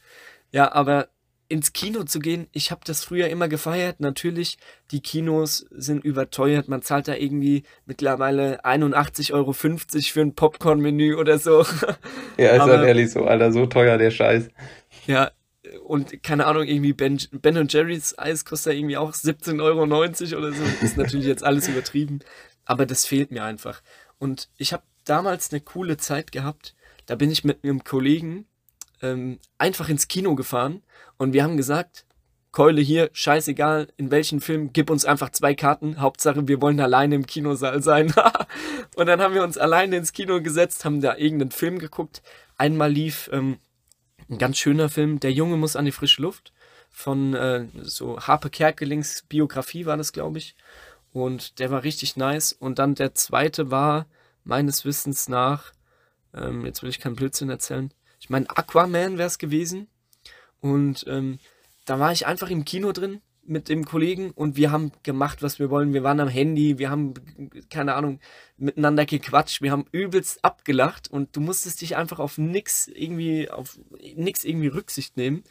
Ja, 0.52 0.72
aber 0.72 1.10
ins 1.48 1.74
Kino 1.74 2.04
zu 2.04 2.20
gehen, 2.20 2.48
ich 2.54 2.72
habe 2.72 2.82
das 2.86 3.04
früher 3.04 3.28
immer 3.28 3.48
gefeiert. 3.48 4.00
Natürlich, 4.00 4.58
die 4.92 5.02
Kinos 5.02 5.66
sind 5.70 6.04
überteuert. 6.04 6.70
Man 6.70 6.82
zahlt 6.82 7.08
da 7.08 7.16
irgendwie 7.16 7.64
mittlerweile 7.86 8.64
81,50 8.66 9.34
Euro 9.34 9.54
für 9.54 10.22
ein 10.22 10.34
Popcorn-Menü 10.34 11.16
oder 11.16 11.38
so. 11.38 11.66
Ja, 12.38 12.52
ist 12.52 12.62
halt 12.62 12.86
ehrlich 12.86 13.12
so, 13.12 13.26
Alter, 13.26 13.52
so 13.52 13.66
teuer 13.66 13.98
der 13.98 14.12
Scheiß. 14.12 14.50
Ja, 15.08 15.32
und 15.86 16.24
keine 16.24 16.48
Ahnung, 16.48 16.64
irgendwie 16.64 16.94
Ben, 16.94 17.20
ben 17.32 17.58
und 17.58 17.72
Jerry's 17.72 18.18
Eis 18.18 18.44
kostet 18.44 18.74
ja 18.74 18.80
irgendwie 18.80 18.98
auch 18.98 19.14
17,90 19.14 19.62
Euro 19.62 19.84
oder 19.84 20.52
so. 20.52 20.64
Ist 20.82 20.98
natürlich 20.98 21.26
jetzt 21.28 21.44
alles 21.44 21.68
übertrieben. 21.68 22.20
Aber 22.66 22.86
das 22.86 23.06
fehlt 23.06 23.32
mir 23.32 23.44
einfach. 23.44 23.82
Und 24.18 24.50
ich 24.58 24.74
habe 24.74 24.84
damals 25.06 25.52
eine 25.52 25.62
coole 25.62 25.98
Zeit 25.98 26.32
gehabt 26.32 26.75
da 27.06 27.16
bin 27.16 27.32
ich 27.32 27.44
mit 27.44 27.64
einem 27.64 27.84
Kollegen 27.84 28.46
ähm, 29.02 29.40
einfach 29.58 29.90
ins 29.90 30.08
Kino 30.08 30.36
gefahren 30.36 30.82
und 31.18 31.34
wir 31.34 31.44
haben 31.44 31.58
gesagt, 31.58 32.06
Keule 32.56 32.80
hier, 32.80 33.10
scheißegal, 33.12 33.90
in 33.98 34.12
welchen 34.12 34.40
Film, 34.40 34.72
gib 34.72 34.90
uns 34.90 35.04
einfach 35.04 35.30
zwei 35.30 35.54
Karten. 35.56 36.00
Hauptsache, 36.00 36.48
wir 36.48 36.62
wollen 36.62 36.80
alleine 36.80 37.16
im 37.16 37.26
Kinosaal 37.26 37.84
sein. 37.84 38.14
und 38.96 39.08
dann 39.08 39.20
haben 39.20 39.34
wir 39.34 39.44
uns 39.44 39.58
alleine 39.58 39.98
ins 39.98 40.14
Kino 40.14 40.42
gesetzt, 40.42 40.86
haben 40.86 41.02
da 41.02 41.18
irgendeinen 41.18 41.52
Film 41.52 41.80
geguckt. 41.80 42.22
Einmal 42.56 42.90
lief 42.90 43.30
ähm, 43.34 43.58
Ein 44.30 44.38
ganz 44.38 44.58
schöner 44.58 44.88
Film. 44.88 45.20
Der 45.20 45.34
Junge 45.34 45.58
muss 45.58 45.76
an 45.76 45.84
die 45.84 45.92
frische 45.92 46.22
Luft. 46.22 46.54
Von 46.90 47.34
äh, 47.34 47.66
so 47.82 48.22
Harpe 48.22 48.50
Kerkelings 48.50 49.26
Biografie 49.28 49.86
war 49.86 49.98
das, 49.98 50.14
glaube 50.14 50.38
ich. 50.38 50.56
Und 51.12 51.60
der 51.60 51.72
war 51.72 51.84
richtig 51.84 52.16
nice. 52.16 52.54
Und 52.54 52.80
dann 52.80 52.96
der 52.96 53.16
zweite 53.16 53.70
war 53.70 54.06
meines 54.46 54.86
Wissens 54.86 55.28
nach, 55.28 55.74
ähm, 56.36 56.66
jetzt 56.66 56.84
will 56.84 56.90
ich 56.90 57.00
keinen 57.00 57.16
Blödsinn 57.16 57.50
erzählen. 57.50 57.92
Ich 58.20 58.30
meine, 58.30 58.50
Aquaman 58.50 59.18
wäre 59.18 59.28
es 59.28 59.38
gewesen. 59.38 59.88
Und 60.60 61.06
ähm, 61.08 61.40
da 61.86 62.00
war 62.00 62.12
ich 62.12 62.26
einfach 62.26 62.50
im 62.50 62.66
Kino 62.66 62.92
drin 62.92 63.22
mit 63.48 63.70
dem 63.70 63.86
Kollegen 63.86 64.32
und 64.32 64.56
wir 64.56 64.72
haben 64.72 64.92
gemacht, 65.04 65.44
was 65.44 65.60
wir 65.60 65.70
wollen. 65.70 65.94
Wir 65.94 66.04
waren 66.04 66.20
am 66.20 66.28
Handy, 66.28 66.80
wir 66.80 66.90
haben, 66.90 67.14
keine 67.70 67.94
Ahnung, 67.94 68.20
miteinander 68.58 69.06
gequatscht, 69.06 69.62
wir 69.62 69.72
haben 69.72 69.86
übelst 69.92 70.44
abgelacht 70.44 71.12
und 71.12 71.36
du 71.36 71.42
musstest 71.42 71.82
dich 71.82 71.96
einfach 71.96 72.20
auf 72.20 72.38
nix 72.38 72.88
irgendwie, 72.88 73.50
auf 73.50 73.78
nix 74.16 74.44
irgendwie 74.44 74.68
Rücksicht 74.68 75.18
nehmen. 75.18 75.44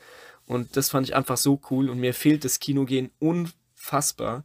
Und 0.46 0.76
das 0.76 0.90
fand 0.90 1.08
ich 1.08 1.14
einfach 1.14 1.36
so 1.36 1.60
cool 1.70 1.88
und 1.88 2.00
mir 2.00 2.12
fehlt 2.12 2.44
das 2.44 2.58
Kinogehen 2.58 3.10
unfassbar. 3.18 4.44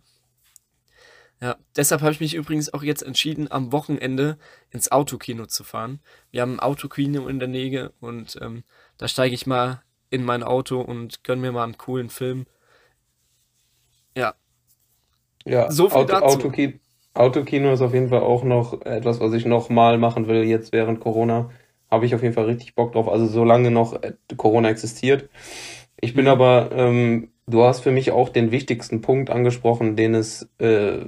Ja, 1.41 1.55
deshalb 1.75 2.01
habe 2.01 2.11
ich 2.11 2.19
mich 2.19 2.33
übrigens 2.33 2.73
auch 2.73 2.83
jetzt 2.83 3.01
entschieden, 3.01 3.49
am 3.49 3.71
Wochenende 3.71 4.37
ins 4.71 4.91
Autokino 4.91 5.45
zu 5.45 5.63
fahren. 5.63 6.01
Wir 6.31 6.41
haben 6.41 6.55
ein 6.55 6.59
Autokino 6.59 7.27
in 7.27 7.39
der 7.39 7.47
Nähe 7.47 7.93
und 8.01 8.37
ähm, 8.41 8.63
da 8.97 9.07
steige 9.07 9.33
ich 9.33 9.47
mal 9.47 9.81
in 10.09 10.25
mein 10.25 10.43
Auto 10.43 10.81
und 10.81 11.23
gönne 11.23 11.41
mir 11.41 11.51
mal 11.53 11.63
einen 11.63 11.77
coolen 11.77 12.09
Film. 12.09 12.45
Ja. 14.17 14.33
Ja, 15.45 15.71
so 15.71 15.87
viel 15.87 15.99
Auto, 15.99 16.11
dazu. 16.11 16.25
Autokino, 16.25 16.73
Autokino 17.13 17.71
ist 17.71 17.81
auf 17.81 17.93
jeden 17.93 18.09
Fall 18.09 18.21
auch 18.21 18.43
noch 18.43 18.81
etwas, 18.81 19.21
was 19.21 19.31
ich 19.33 19.45
nochmal 19.45 19.97
machen 19.97 20.27
will, 20.27 20.43
jetzt 20.43 20.73
während 20.73 20.99
Corona. 20.99 21.51
Habe 21.89 22.05
ich 22.05 22.13
auf 22.13 22.21
jeden 22.21 22.33
Fall 22.35 22.45
richtig 22.45 22.75
Bock 22.75 22.91
drauf. 22.91 23.07
Also 23.07 23.27
solange 23.27 23.71
noch 23.71 24.03
äh, 24.03 24.13
Corona 24.35 24.69
existiert. 24.69 25.29
Ich 26.01 26.13
bin 26.13 26.25
mhm. 26.25 26.31
aber, 26.31 26.69
ähm, 26.73 27.31
du 27.49 27.63
hast 27.63 27.81
für 27.81 27.91
mich 27.91 28.11
auch 28.11 28.29
den 28.29 28.51
wichtigsten 28.51 29.01
Punkt 29.01 29.29
angesprochen, 29.29 29.95
den 29.95 30.15
es, 30.15 30.49
äh, 30.59 30.99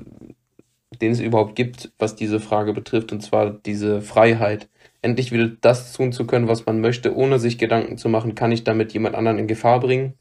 den 1.02 1.12
es 1.12 1.20
überhaupt 1.20 1.56
gibt, 1.56 1.92
was 2.00 2.16
diese 2.16 2.40
Frage 2.40 2.74
betrifft, 2.74 3.12
und 3.12 3.22
zwar 3.22 3.52
diese 3.52 4.02
Freiheit. 4.02 4.70
Endlich 5.02 5.32
wieder 5.32 5.50
das 5.62 5.94
tun 5.94 6.12
zu 6.12 6.28
können, 6.28 6.48
was 6.48 6.66
man 6.66 6.82
möchte, 6.82 7.16
ohne 7.16 7.40
sich 7.40 7.58
Gedanken 7.58 7.98
zu 7.98 8.10
machen, 8.10 8.36
kann 8.36 8.52
ich 8.52 8.64
damit 8.64 8.94
jemand 8.94 9.16
anderen 9.16 9.40
in 9.40 9.48
Gefahr 9.48 9.80
bringen? 9.80 10.14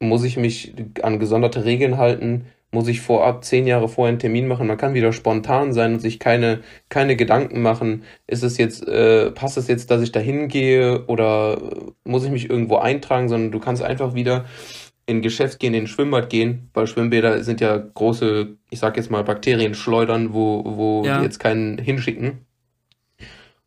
muss 0.00 0.24
ich 0.24 0.36
mich 0.36 0.74
an 1.02 1.18
gesonderte 1.18 1.64
Regeln 1.64 1.98
halten, 1.98 2.46
muss 2.72 2.88
ich 2.88 3.00
vorab 3.00 3.44
zehn 3.44 3.66
Jahre 3.66 3.88
vorher 3.88 4.10
einen 4.10 4.18
Termin 4.18 4.46
machen. 4.46 4.66
Man 4.66 4.76
kann 4.78 4.94
wieder 4.94 5.12
spontan 5.12 5.72
sein 5.72 5.94
und 5.94 6.00
sich 6.00 6.18
keine, 6.20 6.60
keine 6.88 7.16
Gedanken 7.16 7.62
machen. 7.62 8.04
Ist 8.26 8.44
es 8.44 8.58
jetzt, 8.58 8.86
äh, 8.86 9.30
passt 9.32 9.58
es 9.58 9.68
jetzt, 9.68 9.90
dass 9.90 10.00
ich 10.02 10.12
da 10.12 10.20
hingehe 10.20 11.04
oder 11.06 11.58
muss 12.04 12.24
ich 12.24 12.30
mich 12.30 12.48
irgendwo 12.48 12.76
eintragen, 12.76 13.28
sondern 13.28 13.50
du 13.50 13.58
kannst 13.58 13.82
einfach 13.82 14.14
wieder 14.14 14.46
in 15.10 15.18
ein 15.18 15.22
Geschäft 15.22 15.58
gehen, 15.58 15.74
in 15.74 15.84
ein 15.84 15.86
Schwimmbad 15.86 16.30
gehen, 16.30 16.70
weil 16.72 16.86
Schwimmbäder 16.86 17.42
sind 17.44 17.60
ja 17.60 17.76
große, 17.76 18.56
ich 18.70 18.78
sag 18.78 18.96
jetzt 18.96 19.10
mal, 19.10 19.24
Bakterienschleudern, 19.24 20.32
wo, 20.32 20.62
wo 20.64 21.04
ja. 21.04 21.18
die 21.18 21.24
jetzt 21.24 21.38
keinen 21.38 21.78
hinschicken 21.78 22.46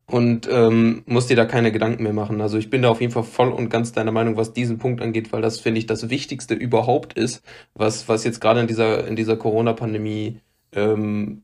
und 0.05 0.47
ähm, 0.51 1.03
musst 1.05 1.29
dir 1.29 1.35
da 1.35 1.45
keine 1.45 1.71
Gedanken 1.71 2.03
mehr 2.03 2.13
machen. 2.13 2.41
Also 2.41 2.57
ich 2.57 2.69
bin 2.69 2.81
da 2.81 2.89
auf 2.89 3.01
jeden 3.01 3.13
Fall 3.13 3.23
voll 3.23 3.49
und 3.49 3.69
ganz 3.69 3.93
deiner 3.93 4.11
Meinung, 4.11 4.37
was 4.37 4.53
diesen 4.53 4.77
Punkt 4.77 5.01
angeht, 5.01 5.31
weil 5.31 5.41
das 5.41 5.59
finde 5.59 5.79
ich 5.79 5.85
das 5.85 6.09
Wichtigste 6.09 6.53
überhaupt 6.53 7.13
ist, 7.13 7.43
was 7.73 8.07
was 8.09 8.23
jetzt 8.23 8.41
gerade 8.41 8.59
in 8.59 8.67
dieser 8.67 9.07
in 9.07 9.15
dieser 9.15 9.37
Corona-Pandemie 9.37 10.39
ähm, 10.73 11.43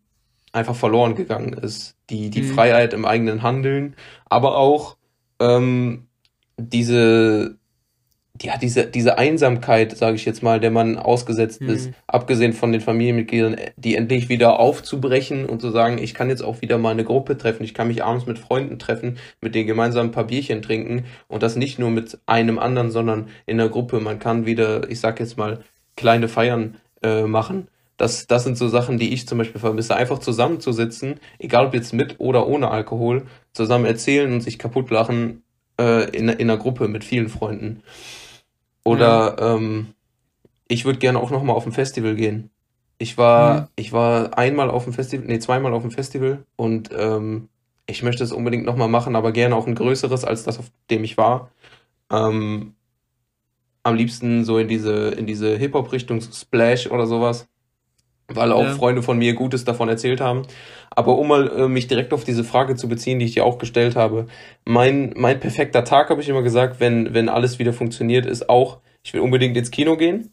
einfach 0.52 0.76
verloren 0.76 1.16
gegangen 1.16 1.54
ist. 1.54 1.95
Die 2.10 2.30
die 2.30 2.41
mhm. 2.41 2.54
Freiheit 2.54 2.93
im 2.93 3.06
eigenen 3.06 3.43
Handeln, 3.43 3.95
aber 4.26 4.58
auch 4.58 4.97
ähm, 5.39 6.08
diese 6.58 7.59
ja, 8.42 8.58
diese, 8.58 8.86
diese 8.86 9.18
Einsamkeit, 9.18 9.96
sage 9.98 10.16
ich 10.16 10.26
jetzt 10.26 10.44
mal, 10.44 10.60
der 10.60 10.72
man 10.72 10.98
ausgesetzt 10.98 11.62
mhm. 11.62 11.70
ist, 11.70 11.92
abgesehen 12.08 12.54
von 12.54 12.72
den 12.72 12.82
Familienmitgliedern, 12.82 13.58
die 13.76 13.96
endlich 13.96 14.30
wieder 14.30 14.60
aufzubrechen 14.60 15.46
und 15.46 15.62
zu 15.62 15.72
sagen, 15.72 15.98
ich 15.98 16.14
kann 16.14 16.30
jetzt 16.30 16.42
auch 16.42 16.62
wieder 16.62 16.78
mal 16.78 16.92
eine 16.92 17.04
Gruppe 17.04 17.38
treffen, 17.38 17.64
ich 17.64 17.74
kann 17.74 17.88
mich 17.88 18.04
abends 18.04 18.26
mit 18.26 18.40
Freunden 18.40 18.80
treffen, 18.80 19.18
mit 19.42 19.56
denen 19.56 19.68
gemeinsam 19.68 20.08
ein 20.08 20.12
paar 20.12 20.28
Bierchen 20.28 20.62
trinken 20.62 21.06
und 21.28 21.44
das 21.44 21.56
nicht 21.56 21.80
nur 21.80 21.90
mit 21.90 22.20
einem 22.26 22.60
anderen, 22.60 22.92
sondern 22.92 23.28
in 23.46 23.58
der 23.58 23.70
Gruppe. 23.70 24.00
Man 24.00 24.20
kann 24.20 24.46
wieder, 24.46 24.90
ich 24.90 25.00
sag 25.00 25.20
jetzt 25.20 25.38
mal, 25.38 25.60
kleine 25.96 26.28
Feiern 26.28 26.78
äh, 27.04 27.24
machen. 27.24 27.68
Das, 27.98 28.28
das 28.28 28.46
sind 28.46 28.58
so 28.58 28.70
Sachen, 28.70 28.98
die 28.98 29.14
ich 29.14 29.28
zum 29.28 29.38
Beispiel 29.38 29.60
vermisse. 29.60 29.94
Einfach 29.94 30.20
zusammenzusitzen, 30.20 31.20
egal 31.38 31.66
ob 31.66 31.74
jetzt 31.74 31.94
mit 31.94 32.16
oder 32.20 32.48
ohne 32.48 32.72
Alkohol, 32.72 33.26
zusammen 33.52 33.84
erzählen 33.84 34.32
und 34.32 34.40
sich 34.40 34.58
kaputt 34.58 34.90
lachen 34.90 35.44
äh, 35.78 36.10
in, 36.12 36.30
in 36.30 36.50
einer 36.50 36.58
Gruppe 36.58 36.88
mit 36.88 37.04
vielen 37.04 37.28
Freunden. 37.28 37.84
Oder 38.84 39.36
ja. 39.39 39.55
ähm, 39.55 39.93
ich 40.67 40.86
würde 40.86 40.99
gerne 40.99 41.19
auch 41.19 41.32
nochmal 41.32 41.55
auf 41.55 41.65
ein 41.65 41.71
Festival 41.71 42.15
gehen. 42.15 42.49
Ich 42.97 43.17
war, 43.17 43.61
mhm. 43.61 43.67
ich 43.75 43.93
war 43.93 44.38
einmal 44.38 44.69
auf 44.69 44.84
dem 44.84 44.93
Festival, 44.93 45.25
nee, 45.27 45.39
zweimal 45.39 45.73
auf 45.73 45.82
dem 45.82 45.91
Festival 45.91 46.43
und 46.55 46.89
ähm, 46.95 47.49
ich 47.88 48.03
möchte 48.03 48.23
es 48.23 48.32
unbedingt 48.32 48.65
nochmal 48.65 48.88
machen, 48.88 49.15
aber 49.15 49.32
gerne 49.32 49.55
auch 49.55 49.67
ein 49.67 49.75
größeres 49.75 50.23
als 50.25 50.43
das, 50.43 50.59
auf 50.59 50.69
dem 50.89 51.03
ich 51.03 51.17
war. 51.17 51.49
Ähm, 52.11 52.75
am 53.84 53.95
liebsten 53.95 54.43
so 54.45 54.59
in 54.59 54.67
diese, 54.67 55.09
in 55.09 55.25
diese 55.25 55.57
Hip-Hop-Richtung, 55.57 56.21
Splash 56.21 56.88
oder 56.88 57.07
sowas 57.07 57.49
weil 58.34 58.51
auch 58.51 58.63
ja. 58.63 58.73
Freunde 58.73 59.03
von 59.03 59.17
mir 59.17 59.34
Gutes 59.34 59.65
davon 59.65 59.89
erzählt 59.89 60.21
haben. 60.21 60.43
Aber 60.91 61.17
um 61.17 61.27
mal 61.27 61.47
äh, 61.49 61.67
mich 61.67 61.88
direkt 61.88 62.13
auf 62.13 62.23
diese 62.23 62.43
Frage 62.43 62.75
zu 62.75 62.88
beziehen, 62.88 63.19
die 63.19 63.25
ich 63.25 63.34
dir 63.34 63.45
auch 63.45 63.57
gestellt 63.57 63.95
habe, 63.95 64.27
mein, 64.65 65.13
mein 65.15 65.39
perfekter 65.39 65.84
Tag, 65.84 66.09
habe 66.09 66.21
ich 66.21 66.30
immer 66.30 66.41
gesagt, 66.41 66.80
wenn, 66.80 67.13
wenn 67.13 67.30
alles 67.30 67.59
wieder 67.59 67.73
funktioniert, 67.73 68.25
ist 68.25 68.49
auch, 68.49 68.80
ich 69.03 69.13
will 69.13 69.21
unbedingt 69.21 69.55
ins 69.55 69.71
Kino 69.71 69.97
gehen. 69.97 70.32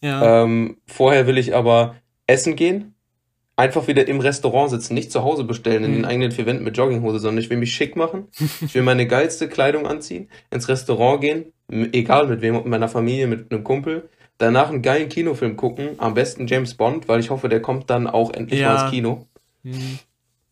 Ja. 0.00 0.42
Ähm, 0.42 0.78
vorher 0.86 1.26
will 1.26 1.38
ich 1.38 1.54
aber 1.54 1.96
essen 2.26 2.56
gehen. 2.56 2.94
Einfach 3.58 3.88
wieder 3.88 4.06
im 4.06 4.20
Restaurant 4.20 4.68
sitzen, 4.68 4.92
nicht 4.92 5.10
zu 5.10 5.22
Hause 5.22 5.44
bestellen, 5.44 5.84
in 5.84 5.92
mhm. 5.92 5.94
den 5.94 6.04
eigenen 6.04 6.30
vier 6.30 6.44
Wänden 6.44 6.64
mit 6.64 6.76
Jogginghose, 6.76 7.20
sondern 7.20 7.42
ich 7.42 7.48
will 7.48 7.56
mich 7.56 7.72
schick 7.72 7.96
machen. 7.96 8.28
ich 8.60 8.74
will 8.74 8.82
meine 8.82 9.06
geilste 9.06 9.48
Kleidung 9.48 9.86
anziehen, 9.86 10.28
ins 10.50 10.68
Restaurant 10.68 11.22
gehen, 11.22 11.52
egal 11.70 12.26
mit 12.26 12.42
wem, 12.42 12.56
mit 12.56 12.66
meiner 12.66 12.88
Familie, 12.88 13.26
mit 13.26 13.50
einem 13.50 13.64
Kumpel 13.64 14.10
danach 14.38 14.68
einen 14.68 14.82
geilen 14.82 15.08
Kinofilm 15.08 15.56
gucken, 15.56 15.90
am 15.98 16.14
besten 16.14 16.46
James 16.46 16.74
Bond, 16.74 17.08
weil 17.08 17.20
ich 17.20 17.30
hoffe, 17.30 17.48
der 17.48 17.60
kommt 17.60 17.90
dann 17.90 18.06
auch 18.06 18.32
endlich 18.32 18.60
ja. 18.60 18.74
mal 18.74 18.82
ins 18.82 18.90
Kino. 18.90 19.26
Mhm. 19.62 19.98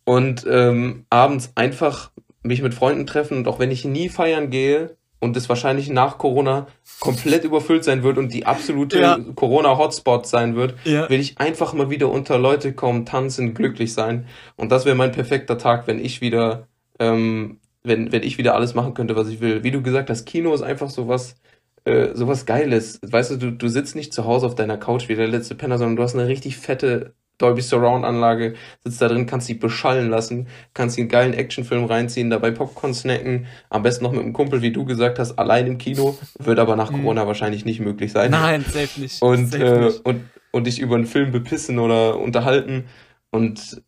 Und 0.04 0.46
ähm, 0.48 1.06
abends 1.10 1.52
einfach 1.54 2.10
mich 2.42 2.62
mit 2.62 2.74
Freunden 2.74 3.06
treffen 3.06 3.38
und 3.38 3.48
auch 3.48 3.58
wenn 3.58 3.70
ich 3.70 3.84
nie 3.84 4.08
feiern 4.08 4.50
gehe 4.50 4.96
und 5.18 5.36
es 5.36 5.48
wahrscheinlich 5.48 5.88
nach 5.88 6.18
Corona 6.18 6.66
komplett 7.00 7.44
überfüllt 7.44 7.84
sein 7.84 8.02
wird 8.02 8.18
und 8.18 8.32
die 8.32 8.44
absolute 8.44 9.00
ja. 9.00 9.18
Corona-Hotspot 9.34 10.26
sein 10.26 10.54
wird, 10.54 10.74
ja. 10.84 11.08
will 11.08 11.20
ich 11.20 11.38
einfach 11.38 11.72
mal 11.72 11.88
wieder 11.88 12.10
unter 12.10 12.38
Leute 12.38 12.74
kommen, 12.74 13.06
tanzen, 13.06 13.54
glücklich 13.54 13.94
sein. 13.94 14.26
Und 14.56 14.70
das 14.70 14.84
wäre 14.84 14.94
mein 14.94 15.12
perfekter 15.12 15.56
Tag, 15.56 15.86
wenn 15.86 15.98
ich 15.98 16.20
wieder, 16.20 16.68
ähm, 16.98 17.58
wenn, 17.82 18.12
wenn 18.12 18.22
ich 18.22 18.36
wieder 18.36 18.54
alles 18.54 18.74
machen 18.74 18.92
könnte, 18.92 19.16
was 19.16 19.28
ich 19.28 19.40
will. 19.40 19.62
Wie 19.62 19.70
du 19.70 19.80
gesagt 19.80 20.10
hast, 20.10 20.26
Kino 20.26 20.52
ist 20.52 20.62
einfach 20.62 20.90
so 20.90 21.08
was, 21.08 21.36
äh, 21.84 22.14
sowas 22.14 22.46
Geiles. 22.46 22.98
Weißt 23.02 23.32
du, 23.32 23.36
du, 23.36 23.50
du 23.52 23.68
sitzt 23.68 23.94
nicht 23.96 24.12
zu 24.12 24.24
Hause 24.24 24.46
auf 24.46 24.54
deiner 24.54 24.78
Couch 24.78 25.08
wie 25.08 25.14
der 25.14 25.28
letzte 25.28 25.54
Penner, 25.54 25.78
sondern 25.78 25.96
du 25.96 26.02
hast 26.02 26.14
eine 26.14 26.28
richtig 26.28 26.56
fette 26.56 27.14
Dolby 27.38 27.62
Surround 27.62 28.04
Anlage, 28.04 28.54
sitzt 28.84 29.02
da 29.02 29.08
drin, 29.08 29.26
kannst 29.26 29.48
dich 29.48 29.58
beschallen 29.58 30.08
lassen, 30.08 30.46
kannst 30.72 30.96
dir 30.96 31.02
einen 31.02 31.08
geilen 31.08 31.34
Actionfilm 31.34 31.84
reinziehen, 31.84 32.30
dabei 32.30 32.52
Popcorn 32.52 32.94
snacken, 32.94 33.46
am 33.70 33.82
besten 33.82 34.04
noch 34.04 34.12
mit 34.12 34.20
einem 34.20 34.32
Kumpel, 34.32 34.62
wie 34.62 34.72
du 34.72 34.84
gesagt 34.84 35.18
hast, 35.18 35.36
allein 35.38 35.66
im 35.66 35.78
Kino, 35.78 36.16
wird 36.38 36.58
aber 36.58 36.76
nach 36.76 36.92
mhm. 36.92 37.02
Corona 37.02 37.26
wahrscheinlich 37.26 37.64
nicht 37.64 37.80
möglich 37.80 38.12
sein. 38.12 38.30
Nein, 38.30 38.64
safe 38.64 39.00
nicht. 39.00 39.20
Und, 39.20 39.50
safe 39.50 39.64
äh, 39.64 39.84
nicht. 39.86 40.06
und, 40.06 40.22
und 40.52 40.66
dich 40.66 40.78
über 40.78 40.94
einen 40.94 41.06
Film 41.06 41.32
bepissen 41.32 41.80
oder 41.80 42.18
unterhalten 42.20 42.84
und 43.30 43.82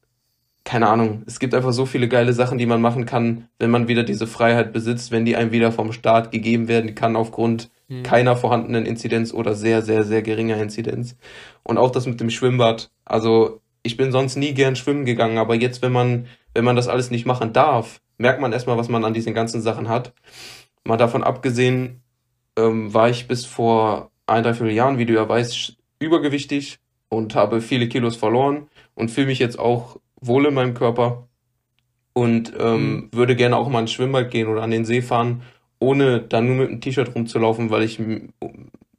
keine 0.65 0.89
Ahnung, 0.89 1.23
es 1.27 1.39
gibt 1.39 1.55
einfach 1.55 1.73
so 1.73 1.87
viele 1.87 2.09
geile 2.09 2.33
Sachen, 2.33 2.59
die 2.59 2.67
man 2.67 2.81
machen 2.81 3.07
kann, 3.07 3.47
wenn 3.61 3.71
man 3.71 3.87
wieder 3.87 4.03
diese 4.03 4.27
Freiheit 4.27 4.73
besitzt, 4.73 5.13
wenn 5.13 5.25
die 5.25 5.37
einem 5.37 5.53
wieder 5.53 5.71
vom 5.71 5.93
Staat 5.93 6.33
gegeben 6.33 6.67
werden 6.67 6.97
kann 6.97 7.15
aufgrund 7.15 7.71
hm. 7.89 8.03
keiner 8.03 8.37
vorhandenen 8.37 8.87
Inzidenz 8.87 9.33
oder 9.33 9.55
sehr, 9.55 9.83
sehr, 9.83 10.05
sehr 10.05 10.23
geringer 10.23 10.61
Inzidenz. 10.61 11.17
Und 11.63 11.79
auch 11.79 11.91
das 11.91 12.07
mit 12.07 12.21
dem 12.21 12.31
Schwimmbad. 12.31 12.91
Also 13.05 13.61
ich 13.83 13.97
bin 13.97 14.13
sonst 14.13 14.37
nie 14.37 14.53
gern 14.55 14.77
schwimmen 14.77 15.05
gegangen, 15.05 15.39
aber 15.39 15.55
jetzt, 15.55 15.83
wenn 15.83 15.93
man, 15.93 16.27
wenn 16.55 16.65
man 16.65 16.77
das 16.77 16.89
alles 16.89 17.11
nicht 17.11 17.27
machen 17.27 17.53
darf, 17.53 18.01
merkt 18.19 18.41
man 18.41 18.53
erstmal, 18.53 18.77
was 18.77 18.89
man 18.89 19.05
an 19.05 19.15
diesen 19.15 19.35
ganzen 19.35 19.63
Sachen 19.63 19.89
hat. 19.89 20.13
Mal 20.85 20.97
davon 20.97 21.23
abgesehen, 21.23 22.03
ähm, 22.57 22.93
war 22.93 23.09
ich 23.11 23.29
bis 23.29 23.45
vor 23.45 24.11
ein, 24.27 24.43
drei, 24.43 24.55
vier 24.55 24.73
Jahren, 24.73 24.99
wie 24.99 25.07
du 25.07 25.15
ja 25.15 25.29
weißt, 25.29 25.77
übergewichtig 25.99 26.79
und 27.09 27.35
habe 27.35 27.61
viele 27.61 27.89
Kilos 27.89 28.17
verloren 28.17 28.69
und 28.95 29.11
fühle 29.11 29.29
mich 29.29 29.39
jetzt 29.39 29.59
auch 29.59 29.99
wohl 30.21 30.47
in 30.47 30.55
meinem 30.55 30.75
Körper 30.75 31.29
und 32.13 32.53
ähm, 32.59 32.95
mhm. 32.95 33.09
würde 33.13 33.37
gerne 33.37 33.57
auch 33.57 33.69
mal 33.69 33.81
ins 33.81 33.93
Schwimmbad 33.93 34.31
gehen 34.31 34.49
oder 34.49 34.63
an 34.63 34.71
den 34.71 34.85
See 34.85 35.03
fahren, 35.03 35.43
ohne 35.79 36.21
dann 36.21 36.47
nur 36.47 36.57
mit 36.57 36.69
einem 36.71 36.81
T-Shirt 36.81 37.15
rumzulaufen, 37.15 37.71
weil 37.71 37.83
ich 37.83 38.01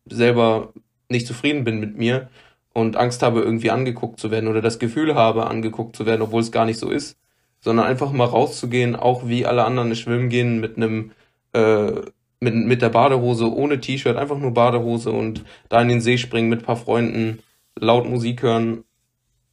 selber 0.05 0.73
nicht 1.09 1.27
zufrieden 1.27 1.63
bin 1.63 1.79
mit 1.79 1.97
mir 1.97 2.29
und 2.73 2.97
Angst 2.97 3.23
habe, 3.23 3.41
irgendwie 3.41 3.71
angeguckt 3.71 4.19
zu 4.19 4.31
werden 4.31 4.47
oder 4.47 4.61
das 4.61 4.79
Gefühl 4.79 5.15
habe, 5.15 5.47
angeguckt 5.47 5.95
zu 5.95 6.05
werden, 6.05 6.21
obwohl 6.21 6.41
es 6.41 6.51
gar 6.51 6.65
nicht 6.65 6.79
so 6.79 6.89
ist, 6.89 7.17
sondern 7.59 7.85
einfach 7.85 8.11
mal 8.11 8.25
rauszugehen, 8.25 8.95
auch 8.95 9.27
wie 9.27 9.45
alle 9.45 9.65
anderen 9.65 9.95
schwimmen 9.95 10.29
gehen 10.29 10.59
mit 10.59 10.77
einem 10.77 11.11
äh, 11.53 12.01
mit, 12.39 12.53
mit 12.53 12.81
der 12.81 12.89
Badehose, 12.89 13.51
ohne 13.51 13.79
T-Shirt, 13.79 14.15
einfach 14.15 14.37
nur 14.37 14.53
Badehose 14.53 15.11
und 15.11 15.43
da 15.69 15.81
in 15.81 15.87
den 15.87 16.01
See 16.01 16.17
springen 16.17 16.49
mit 16.49 16.61
ein 16.61 16.65
paar 16.65 16.75
Freunden, 16.75 17.39
laut 17.75 18.07
Musik 18.07 18.43
hören. 18.43 18.83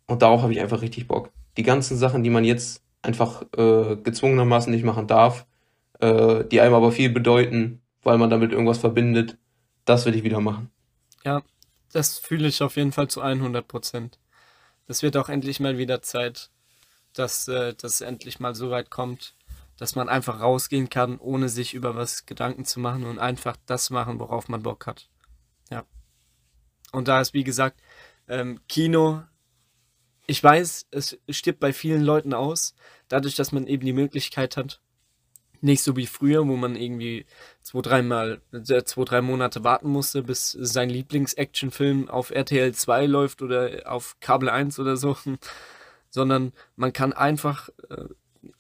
Und 0.06 0.22
darauf 0.22 0.42
habe 0.42 0.52
ich 0.52 0.60
einfach 0.60 0.82
richtig 0.82 1.08
Bock. 1.08 1.30
Die 1.56 1.62
ganzen 1.62 1.96
Sachen, 1.96 2.22
die 2.22 2.30
man 2.30 2.44
jetzt 2.44 2.82
einfach 3.00 3.42
äh, 3.56 3.96
gezwungenermaßen 3.96 4.72
nicht 4.72 4.84
machen 4.84 5.06
darf, 5.06 5.46
äh, 6.01 6.45
die 6.45 6.61
einem 6.61 6.74
aber 6.74 6.92
viel 6.92 7.11
bedeuten, 7.11 7.82
weil 8.03 8.18
man 8.18 8.30
damit 8.30 8.53
irgendwas 8.53 8.78
verbindet, 8.78 9.36
das 9.84 10.07
will 10.07 10.14
ich 10.14 10.24
wieder 10.24 10.40
machen. 10.40 10.70
Ja, 11.24 11.42
das 11.92 12.18
fühle 12.18 12.49
ich 12.49 12.62
auf 12.62 12.76
jeden 12.76 12.92
Fall 12.92 13.09
zu 13.09 13.20
100 13.20 13.66
Prozent. 13.66 14.18
Es 14.86 15.03
wird 15.03 15.16
auch 15.16 15.28
endlich 15.28 15.61
mal 15.61 15.78
wieder 15.78 16.03
Zeit, 16.03 16.51
dass 17.14 17.49
äh, 17.49 17.74
das 17.74 18.01
endlich 18.01 18.40
mal 18.40 18.55
so 18.55 18.70
weit 18.70 18.90
kommt, 18.90 19.34
dass 19.76 19.95
man 19.95 20.09
einfach 20.09 20.40
rausgehen 20.40 20.88
kann, 20.88 21.18
ohne 21.18 21.49
sich 21.49 21.74
über 21.74 21.97
was 21.97 22.26
Gedanken 22.26 22.64
zu 22.64 22.80
machen 22.80 23.05
und 23.05 23.18
einfach 23.18 23.57
das 23.66 23.90
machen, 23.90 24.18
worauf 24.18 24.49
man 24.49 24.62
Bock 24.62 24.86
hat. 24.86 25.09
Ja. 25.70 25.84
Und 26.92 27.09
da 27.09 27.20
ist, 27.20 27.34
wie 27.34 27.45
gesagt, 27.45 27.80
ähm, 28.28 28.61
Kino, 28.68 29.22
ich 30.26 30.42
weiß, 30.42 30.86
es 30.90 31.18
stirbt 31.28 31.61
bei 31.61 31.72
vielen 31.72 32.03
Leuten 32.03 32.34
aus, 32.34 32.74
dadurch, 33.09 33.34
dass 33.34 33.53
man 33.53 33.66
eben 33.66 33.84
die 33.84 33.92
Möglichkeit 33.92 34.57
hat, 34.57 34.80
nicht 35.64 35.82
so 35.82 35.96
wie 35.96 36.06
früher, 36.06 36.46
wo 36.46 36.56
man 36.56 36.76
irgendwie 36.76 37.24
zwei, 37.62 37.80
dreimal, 37.80 38.40
äh, 38.52 38.84
zwei, 38.84 39.04
drei 39.04 39.22
Monate 39.22 39.64
warten 39.64 39.88
musste, 39.88 40.22
bis 40.22 40.52
sein 40.52 40.90
Lieblings-Actionfilm 40.90 42.08
auf 42.08 42.30
RTL 42.30 42.72
2 42.74 43.06
läuft 43.06 43.40
oder 43.40 43.82
auf 43.86 44.16
Kabel 44.20 44.50
1 44.50 44.78
oder 44.78 44.96
so, 44.96 45.16
sondern 46.10 46.52
man 46.76 46.92
kann 46.92 47.14
einfach 47.14 47.70
äh, 47.88 48.04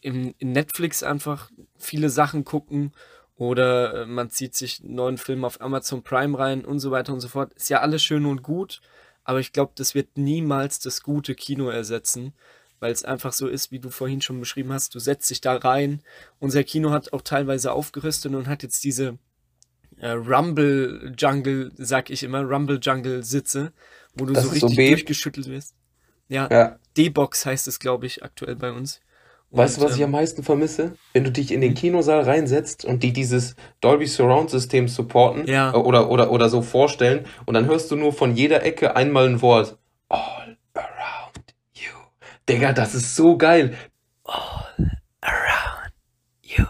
in, 0.00 0.34
in 0.38 0.52
Netflix 0.52 1.02
einfach 1.02 1.50
viele 1.76 2.08
Sachen 2.08 2.44
gucken 2.44 2.92
oder 3.36 4.02
äh, 4.02 4.06
man 4.06 4.30
zieht 4.30 4.54
sich 4.54 4.82
einen 4.82 4.94
neuen 4.94 5.18
Film 5.18 5.44
auf 5.44 5.60
Amazon 5.60 6.02
Prime 6.02 6.38
rein 6.38 6.64
und 6.64 6.80
so 6.80 6.90
weiter 6.90 7.12
und 7.12 7.20
so 7.20 7.28
fort. 7.28 7.52
Ist 7.52 7.68
ja 7.68 7.80
alles 7.80 8.02
schön 8.02 8.24
und 8.24 8.42
gut, 8.42 8.80
aber 9.24 9.40
ich 9.40 9.52
glaube, 9.52 9.72
das 9.74 9.94
wird 9.94 10.16
niemals 10.16 10.78
das 10.78 11.02
gute 11.02 11.34
Kino 11.34 11.68
ersetzen, 11.68 12.32
weil 12.80 12.92
es 12.92 13.04
einfach 13.04 13.32
so 13.32 13.48
ist, 13.48 13.72
wie 13.72 13.78
du 13.78 13.90
vorhin 13.90 14.20
schon 14.20 14.40
beschrieben 14.40 14.72
hast. 14.72 14.94
Du 14.94 14.98
setzt 14.98 15.30
dich 15.30 15.40
da 15.40 15.56
rein. 15.56 16.02
Unser 16.38 16.64
Kino 16.64 16.90
hat 16.90 17.12
auch 17.12 17.22
teilweise 17.22 17.72
aufgerüstet 17.72 18.34
und 18.34 18.46
hat 18.46 18.62
jetzt 18.62 18.84
diese 18.84 19.18
äh, 19.98 20.10
Rumble 20.10 21.14
Jungle, 21.16 21.72
sag 21.76 22.10
ich 22.10 22.22
immer, 22.22 22.42
Rumble 22.42 22.78
Jungle 22.82 23.22
Sitze, 23.22 23.72
wo 24.14 24.26
du 24.26 24.34
das 24.34 24.44
so 24.44 24.50
richtig 24.50 24.70
so 24.70 24.76
durchgeschüttelt 24.76 25.48
wirst. 25.48 25.74
Ja, 26.28 26.48
ja. 26.50 26.78
D-Box 26.96 27.46
heißt 27.46 27.68
es, 27.68 27.78
glaube 27.78 28.06
ich, 28.06 28.22
aktuell 28.22 28.56
bei 28.56 28.72
uns. 28.72 29.00
Weißt 29.50 29.76
du, 29.76 29.82
was 29.82 29.94
ich 29.94 30.00
ähm, 30.00 30.06
am 30.06 30.10
meisten 30.12 30.42
vermisse? 30.42 30.96
Wenn 31.12 31.22
du 31.22 31.30
dich 31.30 31.52
in 31.52 31.60
den? 31.60 31.74
Kinosaal 31.74 32.22
reinsetzt 32.22 32.84
und 32.84 33.04
die 33.04 33.12
dieses 33.12 33.54
Dolby 33.80 34.06
Surround 34.06 34.50
System 34.50 34.88
supporten 34.88 35.46
ja. 35.46 35.72
Äh, 35.72 35.76
oder, 35.76 36.10
oder, 36.10 36.32
oder 36.32 36.48
so 36.48 36.60
vorstellen 36.60 37.26
und 37.46 37.54
dann 37.54 37.66
hörst 37.66 37.90
du 37.90 37.96
nur 37.96 38.12
von 38.12 38.34
jeder 38.34 38.64
Ecke 38.64 38.96
einmal 38.96 39.28
ein 39.28 39.42
Wort. 39.42 39.78
You. 40.10 40.43
Digga, 42.48 42.72
das 42.72 42.94
ist 42.94 43.14
so 43.16 43.36
geil. 43.36 43.76
All 44.24 44.66
around 45.20 45.92
you. 46.42 46.64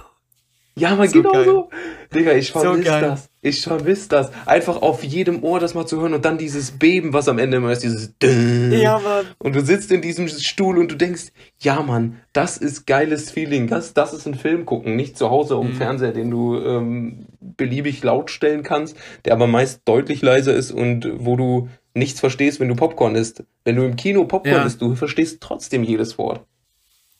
Ja, 0.77 0.95
man, 0.95 1.09
so 1.09 1.15
genau 1.23 1.33
geil. 1.33 1.45
so. 1.45 1.71
Digga, 2.13 2.33
ich 2.33 2.53
vermisse 2.53 2.91
so 2.91 3.01
das. 3.01 3.31
Ich 3.45 3.61
vermisse 3.61 4.09
das. 4.09 4.31
Einfach 4.47 4.81
auf 4.81 5.05
jedem 5.05 5.45
Ohr 5.45 5.61
das 5.61 5.75
mal 5.75 5.85
zu 5.85 6.01
hören 6.01 6.15
und 6.15 6.25
dann 6.25 6.39
dieses 6.39 6.71
Beben, 6.71 7.13
was 7.13 7.29
am 7.29 7.39
Ende 7.39 7.59
immer 7.59 7.73
ist, 7.73 7.83
dieses 7.83 8.15
Ja, 8.23 8.99
Mann. 8.99 9.27
Und 9.39 9.55
du 9.55 9.61
sitzt 9.61 9.93
in 9.93 10.01
diesem 10.01 10.29
Stuhl 10.29 10.79
und 10.79 10.91
du 10.91 10.95
denkst, 10.95 11.25
ja, 11.61 11.83
Mann, 11.83 12.21
das 12.33 12.57
ist 12.57 12.87
geiles 12.87 13.31
Feeling. 13.31 13.67
Das, 13.67 13.93
das 13.93 14.15
ist 14.15 14.27
ein 14.27 14.35
Film 14.35 14.65
gucken. 14.65 14.97
Nicht 14.97 15.19
zu 15.19 15.29
Hause 15.29 15.57
um 15.57 15.69
mhm. 15.69 15.75
Fernseher, 15.75 16.13
den 16.13 16.31
du 16.31 16.57
ähm, 16.59 17.27
beliebig 17.41 18.03
laut 18.03 18.31
stellen 18.31 18.63
kannst, 18.63 18.97
der 19.27 19.35
aber 19.35 19.47
meist 19.47 19.83
deutlich 19.85 20.23
leiser 20.23 20.55
ist 20.55 20.73
und 20.73 21.07
wo 21.19 21.37
du 21.37 21.69
nichts 21.93 22.21
verstehst, 22.21 22.61
wenn 22.61 22.69
du 22.69 22.77
Popcorn 22.77 23.15
isst. 23.15 23.45
Wenn 23.63 23.77
du 23.77 23.85
im 23.85 23.97
Kino 23.97 24.25
Popcorn 24.25 24.57
ja. 24.57 24.65
isst, 24.65 24.81
du 24.81 24.95
verstehst 24.95 25.43
trotzdem 25.43 25.85
jedes 25.85 26.17
Wort. 26.17 26.47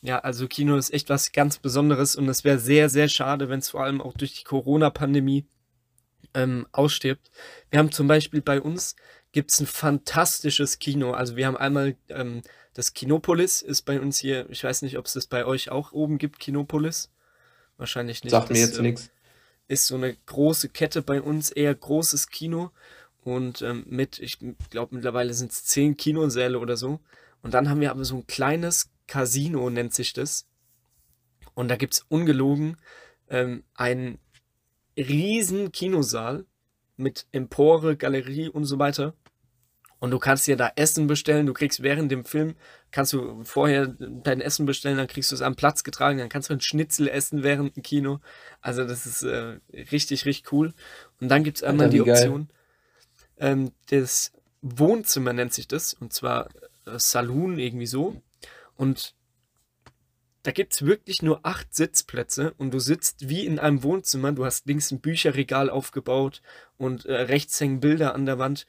Ja, 0.01 0.17
also 0.19 0.47
Kino 0.47 0.75
ist 0.75 0.91
echt 0.91 1.09
was 1.09 1.31
ganz 1.31 1.59
Besonderes 1.59 2.15
und 2.15 2.27
es 2.29 2.43
wäre 2.43 2.57
sehr, 2.57 2.89
sehr 2.89 3.09
schade, 3.09 3.47
wenn 3.47 3.59
es 3.59 3.69
vor 3.69 3.83
allem 3.83 4.01
auch 4.01 4.13
durch 4.13 4.33
die 4.33 4.43
Corona-Pandemie 4.43 5.45
ähm, 6.35 6.67
ausstirbt. 6.71 7.31
Wir 7.71 7.79
haben 7.79 7.91
zum 7.91 8.07
Beispiel 8.07 8.41
bei 8.41 8.61
uns 8.61 8.95
gibt 9.31 9.51
es 9.51 9.59
ein 9.59 9.65
fantastisches 9.65 10.79
Kino. 10.79 11.11
Also 11.11 11.35
wir 11.35 11.47
haben 11.47 11.57
einmal 11.57 11.95
ähm, 12.09 12.41
das 12.73 12.93
Kinopolis 12.93 13.61
ist 13.61 13.83
bei 13.83 13.99
uns 13.99 14.19
hier. 14.19 14.49
Ich 14.49 14.63
weiß 14.63 14.81
nicht, 14.81 14.97
ob 14.97 15.05
es 15.05 15.13
das 15.13 15.25
bei 15.27 15.45
euch 15.45 15.71
auch 15.71 15.93
oben 15.93 16.17
gibt, 16.17 16.39
Kinopolis. 16.39 17.09
Wahrscheinlich 17.77 18.23
nicht. 18.23 18.31
Sagt 18.31 18.49
das, 18.49 18.57
mir 18.57 18.65
jetzt 18.65 18.77
ähm, 18.77 18.83
nichts. 18.83 19.09
Ist 19.67 19.87
so 19.87 19.95
eine 19.95 20.15
große 20.25 20.69
Kette 20.69 21.01
bei 21.01 21.21
uns, 21.21 21.51
eher 21.51 21.73
großes 21.73 22.29
Kino. 22.29 22.71
Und 23.23 23.61
ähm, 23.61 23.85
mit, 23.87 24.19
ich 24.19 24.37
glaube 24.69 24.93
mittlerweile 24.95 25.33
sind 25.33 25.51
es 25.51 25.65
zehn 25.65 25.97
Kinosäle 25.97 26.59
oder 26.59 26.77
so. 26.77 26.99
Und 27.41 27.53
dann 27.53 27.69
haben 27.69 27.81
wir 27.81 27.91
aber 27.91 28.05
so 28.05 28.17
ein 28.17 28.27
kleines 28.27 28.91
Casino, 29.07 29.69
nennt 29.69 29.93
sich 29.93 30.13
das. 30.13 30.45
Und 31.55 31.69
da 31.69 31.75
gibt 31.75 31.93
es 31.93 32.05
ungelogen 32.09 32.77
ähm, 33.29 33.63
einen 33.73 34.19
riesen 34.97 35.71
Kinosaal 35.71 36.45
mit 36.97 37.27
Empore, 37.31 37.95
Galerie 37.95 38.49
und 38.49 38.65
so 38.65 38.79
weiter. 38.79 39.13
Und 39.99 40.11
du 40.11 40.19
kannst 40.19 40.45
dir 40.45 40.55
da 40.55 40.71
Essen 40.75 41.07
bestellen. 41.07 41.45
Du 41.45 41.53
kriegst 41.53 41.81
während 41.81 42.11
dem 42.11 42.25
Film, 42.25 42.55
kannst 42.91 43.13
du 43.13 43.43
vorher 43.43 43.87
dein 43.87 44.41
Essen 44.41 44.65
bestellen, 44.65 44.97
dann 44.97 45.07
kriegst 45.07 45.31
du 45.31 45.35
es 45.35 45.41
am 45.41 45.55
Platz 45.55 45.83
getragen. 45.83 46.19
Dann 46.19 46.29
kannst 46.29 46.49
du 46.49 46.53
ein 46.53 46.61
Schnitzel 46.61 47.07
essen 47.07 47.43
während 47.43 47.75
dem 47.75 47.83
Kino. 47.83 48.19
Also 48.61 48.85
das 48.85 49.05
ist 49.05 49.23
äh, 49.23 49.59
richtig, 49.91 50.25
richtig 50.25 50.51
cool. 50.51 50.73
Und 51.19 51.29
dann 51.29 51.43
gibt 51.43 51.57
es 51.57 51.63
einmal 51.63 51.89
die 51.89 52.01
Option, 52.01 52.49
ähm, 53.37 53.71
das 53.89 54.31
Wohnzimmer 54.61 55.33
nennt 55.33 55.53
sich 55.53 55.67
das. 55.67 55.93
Und 55.93 56.13
zwar 56.13 56.49
äh, 56.85 56.97
Saloon 56.99 57.57
irgendwie 57.57 57.87
so. 57.87 58.21
Und 58.75 59.15
da 60.45 60.51
gibt 60.51 60.73
es 60.73 60.85
wirklich 60.85 61.23
nur 61.23 61.39
acht 61.43 61.73
Sitzplätze 61.73 62.53
und 62.57 62.71
du 62.71 62.77
sitzt 62.79 63.29
wie 63.29 63.47
in 63.47 63.57
einem 63.57 63.81
Wohnzimmer. 63.81 64.31
Du 64.31 64.45
hast 64.45 64.67
links 64.67 64.91
ein 64.91 65.01
Bücherregal 65.01 65.71
aufgebaut 65.71 66.43
und 66.77 67.05
äh, 67.05 67.15
rechts 67.15 67.59
hängen 67.59 67.79
Bilder 67.79 68.13
an 68.13 68.27
der 68.27 68.37
Wand. 68.37 68.67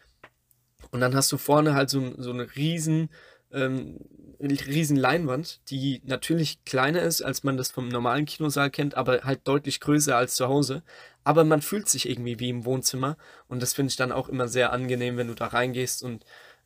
Und 0.91 1.03
dann 1.03 1.14
hast 1.14 1.31
du 1.33 1.37
vorne 1.37 1.74
halt 1.74 1.91
so, 1.91 2.14
so 2.16 2.31
eine 2.31 2.57
riesen, 2.57 3.11
ähm, 3.53 3.99
riesen 4.41 4.97
Leinwand, 4.97 5.61
die 5.68 6.01
natürlich 6.05 6.64
kleiner 6.64 7.03
ist, 7.03 7.20
als 7.20 7.45
man 7.45 7.59
das 7.59 7.70
vom 7.70 7.89
normalen 7.89 8.24
Kinosaal 8.24 8.70
kennt, 8.70 8.95
aber 8.95 9.24
halt 9.24 9.47
deutlich 9.47 9.79
größer 9.81 10.16
als 10.16 10.35
zu 10.35 10.49
Hause. 10.49 10.83
Aber 11.24 11.45
man 11.45 11.61
fühlt 11.61 11.91
sich 11.91 12.09
irgendwie 12.09 12.41
wie 12.41 12.49
im 12.49 12.64
Wohnzimmer 12.64 13.18
und 13.49 13.61
das 13.61 13.74
finde 13.74 13.91
ich 13.91 13.97
dann 13.97 14.12
auch 14.12 14.31
immer 14.31 14.49
sehr 14.49 14.72
angenehm, 14.72 15.18
wenn 15.18 15.29
du 15.29 15.35
da 15.35 15.49
reingehst 15.49 16.03
und 16.03 16.24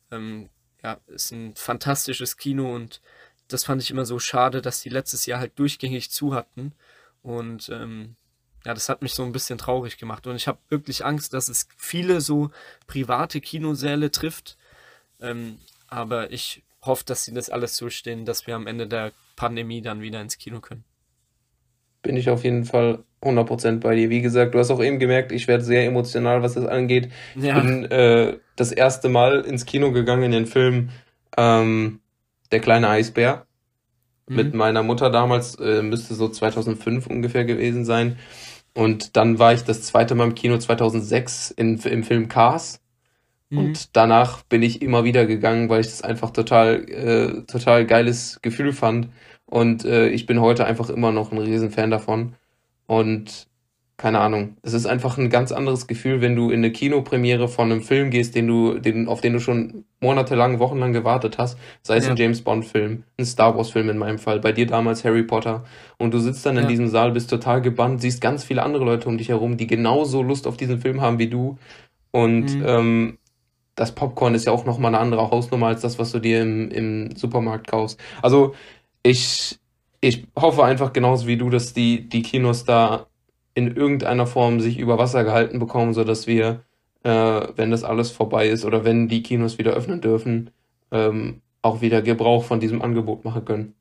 ähm, 0.09 0.49
ja, 0.81 1.01
ist 1.07 1.31
ein 1.31 1.53
fantastisches 1.55 2.37
Kino 2.37 2.73
und 2.73 3.01
das 3.53 3.63
fand 3.63 3.81
ich 3.81 3.91
immer 3.91 4.05
so 4.05 4.19
schade, 4.19 4.61
dass 4.61 4.81
die 4.81 4.89
letztes 4.89 5.25
Jahr 5.25 5.39
halt 5.39 5.57
durchgängig 5.57 6.11
zu 6.11 6.33
hatten. 6.33 6.73
Und 7.21 7.69
ähm, 7.69 8.15
ja, 8.65 8.73
das 8.73 8.89
hat 8.89 9.01
mich 9.01 9.13
so 9.13 9.23
ein 9.23 9.31
bisschen 9.31 9.57
traurig 9.57 9.97
gemacht. 9.97 10.27
Und 10.27 10.35
ich 10.35 10.47
habe 10.47 10.59
wirklich 10.69 11.05
Angst, 11.05 11.33
dass 11.33 11.49
es 11.49 11.67
viele 11.77 12.21
so 12.21 12.51
private 12.87 13.41
Kinosäle 13.41 14.11
trifft. 14.11 14.57
Ähm, 15.19 15.57
aber 15.87 16.31
ich 16.31 16.63
hoffe, 16.83 17.03
dass 17.05 17.25
sie 17.25 17.33
das 17.33 17.49
alles 17.49 17.75
so 17.75 17.89
stehen, 17.89 18.25
dass 18.25 18.47
wir 18.47 18.55
am 18.55 18.67
Ende 18.67 18.87
der 18.87 19.11
Pandemie 19.35 19.81
dann 19.81 20.01
wieder 20.01 20.21
ins 20.21 20.37
Kino 20.37 20.59
können. 20.59 20.83
Bin 22.01 22.17
ich 22.17 22.29
auf 22.29 22.43
jeden 22.43 22.65
Fall 22.65 23.03
100% 23.21 23.79
bei 23.79 23.95
dir. 23.95 24.09
Wie 24.09 24.21
gesagt, 24.21 24.55
du 24.55 24.59
hast 24.59 24.71
auch 24.71 24.81
eben 24.81 24.97
gemerkt, 24.97 25.31
ich 25.31 25.47
werde 25.47 25.63
sehr 25.63 25.85
emotional, 25.85 26.41
was 26.41 26.55
das 26.55 26.65
angeht. 26.65 27.11
Ja. 27.35 27.57
Ich 27.57 27.63
bin 27.63 27.85
äh, 27.85 28.37
das 28.55 28.71
erste 28.71 29.09
Mal 29.09 29.41
ins 29.41 29.65
Kino 29.65 29.91
gegangen 29.91 30.23
in 30.23 30.31
den 30.31 30.45
Film 30.47 30.89
ähm, 31.37 32.00
der 32.51 32.59
kleine 32.59 32.89
Eisbär. 32.89 33.45
Mhm. 34.27 34.35
Mit 34.35 34.53
meiner 34.53 34.83
Mutter 34.83 35.09
damals, 35.09 35.55
äh, 35.55 35.81
müsste 35.81 36.15
so 36.15 36.27
2005 36.29 37.07
ungefähr 37.07 37.45
gewesen 37.45 37.85
sein. 37.85 38.17
Und 38.73 39.17
dann 39.17 39.39
war 39.39 39.53
ich 39.53 39.63
das 39.63 39.83
zweite 39.83 40.15
Mal 40.15 40.25
im 40.25 40.35
Kino 40.35 40.57
2006 40.57 41.51
in, 41.51 41.77
im 41.79 42.03
Film 42.03 42.27
Cars. 42.27 42.81
Mhm. 43.49 43.57
Und 43.57 43.95
danach 43.95 44.43
bin 44.43 44.63
ich 44.63 44.81
immer 44.81 45.03
wieder 45.03 45.25
gegangen, 45.25 45.69
weil 45.69 45.81
ich 45.81 45.87
das 45.87 46.01
einfach 46.01 46.31
total, 46.31 46.89
äh, 46.89 47.43
total 47.43 47.85
geiles 47.85 48.39
Gefühl 48.41 48.73
fand. 48.73 49.09
Und 49.45 49.83
äh, 49.83 50.07
ich 50.09 50.25
bin 50.25 50.39
heute 50.39 50.65
einfach 50.65 50.89
immer 50.89 51.11
noch 51.11 51.31
ein 51.31 51.37
Riesenfan 51.37 51.91
davon. 51.91 52.35
Und 52.87 53.47
keine 54.01 54.19
Ahnung. 54.19 54.57
Es 54.63 54.73
ist 54.73 54.87
einfach 54.87 55.19
ein 55.19 55.29
ganz 55.29 55.51
anderes 55.51 55.85
Gefühl, 55.85 56.21
wenn 56.21 56.35
du 56.35 56.49
in 56.49 56.57
eine 56.57 56.71
Kinopremiere 56.71 57.47
von 57.47 57.71
einem 57.71 57.83
Film 57.83 58.09
gehst, 58.09 58.33
den 58.33 58.47
du, 58.47 58.79
den, 58.79 59.07
auf 59.07 59.21
den 59.21 59.33
du 59.33 59.39
schon 59.39 59.85
monatelang, 59.99 60.57
wochenlang 60.57 60.91
gewartet 60.91 61.37
hast. 61.37 61.55
Sei 61.83 61.97
es 61.97 62.05
ja. 62.05 62.11
ein 62.11 62.17
James 62.17 62.41
Bond-Film, 62.41 63.03
ein 63.19 63.25
Star 63.25 63.55
Wars-Film 63.55 63.89
in 63.89 63.99
meinem 63.99 64.17
Fall, 64.17 64.39
bei 64.39 64.53
dir 64.53 64.65
damals 64.65 65.05
Harry 65.05 65.21
Potter. 65.21 65.65
Und 65.99 66.15
du 66.15 66.17
sitzt 66.17 66.43
dann 66.47 66.57
in 66.57 66.67
diesem 66.67 66.87
Saal, 66.87 67.11
bist 67.11 67.29
total 67.29 67.61
gebannt, 67.61 68.01
siehst 68.01 68.21
ganz 68.21 68.43
viele 68.43 68.63
andere 68.63 68.85
Leute 68.85 69.07
um 69.07 69.19
dich 69.19 69.29
herum, 69.29 69.57
die 69.57 69.67
genauso 69.67 70.23
Lust 70.23 70.47
auf 70.47 70.57
diesen 70.57 70.81
Film 70.81 70.99
haben 70.99 71.19
wie 71.19 71.29
du. 71.29 71.59
Und 72.09 72.55
mhm. 72.55 72.65
ähm, 72.65 73.17
das 73.75 73.91
Popcorn 73.91 74.33
ist 74.33 74.47
ja 74.47 74.51
auch 74.51 74.65
nochmal 74.65 74.95
eine 74.95 75.03
andere 75.03 75.29
Hausnummer 75.29 75.67
als 75.67 75.81
das, 75.81 75.99
was 75.99 76.11
du 76.11 76.17
dir 76.17 76.41
im, 76.41 76.71
im 76.71 77.15
Supermarkt 77.15 77.67
kaufst. 77.67 77.99
Also 78.23 78.55
ich, 79.03 79.59
ich 79.99 80.25
hoffe 80.35 80.63
einfach 80.63 80.91
genauso 80.91 81.27
wie 81.27 81.37
du, 81.37 81.51
dass 81.51 81.73
die, 81.73 82.09
die 82.09 82.23
Kinos 82.23 82.65
da 82.65 83.05
in 83.53 83.75
irgendeiner 83.75 84.27
Form 84.27 84.59
sich 84.59 84.77
über 84.77 84.97
Wasser 84.97 85.23
gehalten 85.23 85.59
bekommen, 85.59 85.93
sodass 85.93 86.27
wir, 86.27 86.63
äh, 87.03 87.09
wenn 87.55 87.71
das 87.71 87.83
alles 87.83 88.11
vorbei 88.11 88.47
ist 88.47 88.65
oder 88.65 88.85
wenn 88.85 89.07
die 89.07 89.23
Kinos 89.23 89.57
wieder 89.57 89.73
öffnen 89.73 90.01
dürfen, 90.01 90.51
ähm, 90.91 91.41
auch 91.61 91.81
wieder 91.81 92.01
Gebrauch 92.01 92.43
von 92.43 92.59
diesem 92.59 92.81
Angebot 92.81 93.25
machen 93.25 93.45
können. 93.45 93.75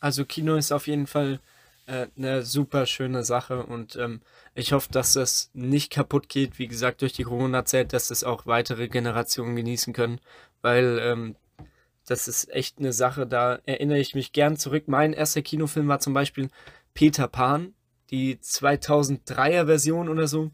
Also 0.00 0.24
Kino 0.24 0.54
ist 0.54 0.72
auf 0.72 0.86
jeden 0.86 1.06
Fall 1.06 1.40
äh, 1.86 2.06
eine 2.16 2.42
super 2.42 2.86
schöne 2.86 3.24
Sache 3.24 3.64
und 3.64 3.96
ähm, 3.96 4.20
ich 4.54 4.72
hoffe, 4.72 4.88
dass 4.92 5.14
das 5.14 5.50
nicht 5.54 5.90
kaputt 5.90 6.28
geht, 6.28 6.58
wie 6.58 6.68
gesagt, 6.68 7.02
durch 7.02 7.12
die 7.12 7.24
Corona-Zeit, 7.24 7.92
dass 7.92 8.08
das 8.08 8.24
auch 8.24 8.46
weitere 8.46 8.88
Generationen 8.88 9.56
genießen 9.56 9.92
können, 9.92 10.20
weil 10.62 10.98
ähm, 11.02 11.36
das 12.06 12.28
ist 12.28 12.50
echt 12.50 12.78
eine 12.78 12.92
Sache, 12.92 13.26
da 13.26 13.58
erinnere 13.66 13.98
ich 13.98 14.14
mich 14.14 14.32
gern 14.32 14.56
zurück. 14.56 14.84
Mein 14.86 15.12
erster 15.12 15.42
Kinofilm 15.42 15.88
war 15.88 15.98
zum 15.98 16.14
Beispiel 16.14 16.48
Peter 16.94 17.28
Pan, 17.28 17.74
die 18.10 18.36
2003er 18.36 19.66
Version 19.66 20.08
oder 20.08 20.26
so. 20.26 20.50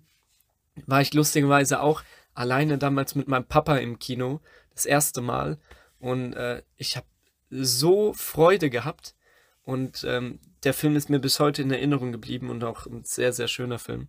War 0.86 1.00
ich 1.00 1.14
lustigerweise 1.14 1.80
auch 1.80 2.02
alleine 2.34 2.78
damals 2.78 3.14
mit 3.14 3.28
meinem 3.28 3.44
Papa 3.44 3.76
im 3.76 3.98
Kino, 3.98 4.40
das 4.74 4.86
erste 4.86 5.20
Mal. 5.20 5.58
Und 6.00 6.34
äh, 6.34 6.62
ich 6.76 6.96
habe 6.96 7.06
so 7.50 8.12
Freude 8.12 8.70
gehabt. 8.70 9.14
Und 9.62 10.04
ähm, 10.06 10.40
der 10.64 10.74
Film 10.74 10.96
ist 10.96 11.08
mir 11.08 11.20
bis 11.20 11.40
heute 11.40 11.62
in 11.62 11.70
Erinnerung 11.70 12.12
geblieben 12.12 12.50
und 12.50 12.64
auch 12.64 12.86
ein 12.86 13.04
sehr, 13.04 13.32
sehr 13.32 13.48
schöner 13.48 13.78
Film. 13.78 14.08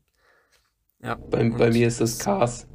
Ja, 1.02 1.16
bei, 1.16 1.48
bei 1.50 1.70
mir 1.70 1.88
ist 1.88 2.02
das 2.02 2.20
Cars. 2.20 2.68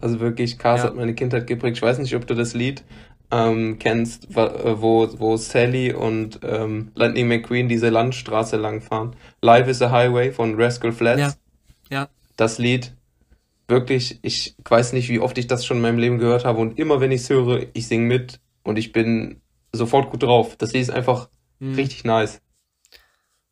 Also 0.00 0.20
wirklich, 0.20 0.58
Cars 0.58 0.82
ja. 0.82 0.88
hat 0.88 0.96
meine 0.96 1.14
Kindheit 1.14 1.46
geprägt. 1.46 1.78
Ich 1.78 1.82
weiß 1.82 1.98
nicht, 1.98 2.14
ob 2.14 2.26
du 2.26 2.34
das 2.34 2.52
Lied 2.52 2.84
ähm, 3.30 3.78
kennst, 3.78 4.30
äh, 4.36 4.80
wo, 4.80 5.08
wo 5.18 5.36
Sally 5.36 5.92
und 5.92 6.40
ähm, 6.42 6.92
Lightning 6.94 7.28
McQueen 7.28 7.68
diese 7.68 7.88
Landstraße 7.88 8.56
langfahren. 8.56 9.16
Life 9.42 9.70
is 9.70 9.82
a 9.82 9.90
Highway 9.90 10.32
von 10.32 10.60
Rascal 10.60 10.92
Flats. 10.92 11.38
Ja. 11.90 11.98
ja. 11.98 12.08
Das 12.36 12.58
Lied, 12.58 12.94
wirklich, 13.68 14.18
ich 14.22 14.54
weiß 14.68 14.92
nicht, 14.92 15.08
wie 15.08 15.20
oft 15.20 15.36
ich 15.38 15.46
das 15.46 15.64
schon 15.64 15.78
in 15.78 15.82
meinem 15.82 15.98
Leben 15.98 16.18
gehört 16.18 16.44
habe 16.44 16.60
und 16.60 16.78
immer 16.78 17.00
wenn 17.00 17.12
ich 17.12 17.22
es 17.22 17.30
höre, 17.30 17.66
ich 17.72 17.88
singe 17.88 18.06
mit 18.06 18.40
und 18.62 18.78
ich 18.78 18.92
bin 18.92 19.40
sofort 19.72 20.10
gut 20.10 20.22
drauf. 20.22 20.56
Das 20.56 20.72
Lied 20.72 20.82
ist 20.82 20.90
einfach 20.90 21.28
mhm. 21.58 21.74
richtig 21.74 22.04
nice. 22.04 22.40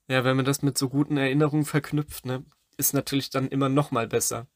Ja, 0.08 0.22
wenn 0.24 0.36
man 0.36 0.44
das 0.44 0.62
mit 0.62 0.76
so 0.76 0.88
guten 0.88 1.16
Erinnerungen 1.16 1.64
verknüpft, 1.64 2.26
ne, 2.26 2.44
ist 2.76 2.92
natürlich 2.92 3.30
dann 3.30 3.48
immer 3.48 3.68
noch 3.68 3.90
mal 3.90 4.06
besser. 4.06 4.46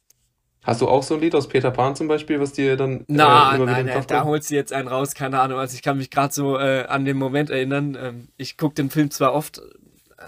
Hast 0.64 0.80
du 0.80 0.88
auch 0.88 1.02
so 1.02 1.14
ein 1.14 1.20
Lied 1.20 1.34
aus 1.34 1.48
Peter 1.48 1.70
Pan 1.70 1.96
zum 1.96 2.09
Beispiel, 2.09 2.40
was 2.40 2.52
dir 2.52 2.76
dann 2.76 3.04
Na, 3.06 3.54
äh, 3.54 3.59
nein, 3.59 3.86
nein, 3.86 4.04
da 4.06 4.24
holst 4.24 4.50
du 4.50 4.54
jetzt 4.54 4.72
einen 4.72 4.88
raus, 4.88 5.14
keine 5.14 5.40
Ahnung. 5.40 5.59
Also 5.59 5.74
ich 5.74 5.82
kann 5.82 5.96
mich 5.96 6.11
gerade 6.11 6.34
so 6.34 6.59
äh, 6.59 6.84
an 6.86 7.04
den 7.04 7.16
Moment 7.16 7.50
erinnern. 7.50 7.96
Ähm, 7.98 8.28
ich 8.36 8.56
gucke 8.56 8.74
den 8.74 8.90
Film 8.90 9.11
zwar 9.11 9.32
oft, 9.32 9.62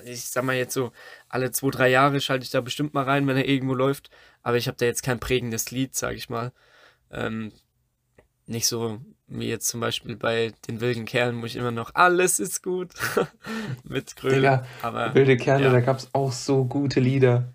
ich 0.04 0.24
sag 0.24 0.44
mal 0.44 0.56
jetzt 0.56 0.72
so 0.72 0.92
alle 1.28 1.50
zwei, 1.50 1.70
drei 1.70 1.88
Jahre 1.90 2.20
schalte 2.20 2.44
ich 2.44 2.50
da 2.50 2.60
bestimmt 2.60 2.94
mal 2.94 3.04
rein, 3.04 3.26
wenn 3.26 3.36
er 3.36 3.48
irgendwo 3.48 3.74
läuft, 3.74 4.10
aber 4.42 4.56
ich 4.56 4.66
habe 4.66 4.78
da 4.78 4.86
jetzt 4.86 5.02
kein 5.02 5.20
prägendes 5.20 5.70
Lied, 5.70 5.94
sag 5.94 6.14
ich 6.14 6.30
mal. 6.30 6.52
Ähm, 7.10 7.52
nicht 8.46 8.66
so 8.66 9.00
wie 9.26 9.48
jetzt 9.48 9.68
zum 9.68 9.80
Beispiel 9.80 10.16
bei 10.16 10.52
den 10.66 10.80
wilden 10.80 11.04
Kerlen, 11.04 11.40
wo 11.40 11.46
ich 11.46 11.56
immer 11.56 11.70
noch 11.70 11.94
alles 11.94 12.40
ist 12.40 12.62
gut 12.62 12.92
mit 13.84 14.14
aber 14.82 15.14
wilde 15.14 15.36
Kerle, 15.36 15.66
ja. 15.66 15.72
da 15.72 15.80
gab 15.80 15.98
es 15.98 16.08
auch 16.12 16.32
so 16.32 16.64
gute 16.64 17.00
Lieder. 17.00 17.52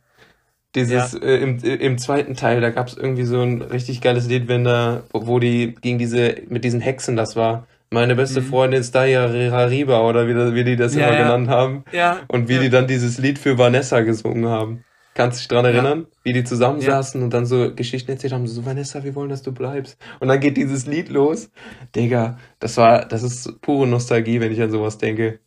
Dieses 0.76 1.14
ja. 1.14 1.20
äh, 1.20 1.38
im, 1.38 1.58
im 1.60 1.98
zweiten 1.98 2.36
Teil, 2.36 2.62
da 2.62 2.70
gab 2.70 2.88
es 2.88 2.98
irgendwie 2.98 3.24
so 3.24 3.42
ein 3.42 3.62
richtig 3.62 4.02
geiles 4.02 4.28
Lied, 4.28 4.48
wenn 4.48 4.64
da, 4.64 5.04
wo 5.12 5.40
die 5.40 5.76
gegen 5.82 5.98
diese, 5.98 6.36
mit 6.50 6.64
diesen 6.64 6.82
Hexen 6.82 7.16
das 7.16 7.36
war. 7.36 7.68
Meine 7.92 8.16
beste 8.16 8.42
mhm. 8.42 8.46
Freundin 8.46 8.82
ist 8.82 8.94
Daya 8.94 9.26
Rariba 9.26 10.02
oder 10.02 10.28
wie, 10.28 10.56
wie 10.56 10.64
die 10.64 10.76
das 10.76 10.96
ja, 10.96 11.08
immer 11.08 11.18
ja. 11.18 11.24
genannt 11.24 11.48
haben. 11.48 11.86
Ja. 11.92 12.22
Und 12.28 12.50
wie 12.50 12.60
die 12.60 12.70
dann 12.70 12.88
dieses 12.88 13.18
Lied 13.18 13.40
für 13.40 13.58
Vanessa 13.58 14.02
gesungen 14.02 14.48
haben. 14.48 14.84
Kannst 15.14 15.38
du 15.38 15.40
dich 15.40 15.48
dran 15.48 15.64
erinnern? 15.64 16.08
Wie 16.24 16.34
die 16.34 16.44
zusammensaßen 16.44 17.24
und 17.24 17.34
dann 17.34 17.46
so 17.46 17.74
Geschichten 17.74 18.12
erzählt 18.12 18.34
haben, 18.34 18.46
so 18.48 18.66
Vanessa, 18.66 19.06
wir 19.06 19.16
wollen, 19.16 19.30
dass 19.30 19.44
du 19.44 19.54
bleibst. 19.54 19.98
Und 20.20 20.28
dann 20.28 20.42
geht 20.42 20.58
dieses 20.58 20.88
Lied 20.88 21.08
los. 21.08 21.50
Digga, 21.96 22.38
das 22.60 22.76
war, 22.76 23.06
das 23.06 23.24
ist 23.24 23.62
pure 23.62 23.88
Nostalgie, 23.88 24.42
wenn 24.42 24.52
ich 24.52 24.62
an 24.62 24.72
sowas 24.72 24.98
denke. 24.98 25.40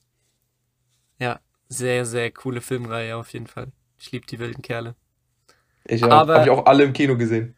Ja, 1.18 1.40
sehr, 1.68 2.06
sehr 2.06 2.30
coole 2.30 2.62
Filmreihe 2.62 3.14
auf 3.14 3.30
jeden 3.34 3.46
Fall. 3.46 3.72
Ich 3.98 4.10
liebe 4.10 4.26
die 4.26 4.38
wilden 4.38 4.62
Kerle. 4.62 4.94
Ich 5.89 6.03
habe 6.03 6.32
hab 6.32 6.45
ich 6.45 6.51
auch 6.51 6.66
alle 6.66 6.84
im 6.84 6.93
Kino 6.93 7.16
gesehen. 7.16 7.57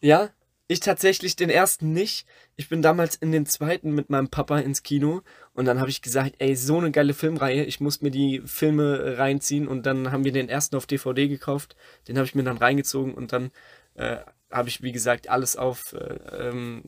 Ja, 0.00 0.30
ich 0.68 0.80
tatsächlich 0.80 1.34
den 1.34 1.48
ersten 1.48 1.92
nicht. 1.92 2.26
Ich 2.56 2.68
bin 2.68 2.82
damals 2.82 3.16
in 3.16 3.32
den 3.32 3.46
zweiten 3.46 3.92
mit 3.92 4.10
meinem 4.10 4.28
Papa 4.28 4.58
ins 4.58 4.82
Kino 4.82 5.22
und 5.54 5.64
dann 5.64 5.80
habe 5.80 5.88
ich 5.88 6.02
gesagt, 6.02 6.34
ey, 6.38 6.54
so 6.54 6.78
eine 6.78 6.90
geile 6.90 7.14
Filmreihe, 7.14 7.64
ich 7.64 7.80
muss 7.80 8.02
mir 8.02 8.10
die 8.10 8.42
Filme 8.44 9.16
reinziehen 9.16 9.66
und 9.66 9.86
dann 9.86 10.12
haben 10.12 10.24
wir 10.24 10.32
den 10.32 10.50
ersten 10.50 10.76
auf 10.76 10.86
DVD 10.86 11.26
gekauft, 11.26 11.74
den 12.06 12.18
habe 12.18 12.26
ich 12.26 12.34
mir 12.34 12.44
dann 12.44 12.58
reingezogen 12.58 13.14
und 13.14 13.32
dann 13.32 13.50
äh, 13.94 14.18
habe 14.50 14.68
ich, 14.68 14.82
wie 14.82 14.92
gesagt, 14.92 15.30
alles 15.30 15.56
auf 15.56 15.94
äh, 15.94 16.48
ähm, 16.48 16.84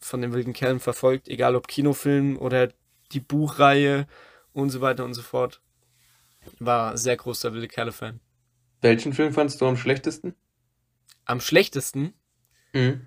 von 0.00 0.20
den 0.20 0.32
wilden 0.32 0.52
Kerlen 0.52 0.80
verfolgt, 0.80 1.28
egal 1.28 1.54
ob 1.54 1.68
Kinofilm 1.68 2.36
oder 2.36 2.70
die 3.12 3.20
Buchreihe 3.20 4.08
und 4.52 4.70
so 4.70 4.80
weiter 4.80 5.04
und 5.04 5.14
so 5.14 5.22
fort. 5.22 5.60
War 6.58 6.96
sehr 6.96 7.16
großer 7.16 7.52
wilde 7.52 7.68
Kerle-Fan. 7.68 8.18
Welchen 8.80 9.12
Film 9.12 9.32
fandest 9.32 9.60
du 9.60 9.66
am 9.66 9.76
schlechtesten? 9.76 10.34
Am 11.24 11.40
schlechtesten? 11.40 12.14
Mhm. 12.72 13.06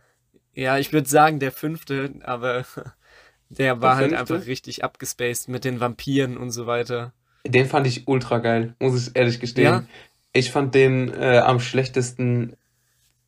Ja, 0.54 0.78
ich 0.78 0.94
würde 0.94 1.10
sagen 1.10 1.40
der 1.40 1.52
fünfte, 1.52 2.14
aber 2.24 2.66
der 3.50 3.82
war 3.82 3.98
der 3.98 4.10
halt 4.10 4.14
einfach 4.14 4.46
richtig 4.46 4.84
abgespaced 4.84 5.50
mit 5.50 5.66
den 5.66 5.80
Vampiren 5.80 6.38
und 6.38 6.52
so 6.52 6.68
weiter. 6.68 7.14
Den 7.46 7.66
fand 7.66 7.88
ich 7.88 8.08
ultra 8.08 8.38
geil, 8.38 8.76
muss 8.80 9.08
ich 9.08 9.16
ehrlich 9.16 9.40
gestehen. 9.40 9.66
Ja? 9.66 9.84
Ich 10.32 10.52
fand 10.52 10.74
den 10.76 11.14
äh, 11.14 11.40
am 11.40 11.60
schlechtesten. 11.60 12.56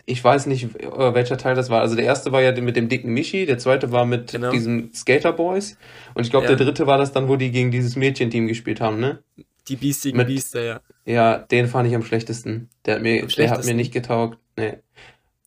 Ich 0.08 0.24
weiß 0.24 0.46
nicht, 0.46 0.76
äh, 0.80 1.14
welcher 1.14 1.38
Teil 1.38 1.56
das 1.56 1.70
war. 1.70 1.82
Also 1.82 1.96
der 1.96 2.06
erste 2.06 2.32
war 2.32 2.41
ja 2.41 2.60
mit 2.62 2.76
dem 2.76 2.89
dicken 2.89 3.12
Michi, 3.12 3.46
der 3.46 3.58
zweite 3.58 3.91
war 3.91 4.06
mit 4.06 4.32
genau. 4.32 4.52
diesen 4.52 4.93
Skater 4.93 5.34
Boys 5.34 5.78
und 6.14 6.24
ich 6.24 6.30
glaube 6.30 6.46
ja. 6.46 6.56
der 6.56 6.66
dritte 6.66 6.86
war 6.86 7.00
das 7.00 7.12
dann, 7.12 7.28
wo 7.28 7.36
die 7.36 7.52
gegen 7.52 7.72
dieses 7.72 7.96
Mädchenteam 7.96 8.48
gespielt 8.48 8.82
haben, 8.82 9.00
ne? 9.00 9.24
Die 9.68 9.76
biestigen 9.76 10.18
mit, 10.18 10.28
Biester, 10.28 10.64
ja. 10.64 10.82
Ja, 11.06 11.38
den 11.38 11.68
fand 11.68 11.88
ich 11.88 11.95
am 11.95 12.03
schlechtesten. 12.03 12.70
Der 12.86 12.95
hat 12.95 13.01
mir, 13.01 13.18
schlechtesten? 13.30 13.45
der 13.45 13.58
hat 13.58 13.66
mir 13.66 13.76
nicht 13.76 13.93
getaugt. 13.93 14.39
Nee. 14.58 14.78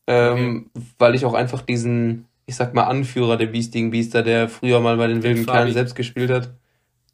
Ähm, 0.06 0.70
okay. 0.74 0.86
Weil 0.98 1.14
ich 1.14 1.24
auch 1.24 1.34
einfach 1.34 1.62
diesen, 1.62 2.26
ich 2.46 2.54
sag 2.56 2.74
mal, 2.74 2.84
Anführer 2.84 3.36
der 3.36 3.46
biestigen 3.46 3.90
Biester, 3.90 4.22
der 4.22 4.48
früher 4.48 4.80
mal 4.80 4.96
bei 4.96 5.09
den 5.09 5.22
wilden 5.22 5.46
Kerlen 5.46 5.72
selbst 5.72 5.96
gespielt 5.96 6.30
hat, 6.30 6.50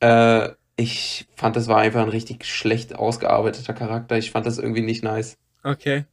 äh, 0.01 0.55
ich 0.76 1.26
fand, 1.36 1.57
das 1.57 1.68
war 1.68 1.78
einfach 1.78 2.03
ein 2.03 2.09
richtig 2.09 2.45
schlecht 2.45 2.95
ausgearbeiteter 2.97 3.74
Charakter. 3.74 4.18
Ich 4.18 4.30
fand 4.30 4.47
das 4.47 4.59
irgendwie 4.59 4.82
nicht 4.82 5.05
nice. 5.05 5.36
Okay. 5.62 6.05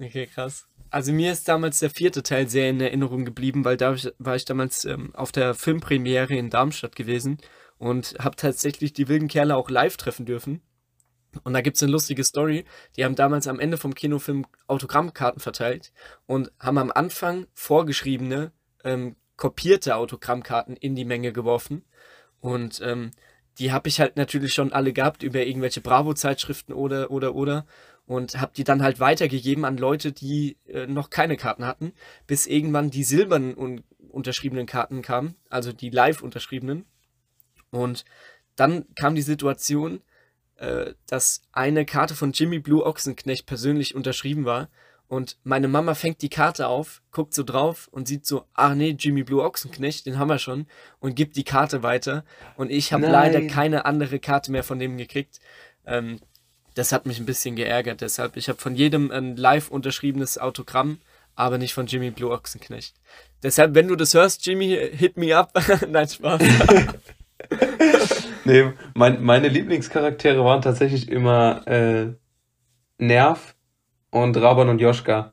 Okay, 0.00 0.26
krass. 0.26 0.66
Also 0.90 1.12
mir 1.12 1.32
ist 1.32 1.48
damals 1.48 1.78
der 1.78 1.90
vierte 1.90 2.22
Teil 2.22 2.48
sehr 2.48 2.68
in 2.68 2.80
Erinnerung 2.80 3.24
geblieben, 3.24 3.64
weil 3.64 3.76
da 3.76 3.96
war 4.18 4.36
ich 4.36 4.44
damals 4.44 4.84
ähm, 4.84 5.14
auf 5.14 5.32
der 5.32 5.54
Filmpremiere 5.54 6.34
in 6.34 6.50
Darmstadt 6.50 6.96
gewesen 6.96 7.38
und 7.78 8.16
habe 8.18 8.36
tatsächlich 8.36 8.92
die 8.92 9.08
wilden 9.08 9.28
Kerle 9.28 9.56
auch 9.56 9.70
live 9.70 9.96
treffen 9.96 10.26
dürfen. 10.26 10.60
Und 11.44 11.54
da 11.54 11.60
gibt 11.60 11.76
es 11.76 11.82
eine 11.82 11.92
lustige 11.92 12.24
Story. 12.24 12.64
Die 12.96 13.04
haben 13.04 13.14
damals 13.14 13.46
am 13.46 13.60
Ende 13.60 13.76
vom 13.76 13.94
Kinofilm 13.94 14.46
Autogrammkarten 14.66 15.40
verteilt 15.40 15.92
und 16.26 16.52
haben 16.58 16.78
am 16.78 16.92
Anfang 16.92 17.46
vorgeschriebene, 17.54 18.52
ähm, 18.84 19.16
kopierte 19.36 19.96
Autogrammkarten 19.96 20.76
in 20.76 20.94
die 20.94 21.04
Menge 21.04 21.32
geworfen. 21.32 21.84
Und 22.40 22.80
ähm, 22.82 23.12
die 23.58 23.72
habe 23.72 23.88
ich 23.88 24.00
halt 24.00 24.16
natürlich 24.16 24.54
schon 24.54 24.72
alle 24.72 24.92
gehabt 24.92 25.22
über 25.22 25.44
irgendwelche 25.44 25.80
Bravo-Zeitschriften 25.80 26.72
oder, 26.72 27.10
oder, 27.10 27.34
oder. 27.34 27.66
Und 28.06 28.40
habe 28.40 28.52
die 28.56 28.64
dann 28.64 28.82
halt 28.82 29.00
weitergegeben 29.00 29.64
an 29.64 29.76
Leute, 29.76 30.12
die 30.12 30.58
äh, 30.66 30.86
noch 30.86 31.08
keine 31.08 31.36
Karten 31.36 31.66
hatten, 31.66 31.92
bis 32.26 32.46
irgendwann 32.46 32.90
die 32.90 33.04
silbernen 33.04 33.56
un 33.56 33.84
unterschriebenen 34.08 34.66
Karten 34.66 35.00
kamen, 35.00 35.36
also 35.48 35.72
die 35.72 35.88
live 35.88 36.22
unterschriebenen. 36.22 36.84
Und 37.70 38.04
dann 38.56 38.84
kam 38.94 39.14
die 39.14 39.22
Situation, 39.22 40.02
äh, 40.62 40.94
dass 41.08 41.42
eine 41.50 41.84
Karte 41.84 42.14
von 42.14 42.30
Jimmy 42.30 42.60
Blue 42.60 42.86
Ochsenknecht 42.86 43.46
persönlich 43.46 43.96
unterschrieben 43.96 44.44
war. 44.44 44.68
Und 45.08 45.36
meine 45.42 45.66
Mama 45.66 45.94
fängt 45.94 46.22
die 46.22 46.28
Karte 46.28 46.68
auf, 46.68 47.02
guckt 47.10 47.34
so 47.34 47.42
drauf 47.42 47.88
und 47.90 48.06
sieht 48.06 48.24
so, 48.26 48.44
ach 48.54 48.74
nee, 48.74 48.94
Jimmy 48.96 49.24
Blue 49.24 49.42
Ochsenknecht, 49.42 50.06
den 50.06 50.20
haben 50.20 50.28
wir 50.28 50.38
schon, 50.38 50.66
und 51.00 51.16
gibt 51.16 51.34
die 51.34 51.42
Karte 51.42 51.82
weiter. 51.82 52.24
Und 52.56 52.70
ich 52.70 52.92
habe 52.92 53.08
leider 53.08 53.42
keine 53.48 53.86
andere 53.86 54.20
Karte 54.20 54.52
mehr 54.52 54.62
von 54.62 54.78
dem 54.78 54.96
gekriegt. 54.96 55.40
Ähm, 55.84 56.20
das 56.74 56.92
hat 56.92 57.06
mich 57.06 57.18
ein 57.18 57.26
bisschen 57.26 57.56
geärgert. 57.56 58.00
Deshalb, 58.00 58.36
ich 58.36 58.48
habe 58.48 58.60
von 58.60 58.76
jedem 58.76 59.10
ein 59.10 59.36
live 59.36 59.68
unterschriebenes 59.68 60.38
Autogramm, 60.38 61.00
aber 61.34 61.58
nicht 61.58 61.74
von 61.74 61.86
Jimmy 61.86 62.12
Blue 62.12 62.30
Ochsenknecht. 62.30 62.94
Deshalb, 63.42 63.74
wenn 63.74 63.88
du 63.88 63.96
das 63.96 64.14
hörst, 64.14 64.46
Jimmy, 64.46 64.78
hit 64.92 65.16
me 65.16 65.36
up. 65.36 65.52
Nein, 65.88 66.08
Spaß. 66.08 66.40
nee, 68.44 68.72
mein, 68.94 69.22
meine 69.22 69.48
Lieblingscharaktere 69.48 70.44
waren 70.44 70.62
tatsächlich 70.62 71.08
immer 71.08 71.66
äh, 71.66 72.12
Nerv 72.98 73.54
und 74.10 74.36
Raban 74.36 74.68
und 74.68 74.80
Joschka. 74.80 75.32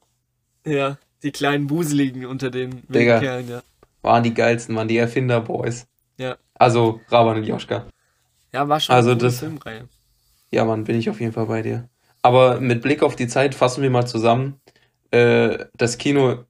Ja, 0.66 0.98
die 1.24 1.32
kleinen 1.32 1.68
Buseligen 1.68 2.26
unter 2.26 2.50
den 2.50 2.84
Digga, 2.88 3.20
Kerlen, 3.20 3.50
ja. 3.50 3.62
Waren 4.02 4.24
die 4.24 4.34
geilsten, 4.34 4.76
waren 4.76 4.88
die 4.88 4.98
Erfinder-Boys. 4.98 5.88
Ja. 6.18 6.38
Also 6.54 7.02
Raban 7.10 7.38
und 7.38 7.44
Joschka. 7.44 7.86
Ja, 8.52 8.68
war 8.68 8.80
schon 8.80 8.96
also 8.96 9.12
eine 9.12 9.20
das, 9.20 9.40
Filmreihe. 9.40 9.88
Ja, 10.52 10.66
Mann, 10.66 10.84
bin 10.84 10.98
ich 10.98 11.10
auf 11.10 11.20
jeden 11.20 11.34
Fall 11.34 11.46
bei 11.46 11.62
dir. 11.62 11.88
Aber 12.22 12.60
mit 12.60 12.82
Blick 12.82 13.04
auf 13.04 13.16
die 13.16 13.28
Zeit 13.28 13.56
fassen 13.56 13.82
wir 13.82 13.90
mal 13.90 14.06
zusammen. 14.06 14.60
Äh, 15.12 15.66
das 15.76 15.98
Kino 15.98 16.46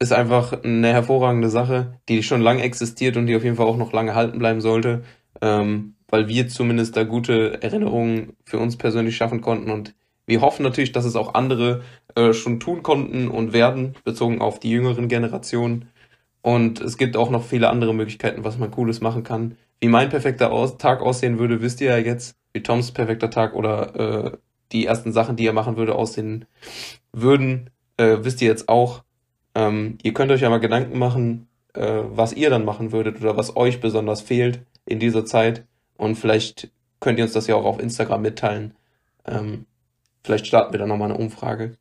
ist 0.00 0.12
einfach 0.12 0.64
eine 0.64 0.92
hervorragende 0.92 1.50
Sache, 1.50 2.00
die 2.08 2.22
schon 2.22 2.40
lange 2.40 2.62
existiert 2.62 3.16
und 3.16 3.26
die 3.26 3.36
auf 3.36 3.44
jeden 3.44 3.56
Fall 3.56 3.66
auch 3.66 3.76
noch 3.76 3.92
lange 3.92 4.14
halten 4.14 4.38
bleiben 4.38 4.60
sollte, 4.60 5.02
ähm, 5.42 5.94
weil 6.08 6.26
wir 6.26 6.48
zumindest 6.48 6.96
da 6.96 7.04
gute 7.04 7.62
Erinnerungen 7.62 8.32
für 8.44 8.58
uns 8.58 8.76
persönlich 8.76 9.16
schaffen 9.16 9.42
konnten 9.42 9.70
und 9.70 9.94
wir 10.26 10.40
hoffen 10.40 10.62
natürlich, 10.62 10.92
dass 10.92 11.04
es 11.04 11.16
auch 11.16 11.34
andere 11.34 11.82
äh, 12.14 12.32
schon 12.32 12.60
tun 12.60 12.84
konnten 12.84 13.28
und 13.28 13.52
werden, 13.52 13.96
bezogen 14.04 14.40
auf 14.40 14.60
die 14.60 14.70
jüngeren 14.70 15.08
Generationen. 15.08 15.88
Und 16.40 16.80
es 16.80 16.96
gibt 16.96 17.16
auch 17.16 17.30
noch 17.30 17.44
viele 17.44 17.68
andere 17.68 17.92
Möglichkeiten, 17.92 18.44
was 18.44 18.56
man 18.56 18.70
Cooles 18.70 19.00
machen 19.00 19.24
kann. 19.24 19.56
Wie 19.80 19.88
mein 19.88 20.08
perfekter 20.08 20.52
Aus 20.52 20.78
Tag 20.78 21.02
aussehen 21.02 21.40
würde, 21.40 21.62
wisst 21.62 21.80
ihr 21.80 21.90
ja 21.90 21.98
jetzt. 21.98 22.36
Wie 22.52 22.62
Toms 22.62 22.92
perfekter 22.92 23.30
Tag 23.30 23.54
oder 23.54 23.96
äh, 23.96 24.36
die 24.70 24.86
ersten 24.86 25.12
Sachen, 25.12 25.34
die 25.34 25.46
er 25.46 25.52
machen 25.52 25.76
würde, 25.76 25.96
aussehen 25.96 26.44
würden, 27.12 27.70
äh, 27.96 28.18
wisst 28.20 28.40
ihr 28.40 28.48
jetzt 28.48 28.68
auch. 28.68 29.02
Ähm, 29.54 29.98
ihr 30.02 30.14
könnt 30.14 30.30
euch 30.30 30.40
ja 30.40 30.50
mal 30.50 30.60
Gedanken 30.60 30.98
machen, 30.98 31.48
äh, 31.74 32.02
was 32.04 32.32
ihr 32.32 32.50
dann 32.50 32.64
machen 32.64 32.92
würdet 32.92 33.20
oder 33.20 33.36
was 33.36 33.56
euch 33.56 33.80
besonders 33.80 34.20
fehlt 34.20 34.60
in 34.86 34.98
dieser 34.98 35.24
Zeit. 35.24 35.64
Und 35.96 36.16
vielleicht 36.16 36.70
könnt 37.00 37.18
ihr 37.18 37.24
uns 37.24 37.32
das 37.32 37.46
ja 37.46 37.56
auch 37.56 37.64
auf 37.64 37.80
Instagram 37.80 38.22
mitteilen. 38.22 38.74
Ähm, 39.26 39.66
vielleicht 40.22 40.46
starten 40.46 40.72
wir 40.72 40.78
dann 40.78 40.88
nochmal 40.88 41.10
eine 41.10 41.18
Umfrage. 41.18 41.76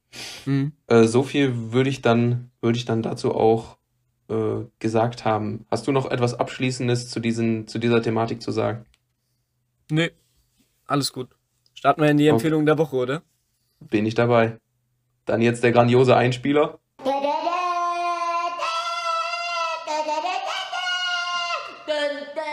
Mhm. 0.45 0.73
Äh, 0.87 1.03
so 1.03 1.23
viel 1.23 1.71
würde 1.71 1.89
ich 1.89 2.01
dann, 2.01 2.51
würde 2.61 2.77
ich 2.77 2.85
dann 2.85 3.01
dazu 3.01 3.35
auch 3.35 3.77
äh, 4.29 4.65
gesagt 4.79 5.25
haben. 5.25 5.65
Hast 5.69 5.87
du 5.87 5.91
noch 5.91 6.09
etwas 6.09 6.35
Abschließendes 6.35 7.09
zu, 7.09 7.19
diesen, 7.19 7.67
zu 7.67 7.79
dieser 7.79 8.01
Thematik 8.01 8.41
zu 8.41 8.51
sagen? 8.51 8.85
Nee, 9.91 10.11
alles 10.85 11.13
gut. 11.13 11.29
Starten 11.73 12.01
wir 12.01 12.09
in 12.09 12.17
die 12.17 12.27
Empfehlung 12.27 12.65
der 12.65 12.77
Woche, 12.77 12.95
oder? 12.95 13.21
Bin 13.79 14.05
ich 14.05 14.13
dabei. 14.13 14.57
Dann 15.25 15.41
jetzt 15.41 15.63
der 15.63 15.71
grandiose 15.71 16.15
Einspieler. 16.15 16.79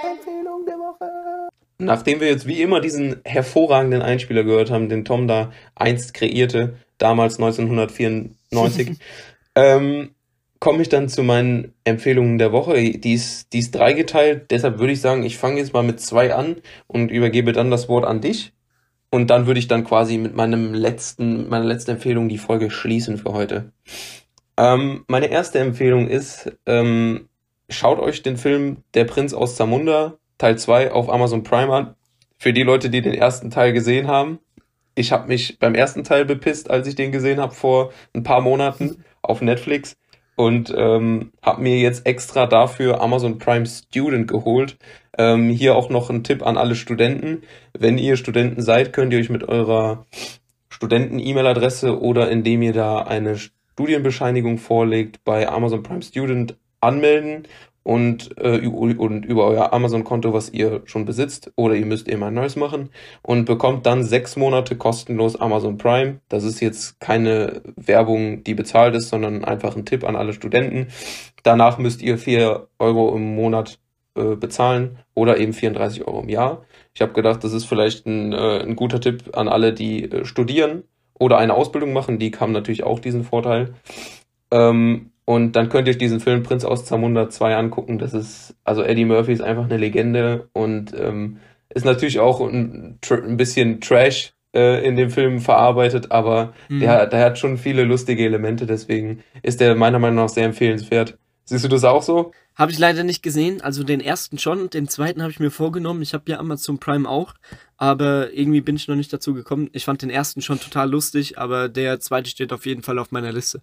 Empfehlung 0.04 0.64
der 0.64 0.75
Woche. 0.86 1.48
Nachdem 1.78 2.20
wir 2.20 2.28
jetzt 2.28 2.46
wie 2.46 2.62
immer 2.62 2.80
diesen 2.80 3.20
hervorragenden 3.24 4.02
Einspieler 4.02 4.44
gehört 4.44 4.70
haben, 4.70 4.88
den 4.88 5.04
Tom 5.04 5.28
da 5.28 5.52
einst 5.74 6.14
kreierte, 6.14 6.76
damals 6.98 7.38
1994, 7.38 8.98
ähm, 9.54 10.10
komme 10.58 10.82
ich 10.82 10.88
dann 10.88 11.08
zu 11.08 11.22
meinen 11.22 11.74
Empfehlungen 11.84 12.38
der 12.38 12.52
Woche. 12.52 12.80
Die 12.98 13.12
ist, 13.12 13.52
die 13.52 13.58
ist 13.58 13.74
dreigeteilt, 13.74 14.50
deshalb 14.50 14.78
würde 14.78 14.94
ich 14.94 15.00
sagen, 15.00 15.22
ich 15.22 15.36
fange 15.36 15.58
jetzt 15.58 15.74
mal 15.74 15.82
mit 15.82 16.00
zwei 16.00 16.34
an 16.34 16.56
und 16.86 17.10
übergebe 17.10 17.52
dann 17.52 17.70
das 17.70 17.88
Wort 17.88 18.06
an 18.06 18.22
dich. 18.22 18.52
Und 19.10 19.30
dann 19.30 19.46
würde 19.46 19.60
ich 19.60 19.68
dann 19.68 19.84
quasi 19.84 20.18
mit 20.18 20.34
meinem 20.34 20.74
letzten, 20.74 21.48
meiner 21.48 21.64
letzten 21.64 21.92
Empfehlung 21.92 22.28
die 22.28 22.38
Folge 22.38 22.70
schließen 22.70 23.18
für 23.18 23.32
heute. 23.32 23.72
Ähm, 24.56 25.04
meine 25.08 25.26
erste 25.26 25.58
Empfehlung 25.58 26.08
ist, 26.08 26.52
ähm, 26.66 27.28
schaut 27.68 28.00
euch 28.00 28.22
den 28.22 28.36
Film 28.36 28.78
Der 28.94 29.04
Prinz 29.04 29.32
aus 29.34 29.56
Zamunda 29.56 30.18
Teil 30.38 30.58
2 30.58 30.92
auf 30.92 31.10
Amazon 31.10 31.42
Prime 31.42 31.72
an. 31.72 31.94
Für 32.38 32.52
die 32.52 32.62
Leute, 32.62 32.90
die 32.90 33.00
den 33.00 33.14
ersten 33.14 33.50
Teil 33.50 33.72
gesehen 33.72 34.08
haben. 34.08 34.38
Ich 34.94 35.12
habe 35.12 35.28
mich 35.28 35.58
beim 35.58 35.74
ersten 35.74 36.04
Teil 36.04 36.24
bepisst, 36.24 36.70
als 36.70 36.86
ich 36.86 36.94
den 36.94 37.12
gesehen 37.12 37.40
habe 37.40 37.54
vor 37.54 37.92
ein 38.14 38.22
paar 38.22 38.40
Monaten 38.40 39.04
auf 39.22 39.42
Netflix 39.42 39.96
und 40.36 40.72
ähm, 40.76 41.32
habe 41.42 41.62
mir 41.62 41.78
jetzt 41.78 42.06
extra 42.06 42.46
dafür 42.46 43.00
Amazon 43.00 43.38
Prime 43.38 43.66
Student 43.66 44.28
geholt. 44.28 44.76
Ähm, 45.18 45.48
hier 45.48 45.74
auch 45.74 45.88
noch 45.88 46.10
ein 46.10 46.24
Tipp 46.24 46.46
an 46.46 46.58
alle 46.58 46.74
Studenten. 46.74 47.42
Wenn 47.72 47.98
ihr 47.98 48.16
Studenten 48.16 48.60
seid, 48.60 48.92
könnt 48.92 49.12
ihr 49.12 49.18
euch 49.18 49.30
mit 49.30 49.48
eurer 49.48 50.06
Studenten-E-Mail-Adresse 50.68 52.00
oder 52.00 52.30
indem 52.30 52.60
ihr 52.60 52.74
da 52.74 52.98
eine 52.98 53.36
Studienbescheinigung 53.38 54.58
vorlegt 54.58 55.24
bei 55.24 55.48
Amazon 55.48 55.82
Prime 55.82 56.02
Student 56.02 56.56
anmelden 56.80 57.48
und, 57.86 58.36
äh, 58.38 58.66
und 58.66 59.24
über 59.24 59.46
euer 59.46 59.72
Amazon-Konto, 59.72 60.32
was 60.32 60.50
ihr 60.50 60.82
schon 60.86 61.04
besitzt, 61.04 61.52
oder 61.54 61.76
ihr 61.76 61.86
müsst 61.86 62.08
eben 62.08 62.24
ein 62.24 62.34
neues 62.34 62.56
machen 62.56 62.90
und 63.22 63.44
bekommt 63.44 63.86
dann 63.86 64.02
sechs 64.02 64.34
Monate 64.34 64.74
kostenlos 64.74 65.36
Amazon 65.36 65.78
Prime. 65.78 66.18
Das 66.28 66.42
ist 66.42 66.58
jetzt 66.58 66.98
keine 66.98 67.62
Werbung, 67.76 68.42
die 68.42 68.54
bezahlt 68.54 68.96
ist, 68.96 69.08
sondern 69.08 69.44
einfach 69.44 69.76
ein 69.76 69.84
Tipp 69.84 70.02
an 70.02 70.16
alle 70.16 70.32
Studenten. 70.32 70.88
Danach 71.44 71.78
müsst 71.78 72.02
ihr 72.02 72.18
vier 72.18 72.66
Euro 72.80 73.14
im 73.14 73.36
Monat 73.36 73.78
äh, 74.16 74.34
bezahlen 74.34 74.98
oder 75.14 75.38
eben 75.38 75.52
34 75.52 76.08
Euro 76.08 76.22
im 76.22 76.28
Jahr. 76.28 76.64
Ich 76.92 77.02
habe 77.02 77.12
gedacht, 77.12 77.44
das 77.44 77.52
ist 77.52 77.66
vielleicht 77.66 78.04
ein, 78.04 78.32
äh, 78.32 78.62
ein 78.62 78.74
guter 78.74 79.00
Tipp 79.00 79.36
an 79.36 79.46
alle, 79.46 79.72
die 79.72 80.10
äh, 80.10 80.24
studieren 80.24 80.82
oder 81.14 81.38
eine 81.38 81.54
Ausbildung 81.54 81.92
machen. 81.92 82.18
Die 82.18 82.32
haben 82.32 82.50
natürlich 82.50 82.82
auch 82.82 82.98
diesen 82.98 83.22
Vorteil. 83.22 83.74
Ähm, 84.50 85.12
und 85.26 85.52
dann 85.56 85.68
könnt 85.68 85.88
ihr 85.88 85.90
euch 85.90 85.98
diesen 85.98 86.20
Film 86.20 86.44
Prinz 86.44 86.64
aus 86.64 86.84
Zamunda 86.84 87.28
2 87.28 87.56
angucken. 87.56 87.98
Das 87.98 88.14
ist, 88.14 88.54
also 88.64 88.82
Eddie 88.82 89.04
Murphy 89.04 89.32
ist 89.32 89.42
einfach 89.42 89.64
eine 89.64 89.76
Legende 89.76 90.48
und 90.52 90.94
ähm, 90.98 91.38
ist 91.68 91.84
natürlich 91.84 92.20
auch 92.20 92.40
ein, 92.40 92.98
ein 93.10 93.36
bisschen 93.36 93.80
Trash 93.80 94.32
äh, 94.54 94.86
in 94.86 94.94
dem 94.94 95.10
Film 95.10 95.40
verarbeitet, 95.40 96.12
aber 96.12 96.54
mhm. 96.68 96.78
der, 96.78 97.06
der 97.08 97.24
hat 97.24 97.38
schon 97.38 97.58
viele 97.58 97.82
lustige 97.82 98.24
Elemente, 98.24 98.66
deswegen 98.66 99.24
ist 99.42 99.60
der 99.60 99.74
meiner 99.74 99.98
Meinung 99.98 100.24
nach 100.24 100.28
sehr 100.28 100.46
empfehlenswert. 100.46 101.18
Siehst 101.44 101.64
du 101.64 101.68
das 101.68 101.82
auch 101.82 102.02
so? 102.02 102.32
Habe 102.54 102.72
ich 102.72 102.78
leider 102.78 103.04
nicht 103.04 103.22
gesehen. 103.22 103.60
Also 103.60 103.84
den 103.84 104.00
ersten 104.00 104.38
schon, 104.38 104.70
den 104.70 104.88
zweiten 104.88 105.22
habe 105.22 105.30
ich 105.30 105.40
mir 105.40 105.50
vorgenommen. 105.50 106.02
Ich 106.02 106.14
habe 106.14 106.24
ja 106.30 106.38
Amazon 106.38 106.78
Prime 106.78 107.08
auch, 107.08 107.34
aber 107.76 108.32
irgendwie 108.32 108.62
bin 108.62 108.76
ich 108.76 108.88
noch 108.88 108.96
nicht 108.96 109.12
dazu 109.12 109.34
gekommen. 109.34 109.68
Ich 109.72 109.84
fand 109.84 110.02
den 110.02 110.10
ersten 110.10 110.40
schon 110.40 110.58
total 110.58 110.90
lustig, 110.90 111.36
aber 111.36 111.68
der 111.68 112.00
zweite 112.00 112.30
steht 112.30 112.52
auf 112.52 112.64
jeden 112.64 112.82
Fall 112.82 112.98
auf 112.98 113.12
meiner 113.12 113.32
Liste. 113.32 113.60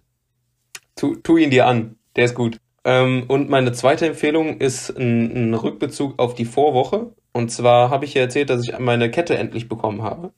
Tu, 0.96 1.16
tu 1.16 1.36
ihn 1.36 1.50
dir 1.50 1.66
an, 1.66 1.96
der 2.16 2.26
ist 2.26 2.34
gut. 2.34 2.58
Ähm, 2.84 3.24
und 3.28 3.48
meine 3.48 3.72
zweite 3.72 4.06
Empfehlung 4.06 4.58
ist 4.58 4.90
ein, 4.90 5.50
ein 5.50 5.54
Rückbezug 5.54 6.18
auf 6.18 6.34
die 6.34 6.44
Vorwoche. 6.44 7.12
Und 7.32 7.50
zwar 7.50 7.90
habe 7.90 8.04
ich 8.04 8.14
ja 8.14 8.22
erzählt, 8.22 8.50
dass 8.50 8.62
ich 8.62 8.78
meine 8.78 9.10
Kette 9.10 9.36
endlich 9.36 9.68
bekommen 9.68 10.02
habe. 10.02 10.32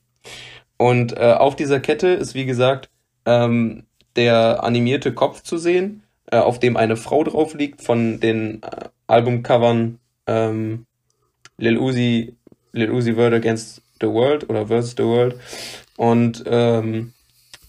Und 0.77 1.17
äh, 1.17 1.33
auf 1.33 1.55
dieser 1.55 1.79
Kette 1.79 2.07
ist, 2.07 2.35
wie 2.35 2.45
gesagt, 2.45 2.89
ähm, 3.25 3.83
der 4.15 4.63
animierte 4.63 5.13
Kopf 5.13 5.41
zu 5.43 5.57
sehen, 5.57 6.03
äh, 6.31 6.37
auf 6.37 6.59
dem 6.59 6.77
eine 6.77 6.97
Frau 6.97 7.23
drauf 7.23 7.53
liegt 7.53 7.81
von 7.81 8.19
den 8.19 8.63
äh, 8.63 8.89
Albumcovern 9.07 9.99
ähm, 10.27 10.85
Lil 11.57 11.77
Uzi, 11.77 12.35
Lil 12.71 12.91
Uzi 12.91 13.15
Word 13.15 13.33
Against 13.33 13.81
the 14.01 14.07
World 14.07 14.49
oder 14.49 14.67
Versus 14.67 14.95
the 14.97 15.03
World 15.03 15.39
und 15.97 16.43
ähm, 16.45 17.13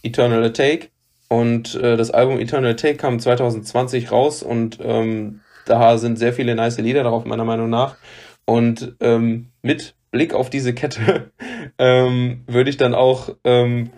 Eternal 0.02 0.52
Take. 0.52 0.88
Und 1.28 1.74
äh, 1.74 1.96
das 1.96 2.10
Album 2.10 2.38
Eternal 2.40 2.76
Take 2.76 2.96
kam 2.96 3.20
2020 3.20 4.10
raus 4.10 4.42
und 4.42 4.78
ähm, 4.82 5.40
da 5.66 5.98
sind 5.98 6.18
sehr 6.18 6.32
viele 6.32 6.54
nice 6.54 6.78
Lieder 6.78 7.02
darauf, 7.02 7.24
meiner 7.24 7.44
Meinung 7.44 7.68
nach. 7.68 7.96
Und 8.46 8.96
ähm, 9.00 9.48
mit 9.60 9.94
Blick 10.10 10.32
auf 10.32 10.48
diese 10.48 10.72
Kette 10.72 11.30
ähm, 11.78 12.44
würde 12.46 12.70
ich 12.70 12.78
dann 12.78 12.94
auch 12.94 13.30
ähm, 13.44 13.90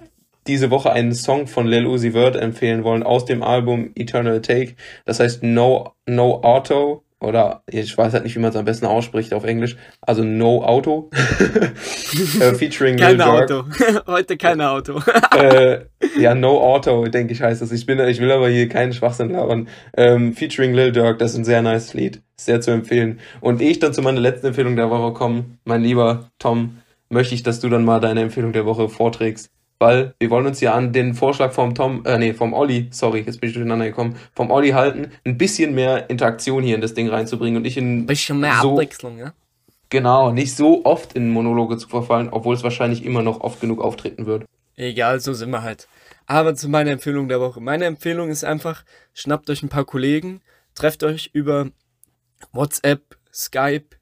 diese 0.46 0.70
Woche 0.70 0.92
einen 0.92 1.14
Song 1.14 1.46
von 1.46 1.66
Lil 1.66 1.86
Uzi 1.86 2.12
Vert 2.12 2.34
empfehlen 2.34 2.82
wollen 2.82 3.04
aus 3.04 3.24
dem 3.24 3.42
Album 3.44 3.92
Eternal 3.94 4.42
Take. 4.42 4.74
Das 5.04 5.20
heißt 5.20 5.44
No, 5.44 5.92
no 6.06 6.42
Auto 6.42 7.04
oder 7.20 7.62
ich 7.66 7.96
weiß 7.96 8.14
halt 8.14 8.24
nicht, 8.24 8.34
wie 8.34 8.40
man 8.40 8.50
es 8.50 8.56
am 8.56 8.64
besten 8.64 8.86
ausspricht 8.86 9.34
auf 9.34 9.44
Englisch. 9.44 9.76
Also 10.00 10.24
No 10.24 10.64
Auto. 10.64 11.10
äh, 12.40 12.54
featuring 12.54 12.96
Kein 12.96 13.18
Lil 13.18 13.22
Auto. 13.22 13.64
Heute 14.06 14.36
kein 14.38 14.60
Auto. 14.60 15.00
äh, 15.36 15.80
ja, 16.18 16.34
No 16.34 16.60
Auto, 16.60 17.04
denke 17.06 17.34
ich, 17.34 17.42
heißt 17.42 17.60
das. 17.60 17.72
Ich, 17.72 17.84
bin, 17.84 17.98
ich 18.00 18.20
will 18.20 18.32
aber 18.32 18.48
hier 18.48 18.68
keinen 18.68 18.92
Schwachsinn 18.94 19.30
labern. 19.30 19.68
Ähm, 19.96 20.32
featuring 20.34 20.72
Lil 20.72 20.92
Durk, 20.92 21.18
das 21.18 21.32
ist 21.32 21.38
ein 21.38 21.44
sehr 21.44 21.60
nice 21.60 21.92
Lied. 21.92 22.22
Sehr 22.36 22.62
zu 22.62 22.70
empfehlen. 22.70 23.20
Und 23.40 23.60
ehe 23.60 23.70
ich 23.70 23.78
dann 23.78 23.92
zu 23.92 24.00
meiner 24.00 24.20
letzten 24.20 24.48
Empfehlung 24.48 24.76
der 24.76 24.88
Woche 24.88 25.12
komme, 25.12 25.44
mein 25.64 25.82
lieber 25.82 26.30
Tom, 26.38 26.78
möchte 27.10 27.34
ich, 27.34 27.42
dass 27.42 27.60
du 27.60 27.68
dann 27.68 27.84
mal 27.84 28.00
deine 28.00 28.22
Empfehlung 28.22 28.52
der 28.52 28.64
Woche 28.64 28.88
vorträgst 28.88 29.50
weil 29.80 30.14
wir 30.20 30.30
wollen 30.30 30.46
uns 30.46 30.60
ja 30.60 30.74
an 30.74 30.92
den 30.92 31.14
Vorschlag 31.14 31.52
vom 31.52 31.74
Tom, 31.74 32.04
äh, 32.04 32.18
nee, 32.18 32.34
vom 32.34 32.52
Olli, 32.52 32.88
sorry, 32.90 33.22
jetzt 33.26 33.40
bin 33.40 33.48
ich 33.48 33.54
durcheinander 33.54 33.86
gekommen, 33.86 34.14
vom 34.34 34.50
Olli 34.50 34.70
halten, 34.70 35.10
ein 35.24 35.38
bisschen 35.38 35.74
mehr 35.74 36.08
Interaktion 36.10 36.62
hier 36.62 36.74
in 36.74 36.82
das 36.82 36.94
Ding 36.94 37.08
reinzubringen 37.08 37.56
und 37.56 37.64
ich 37.64 37.76
in. 37.76 38.00
Ein 38.00 38.06
bisschen 38.06 38.38
mehr 38.38 38.58
so, 38.60 38.72
Abwechslung, 38.72 39.18
ja? 39.18 39.32
Genau, 39.88 40.30
nicht 40.30 40.54
so 40.54 40.84
oft 40.84 41.14
in 41.14 41.30
Monologe 41.30 41.78
zu 41.78 41.88
verfallen, 41.88 42.28
obwohl 42.30 42.54
es 42.54 42.62
wahrscheinlich 42.62 43.04
immer 43.04 43.22
noch 43.22 43.40
oft 43.40 43.60
genug 43.60 43.80
auftreten 43.80 44.26
wird. 44.26 44.44
Egal, 44.76 45.18
so 45.18 45.32
sind 45.32 45.50
wir 45.50 45.62
halt. 45.62 45.88
Aber 46.26 46.54
zu 46.54 46.68
meiner 46.68 46.92
Empfehlung 46.92 47.28
der 47.28 47.40
Woche. 47.40 47.60
Meine 47.60 47.86
Empfehlung 47.86 48.28
ist 48.28 48.44
einfach, 48.44 48.84
schnappt 49.14 49.50
euch 49.50 49.62
ein 49.62 49.68
paar 49.68 49.84
Kollegen, 49.84 50.42
trefft 50.74 51.02
euch 51.02 51.30
über 51.32 51.70
WhatsApp, 52.52 53.16
Skype, 53.32 53.96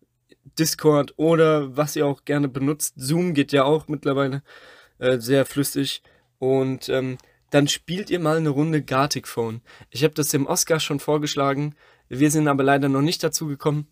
Discord 0.59 1.15
oder 1.17 1.77
was 1.77 1.97
ihr 1.97 2.07
auch 2.07 2.25
gerne 2.25 2.49
benutzt. 2.49 2.95
Zoom 2.97 3.33
geht 3.33 3.53
ja 3.53 3.65
auch 3.65 3.89
mittlerweile. 3.89 4.43
Äh, 4.99 5.19
sehr 5.19 5.47
flüssig. 5.47 6.03
Und 6.39 6.89
ähm, 6.89 7.19
dann 7.51 7.69
spielt 7.69 8.11
ihr 8.11 8.21
mal 8.21 8.37
eine 8.37 8.51
Runde 8.51 8.83
Gartic 8.83 9.27
Phone. 9.27 9.63
Ich 9.91 10.05
habe 10.05 10.15
das 10.15 10.29
dem 10.29 10.47
Oscar 10.47 10.81
schon 10.81 11.01
vorgeschlagen. 11.01 11.75
Wir 12.09 12.31
sind 12.31 12.49
aber 12.49 12.63
leider 12.63 12.89
noch 12.89 13.03
nicht 13.03 13.23
dazu 13.23 13.47
gekommen. 13.47 13.89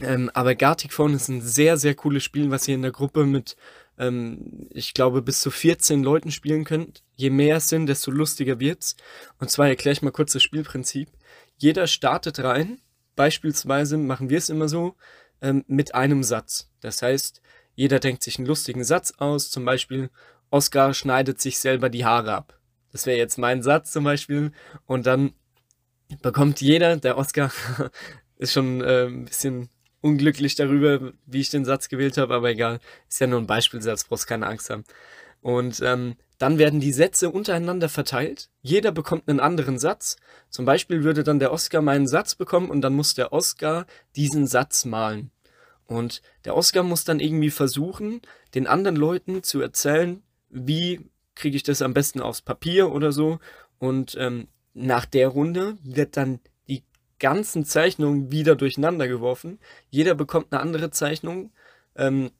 Ähm, 0.00 0.30
aber 0.34 0.54
Gartic 0.54 0.92
Phone 0.92 1.14
ist 1.14 1.28
ein 1.28 1.40
sehr, 1.40 1.76
sehr 1.76 1.94
cooles 1.94 2.24
Spiel, 2.24 2.50
was 2.50 2.66
ihr 2.66 2.74
in 2.74 2.82
der 2.82 2.90
Gruppe 2.90 3.26
mit 3.26 3.56
ähm, 3.98 4.68
ich 4.70 4.94
glaube, 4.94 5.22
bis 5.22 5.40
zu 5.40 5.50
14 5.50 6.02
Leuten 6.02 6.30
spielen 6.30 6.64
könnt. 6.64 7.02
Je 7.14 7.30
mehr 7.30 7.56
es 7.56 7.68
sind, 7.68 7.86
desto 7.86 8.10
lustiger 8.10 8.60
wird's. 8.60 8.96
Und 9.38 9.50
zwar 9.50 9.68
erkläre 9.68 9.92
ich 9.92 10.02
mal 10.02 10.10
kurz 10.10 10.32
das 10.32 10.42
Spielprinzip. 10.42 11.10
Jeder 11.56 11.86
startet 11.86 12.40
rein. 12.40 12.80
Beispielsweise 13.16 13.96
machen 13.96 14.30
wir 14.30 14.38
es 14.38 14.48
immer 14.48 14.68
so 14.68 14.96
ähm, 15.40 15.64
mit 15.68 15.94
einem 15.94 16.24
Satz. 16.24 16.70
Das 16.80 17.02
heißt, 17.02 17.40
jeder 17.74 17.98
denkt 17.98 18.22
sich 18.22 18.38
einen 18.38 18.46
lustigen 18.46 18.84
Satz 18.84 19.14
aus. 19.18 19.50
Zum 19.50 19.64
Beispiel, 19.64 20.10
Oscar 20.50 20.94
schneidet 20.94 21.40
sich 21.40 21.58
selber 21.58 21.90
die 21.90 22.04
Haare 22.04 22.34
ab. 22.34 22.58
Das 22.92 23.06
wäre 23.06 23.18
jetzt 23.18 23.38
mein 23.38 23.62
Satz 23.62 23.92
zum 23.92 24.04
Beispiel. 24.04 24.52
Und 24.86 25.06
dann 25.06 25.32
bekommt 26.22 26.60
jeder, 26.60 26.96
der 26.96 27.18
Oscar 27.18 27.50
ist 28.36 28.52
schon 28.52 28.80
äh, 28.80 29.06
ein 29.06 29.24
bisschen 29.24 29.68
unglücklich 30.00 30.54
darüber, 30.54 31.12
wie 31.26 31.40
ich 31.40 31.50
den 31.50 31.64
Satz 31.64 31.88
gewählt 31.88 32.18
habe, 32.18 32.34
aber 32.34 32.50
egal. 32.50 32.78
Ist 33.08 33.20
ja 33.20 33.26
nur 33.26 33.40
ein 33.40 33.46
Beispielsatz, 33.46 34.04
brauchst 34.04 34.26
keine 34.26 34.46
Angst 34.46 34.70
haben. 34.70 34.84
Und 35.40 35.80
ähm, 35.82 36.16
dann 36.38 36.58
werden 36.58 36.80
die 36.80 36.92
Sätze 36.92 37.30
untereinander 37.30 37.88
verteilt. 37.88 38.50
Jeder 38.62 38.92
bekommt 38.92 39.28
einen 39.28 39.40
anderen 39.40 39.78
Satz. 39.78 40.16
Zum 40.50 40.64
Beispiel 40.64 41.04
würde 41.04 41.24
dann 41.24 41.38
der 41.38 41.52
Oscar 41.52 41.80
meinen 41.80 42.06
Satz 42.06 42.34
bekommen 42.34 42.70
und 42.70 42.80
dann 42.82 42.94
muss 42.94 43.14
der 43.14 43.32
Oscar 43.32 43.86
diesen 44.14 44.46
Satz 44.46 44.84
malen. 44.84 45.30
Und 45.86 46.22
der 46.44 46.56
Oscar 46.56 46.82
muss 46.82 47.04
dann 47.04 47.20
irgendwie 47.20 47.50
versuchen, 47.50 48.22
den 48.54 48.66
anderen 48.66 48.96
Leuten 48.96 49.42
zu 49.42 49.60
erzählen, 49.60 50.22
wie 50.48 51.10
kriege 51.34 51.56
ich 51.56 51.62
das 51.62 51.82
am 51.82 51.94
besten 51.94 52.20
aufs 52.20 52.42
Papier 52.42 52.92
oder 52.92 53.12
so. 53.12 53.38
Und 53.78 54.16
ähm, 54.18 54.48
nach 54.72 55.04
der 55.04 55.28
Runde 55.28 55.76
wird 55.82 56.16
dann 56.16 56.40
ganzen 57.18 57.64
Zeichnungen 57.64 58.30
wieder 58.30 58.56
durcheinander 58.56 59.08
geworfen. 59.08 59.58
Jeder 59.88 60.14
bekommt 60.14 60.52
eine 60.52 60.60
andere 60.60 60.90
Zeichnung 60.90 61.52
ähm, 61.96 62.30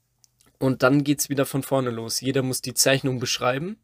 und 0.59 0.83
dann 0.83 1.03
geht 1.03 1.21
es 1.21 1.29
wieder 1.29 1.45
von 1.45 1.63
vorne 1.63 1.89
los. 1.89 2.21
Jeder 2.21 2.43
muss 2.43 2.61
die 2.61 2.73
Zeichnung 2.73 3.19
beschreiben 3.19 3.77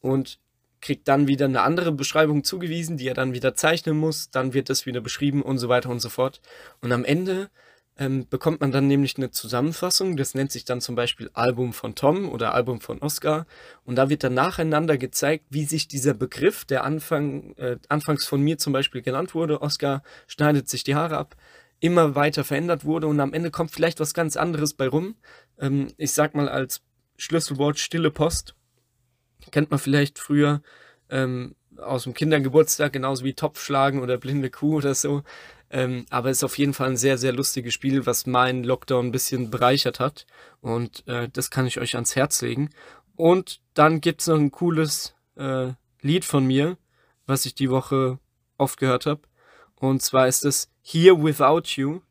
und 0.00 0.40
kriegt 0.80 1.06
dann 1.08 1.28
wieder 1.28 1.46
eine 1.46 1.62
andere 1.62 1.92
Beschreibung 1.92 2.42
zugewiesen, 2.42 2.96
die 2.96 3.06
er 3.06 3.14
dann 3.14 3.32
wieder 3.32 3.54
zeichnen 3.54 3.96
muss. 3.96 4.30
Dann 4.30 4.52
wird 4.54 4.70
das 4.70 4.86
wieder 4.86 5.00
beschrieben 5.00 5.40
und 5.40 5.58
so 5.58 5.68
weiter 5.68 5.88
und 5.88 6.00
so 6.00 6.08
fort. 6.08 6.40
Und 6.80 6.90
am 6.90 7.04
Ende 7.04 7.48
ähm, 7.96 8.26
bekommt 8.28 8.60
man 8.60 8.72
dann 8.72 8.88
nämlich 8.88 9.16
eine 9.16 9.30
Zusammenfassung. 9.30 10.16
Das 10.16 10.34
nennt 10.34 10.50
sich 10.50 10.64
dann 10.64 10.80
zum 10.80 10.96
Beispiel 10.96 11.30
Album 11.32 11.72
von 11.72 11.94
Tom 11.94 12.28
oder 12.28 12.54
Album 12.54 12.80
von 12.80 13.00
Oscar. 13.00 13.46
Und 13.84 13.96
da 13.96 14.08
wird 14.08 14.24
dann 14.24 14.34
nacheinander 14.34 14.98
gezeigt, 14.98 15.44
wie 15.50 15.64
sich 15.64 15.86
dieser 15.86 16.14
Begriff, 16.14 16.64
der 16.64 16.84
Anfang, 16.84 17.54
äh, 17.56 17.78
anfangs 17.88 18.26
von 18.26 18.40
mir 18.40 18.58
zum 18.58 18.72
Beispiel 18.72 19.02
genannt 19.02 19.34
wurde, 19.34 19.62
Oscar 19.62 20.02
schneidet 20.26 20.68
sich 20.68 20.82
die 20.82 20.96
Haare 20.96 21.16
ab, 21.16 21.36
immer 21.78 22.14
weiter 22.16 22.42
verändert 22.42 22.84
wurde 22.84 23.06
und 23.06 23.20
am 23.20 23.32
Ende 23.32 23.50
kommt 23.50 23.70
vielleicht 23.70 24.00
was 24.00 24.14
ganz 24.14 24.36
anderes 24.36 24.74
bei 24.74 24.88
rum. 24.88 25.14
Ähm, 25.58 25.88
ich 25.96 26.12
sag 26.12 26.34
mal 26.34 26.48
als 26.48 26.82
Schlüsselwort 27.16 27.78
stille 27.78 28.10
Post. 28.10 28.56
Kennt 29.52 29.70
man 29.70 29.78
vielleicht 29.78 30.18
früher 30.18 30.62
ähm, 31.10 31.54
aus 31.78 32.04
dem 32.04 32.14
Kindergeburtstag, 32.14 32.92
genauso 32.92 33.24
wie 33.24 33.34
Topfschlagen 33.34 34.00
oder 34.00 34.18
blinde 34.18 34.50
Kuh 34.50 34.76
oder 34.76 34.94
so. 34.94 35.22
Ähm, 35.74 36.06
aber 36.08 36.30
es 36.30 36.36
ist 36.38 36.44
auf 36.44 36.56
jeden 36.56 36.72
Fall 36.72 36.90
ein 36.90 36.96
sehr, 36.96 37.18
sehr 37.18 37.32
lustiges 37.32 37.74
Spiel, 37.74 38.06
was 38.06 38.26
meinen 38.26 38.62
Lockdown 38.62 39.06
ein 39.06 39.12
bisschen 39.12 39.50
bereichert 39.50 39.98
hat. 39.98 40.24
Und 40.60 41.02
äh, 41.08 41.28
das 41.28 41.50
kann 41.50 41.66
ich 41.66 41.80
euch 41.80 41.96
ans 41.96 42.14
Herz 42.14 42.42
legen. 42.42 42.70
Und 43.16 43.60
dann 43.74 44.00
gibt 44.00 44.20
es 44.20 44.28
noch 44.28 44.36
ein 44.36 44.52
cooles 44.52 45.16
äh, 45.34 45.72
Lied 46.00 46.24
von 46.24 46.46
mir, 46.46 46.78
was 47.26 47.44
ich 47.44 47.56
die 47.56 47.70
Woche 47.70 48.20
oft 48.56 48.78
gehört 48.78 49.06
habe. 49.06 49.22
Und 49.74 50.00
zwar 50.00 50.28
ist 50.28 50.44
es 50.44 50.70
Here 50.80 51.20
Without 51.20 51.62
You 51.74 52.02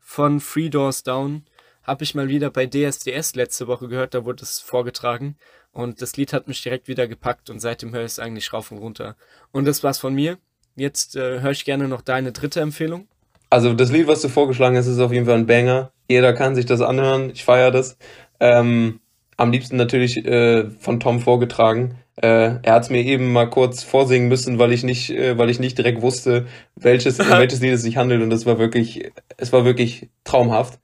von 0.00 0.40
Three 0.40 0.68
Doors 0.68 1.04
Down. 1.04 1.44
Habe 1.84 2.02
ich 2.02 2.16
mal 2.16 2.26
wieder 2.28 2.50
bei 2.50 2.66
DSDS 2.66 3.36
letzte 3.36 3.68
Woche 3.68 3.86
gehört, 3.86 4.14
da 4.14 4.24
wurde 4.24 4.42
es 4.42 4.58
vorgetragen. 4.58 5.36
Und 5.70 6.02
das 6.02 6.16
Lied 6.16 6.32
hat 6.32 6.48
mich 6.48 6.60
direkt 6.60 6.88
wieder 6.88 7.06
gepackt 7.06 7.50
und 7.50 7.60
seitdem 7.60 7.94
höre 7.94 8.04
ich 8.04 8.12
es 8.12 8.18
eigentlich 8.18 8.52
rauf 8.52 8.72
und 8.72 8.78
runter. 8.78 9.16
Und 9.52 9.64
das 9.64 9.84
war's 9.84 10.00
von 10.00 10.12
mir. 10.12 10.38
Jetzt 10.74 11.14
äh, 11.14 11.40
höre 11.40 11.52
ich 11.52 11.64
gerne 11.64 11.86
noch 11.86 12.00
deine 12.00 12.32
dritte 12.32 12.60
Empfehlung. 12.60 13.06
Also 13.52 13.74
das 13.74 13.92
Lied, 13.92 14.06
was 14.06 14.22
du 14.22 14.30
vorgeschlagen 14.30 14.78
hast, 14.78 14.86
ist 14.86 14.98
auf 14.98 15.12
jeden 15.12 15.26
Fall 15.26 15.34
ein 15.34 15.44
Banger. 15.44 15.92
Jeder 16.08 16.32
kann 16.32 16.54
sich 16.54 16.64
das 16.64 16.80
anhören. 16.80 17.28
Ich 17.34 17.44
feiere 17.44 17.70
das. 17.70 17.98
Ähm, 18.40 19.00
am 19.36 19.52
liebsten 19.52 19.76
natürlich 19.76 20.24
äh, 20.24 20.70
von 20.70 21.00
Tom 21.00 21.20
vorgetragen. 21.20 21.96
Äh, 22.16 22.60
er 22.62 22.72
hat 22.72 22.84
es 22.84 22.88
mir 22.88 23.04
eben 23.04 23.30
mal 23.30 23.50
kurz 23.50 23.82
vorsingen 23.82 24.30
müssen, 24.30 24.58
weil 24.58 24.72
ich 24.72 24.84
nicht, 24.84 25.10
äh, 25.10 25.36
weil 25.36 25.50
ich 25.50 25.60
nicht 25.60 25.76
direkt 25.76 26.00
wusste, 26.00 26.46
welches, 26.76 27.20
um 27.20 27.28
welches 27.28 27.60
Lied 27.60 27.74
es 27.74 27.82
sich 27.82 27.98
handelt. 27.98 28.22
Und 28.22 28.30
das 28.30 28.46
war 28.46 28.58
wirklich, 28.58 29.12
es 29.36 29.52
war 29.52 29.66
wirklich 29.66 30.08
traumhaft. 30.24 30.78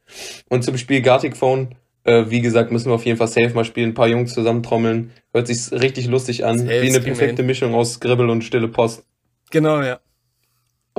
Und 0.51 0.63
zum 0.63 0.77
Spiel 0.77 1.01
Gartic 1.01 1.39
Phone, 1.39 1.75
äh, 2.05 2.27
wie 2.29 2.43
gesagt, 2.43 2.71
müssen 2.71 2.91
wir 2.91 2.97
auf 2.97 3.07
jeden 3.07 3.17
Fall 3.17 3.29
safe 3.29 3.55
mal 3.55 3.65
spielen, 3.65 3.93
ein 3.93 3.95
paar 3.95 4.09
Jungs 4.09 4.35
zusammen 4.35 4.63
trommeln. 4.63 5.13
Hört 5.33 5.47
sich 5.47 5.73
richtig 5.73 6.07
lustig 6.09 6.45
an, 6.45 6.59
Safe 6.59 6.83
wie 6.83 6.89
eine 6.91 7.01
perfekte 7.01 7.43
Mischung 7.43 7.75
aus 7.75 7.95
Scribble 7.95 8.31
und 8.31 8.45
Stille 8.45 8.69
Post. 8.69 9.07
Genau, 9.51 9.81
ja. 9.81 10.01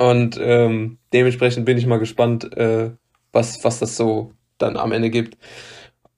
Und 0.00 0.40
ähm, 0.42 0.96
dementsprechend 1.12 1.66
bin 1.66 1.76
ich 1.76 1.84
mal 1.84 1.98
gespannt, 1.98 2.56
äh, 2.56 2.90
was, 3.32 3.62
was 3.64 3.80
das 3.80 3.98
so 3.98 4.32
dann 4.56 4.78
am 4.78 4.92
Ende 4.92 5.10
gibt. 5.10 5.36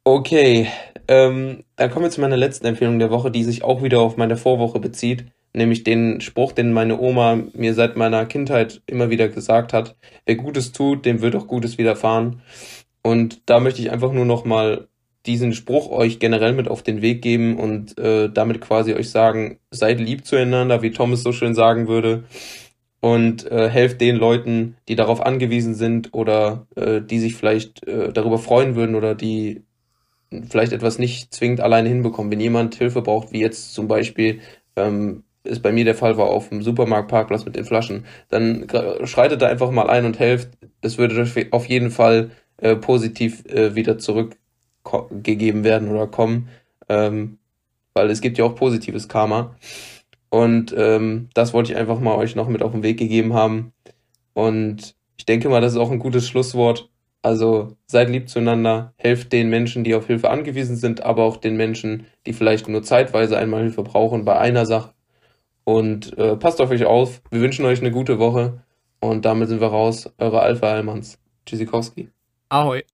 Okay, 0.05 0.69
ähm, 1.09 1.65
dann 1.75 1.91
kommen 1.91 2.05
wir 2.05 2.11
zu 2.11 2.21
meiner 2.21 2.37
letzten 2.37 2.67
Empfehlung 2.67 3.01
der 3.01 3.11
Woche, 3.11 3.33
die 3.33 3.43
sich 3.43 3.65
auch 3.65 3.83
wieder 3.83 3.99
auf 3.99 4.17
meine 4.17 4.37
Vorwoche 4.37 4.79
bezieht, 4.79 5.25
nämlich 5.53 5.83
den 5.83 6.21
Spruch, 6.21 6.53
den 6.53 6.73
meine 6.73 7.01
Oma 7.01 7.41
mir 7.55 7.75
seit 7.75 7.97
meiner 7.97 8.25
Kindheit 8.25 8.83
immer 8.87 9.11
wieder 9.11 9.29
gesagt 9.29 9.73
hat: 9.73 9.97
Wer 10.27 10.37
Gutes 10.37 10.71
tut, 10.71 11.05
dem 11.05 11.21
wird 11.21 11.35
auch 11.35 11.49
Gutes 11.49 11.77
widerfahren. 11.77 12.41
Und 13.03 13.51
da 13.51 13.59
möchte 13.59 13.83
ich 13.83 13.91
einfach 13.91 14.13
nur 14.13 14.27
noch 14.27 14.45
mal 14.45 14.87
diesen 15.27 15.55
Spruch 15.55 15.91
euch 15.91 16.21
generell 16.21 16.53
mit 16.53 16.69
auf 16.69 16.85
den 16.85 17.03
Weg 17.03 17.21
geben 17.21 17.59
und 17.59 17.99
äh, 17.99 18.31
damit 18.33 18.61
quasi 18.61 18.95
euch 18.95 19.11
sagen: 19.11 19.59
Seid 19.73 19.99
lieb 19.99 20.25
zueinander, 20.25 20.83
wie 20.83 20.93
Thomas 20.93 21.25
so 21.25 21.33
schön 21.33 21.57
sagen 21.57 21.89
würde 21.89 22.23
und 23.03 23.51
äh, 23.51 23.69
helft 23.69 24.01
den 24.01 24.15
Leuten, 24.15 24.77
die 24.87 24.95
darauf 24.95 25.21
angewiesen 25.21 25.75
sind 25.75 26.11
oder 26.15 26.69
äh, 26.77 27.01
die 27.03 27.19
sich 27.19 27.35
vielleicht 27.35 27.85
äh, 27.87 28.13
darüber 28.13 28.39
freuen 28.39 28.77
würden 28.77 28.95
oder 28.95 29.17
die 29.17 29.65
vielleicht 30.49 30.73
etwas 30.73 31.01
nicht 31.01 31.35
zwingend 31.35 31.61
alleine 31.61 31.89
hinbekommen. 31.89 32.31
Wenn 32.31 32.39
jemand 32.39 32.77
Hilfe 32.77 33.03
braucht, 33.03 33.33
wie 33.33 33.41
jetzt 33.41 33.75
zum 33.75 33.89
Beispiel 33.89 34.41
ähm, 34.77 35.25
es 35.43 35.61
bei 35.61 35.73
mir 35.73 35.85
der 35.85 35.97
Fall 35.97 36.17
war 36.17 36.27
auf 36.27 36.49
dem 36.51 36.63
Supermarktparkplatz 36.63 37.45
mit 37.45 37.57
den 37.57 37.65
Flaschen, 37.65 38.07
dann 38.29 38.69
schreitet 39.03 39.43
da 39.43 39.49
einfach 39.49 39.73
mal 39.73 39.91
ein 39.91 40.05
und 40.05 40.21
helft. 40.21 40.51
Das 40.81 40.97
würde 40.97 41.27
auf 41.51 41.67
jeden 41.67 41.91
Fall 41.91 42.31
äh, 42.59 42.77
positiv 42.77 43.45
äh, 43.47 43.75
wieder 43.75 43.99
zurückgegeben 43.99 45.65
werden 45.65 45.89
oder 45.89 46.07
kommen, 46.07 46.51
ähm, 46.89 47.39
weil 47.95 48.11
es 48.11 48.21
gibt 48.21 48.39
ja 48.39 48.45
auch 48.45 48.55
positives 48.55 49.09
Karma. 49.09 49.57
Und 50.33 50.75
ähm, 50.79 51.29
das 51.35 51.53
wollte 51.53 51.73
ich 51.73 51.79
einfach 51.79 52.01
mal 52.01 52.17
euch 52.17 52.37
noch 52.37 52.49
mit 52.49 52.63
auf 52.63 52.73
den 52.73 52.83
Weg 52.83 52.99
gegeben 52.99 53.35
haben. 53.35 53.75
Und 54.33 54.95
ich 55.19 55.27
denke 55.27 55.51
mal, 55.51 55.61
das 55.61 55.73
ist 55.73 55.79
auch 55.79 55.91
ein 55.91 55.99
gutes 55.99 56.27
Schlusswort. 56.27 56.89
Also 57.21 57.77
seid 57.87 58.09
lieb 58.09 58.31
zueinander, 58.31 58.95
helft 58.97 59.31
den 59.35 59.51
Menschen, 59.51 59.85
die 59.85 59.95
auf 59.95 60.07
Hilfe 60.07 60.31
angewiesen 60.31 60.77
sind, 60.77 61.03
aber 61.03 61.25
auch 61.25 61.37
den 61.37 61.57
Menschen, 61.57 62.07
die 62.27 62.33
vielleicht 62.33 62.67
nur 62.67 62.83
zeitweise 62.83 63.37
einmal 63.37 63.61
Hilfe 63.61 63.83
brauchen 63.83 64.25
bei 64.25 64.39
einer 64.39 64.65
Sache. 64.65 64.95
Und 65.65 66.17
äh, 66.17 66.35
passt 66.37 66.63
auf 66.63 66.71
euch 66.71 66.87
auf. 66.87 67.21
Wir 67.31 67.43
wünschen 67.43 67.67
euch 67.67 67.81
eine 67.81 67.91
gute 67.91 68.19
Woche. 68.19 68.63
Und 69.01 69.27
damit 69.27 69.51
sind 69.51 69.61
wir 69.61 69.69
raus. 69.69 70.11
Eure 70.17 70.41
Alpha 70.41 70.73
Almans. 70.73 71.19
Tschüssikowski. 71.45 72.09
Ahoi. 72.49 72.85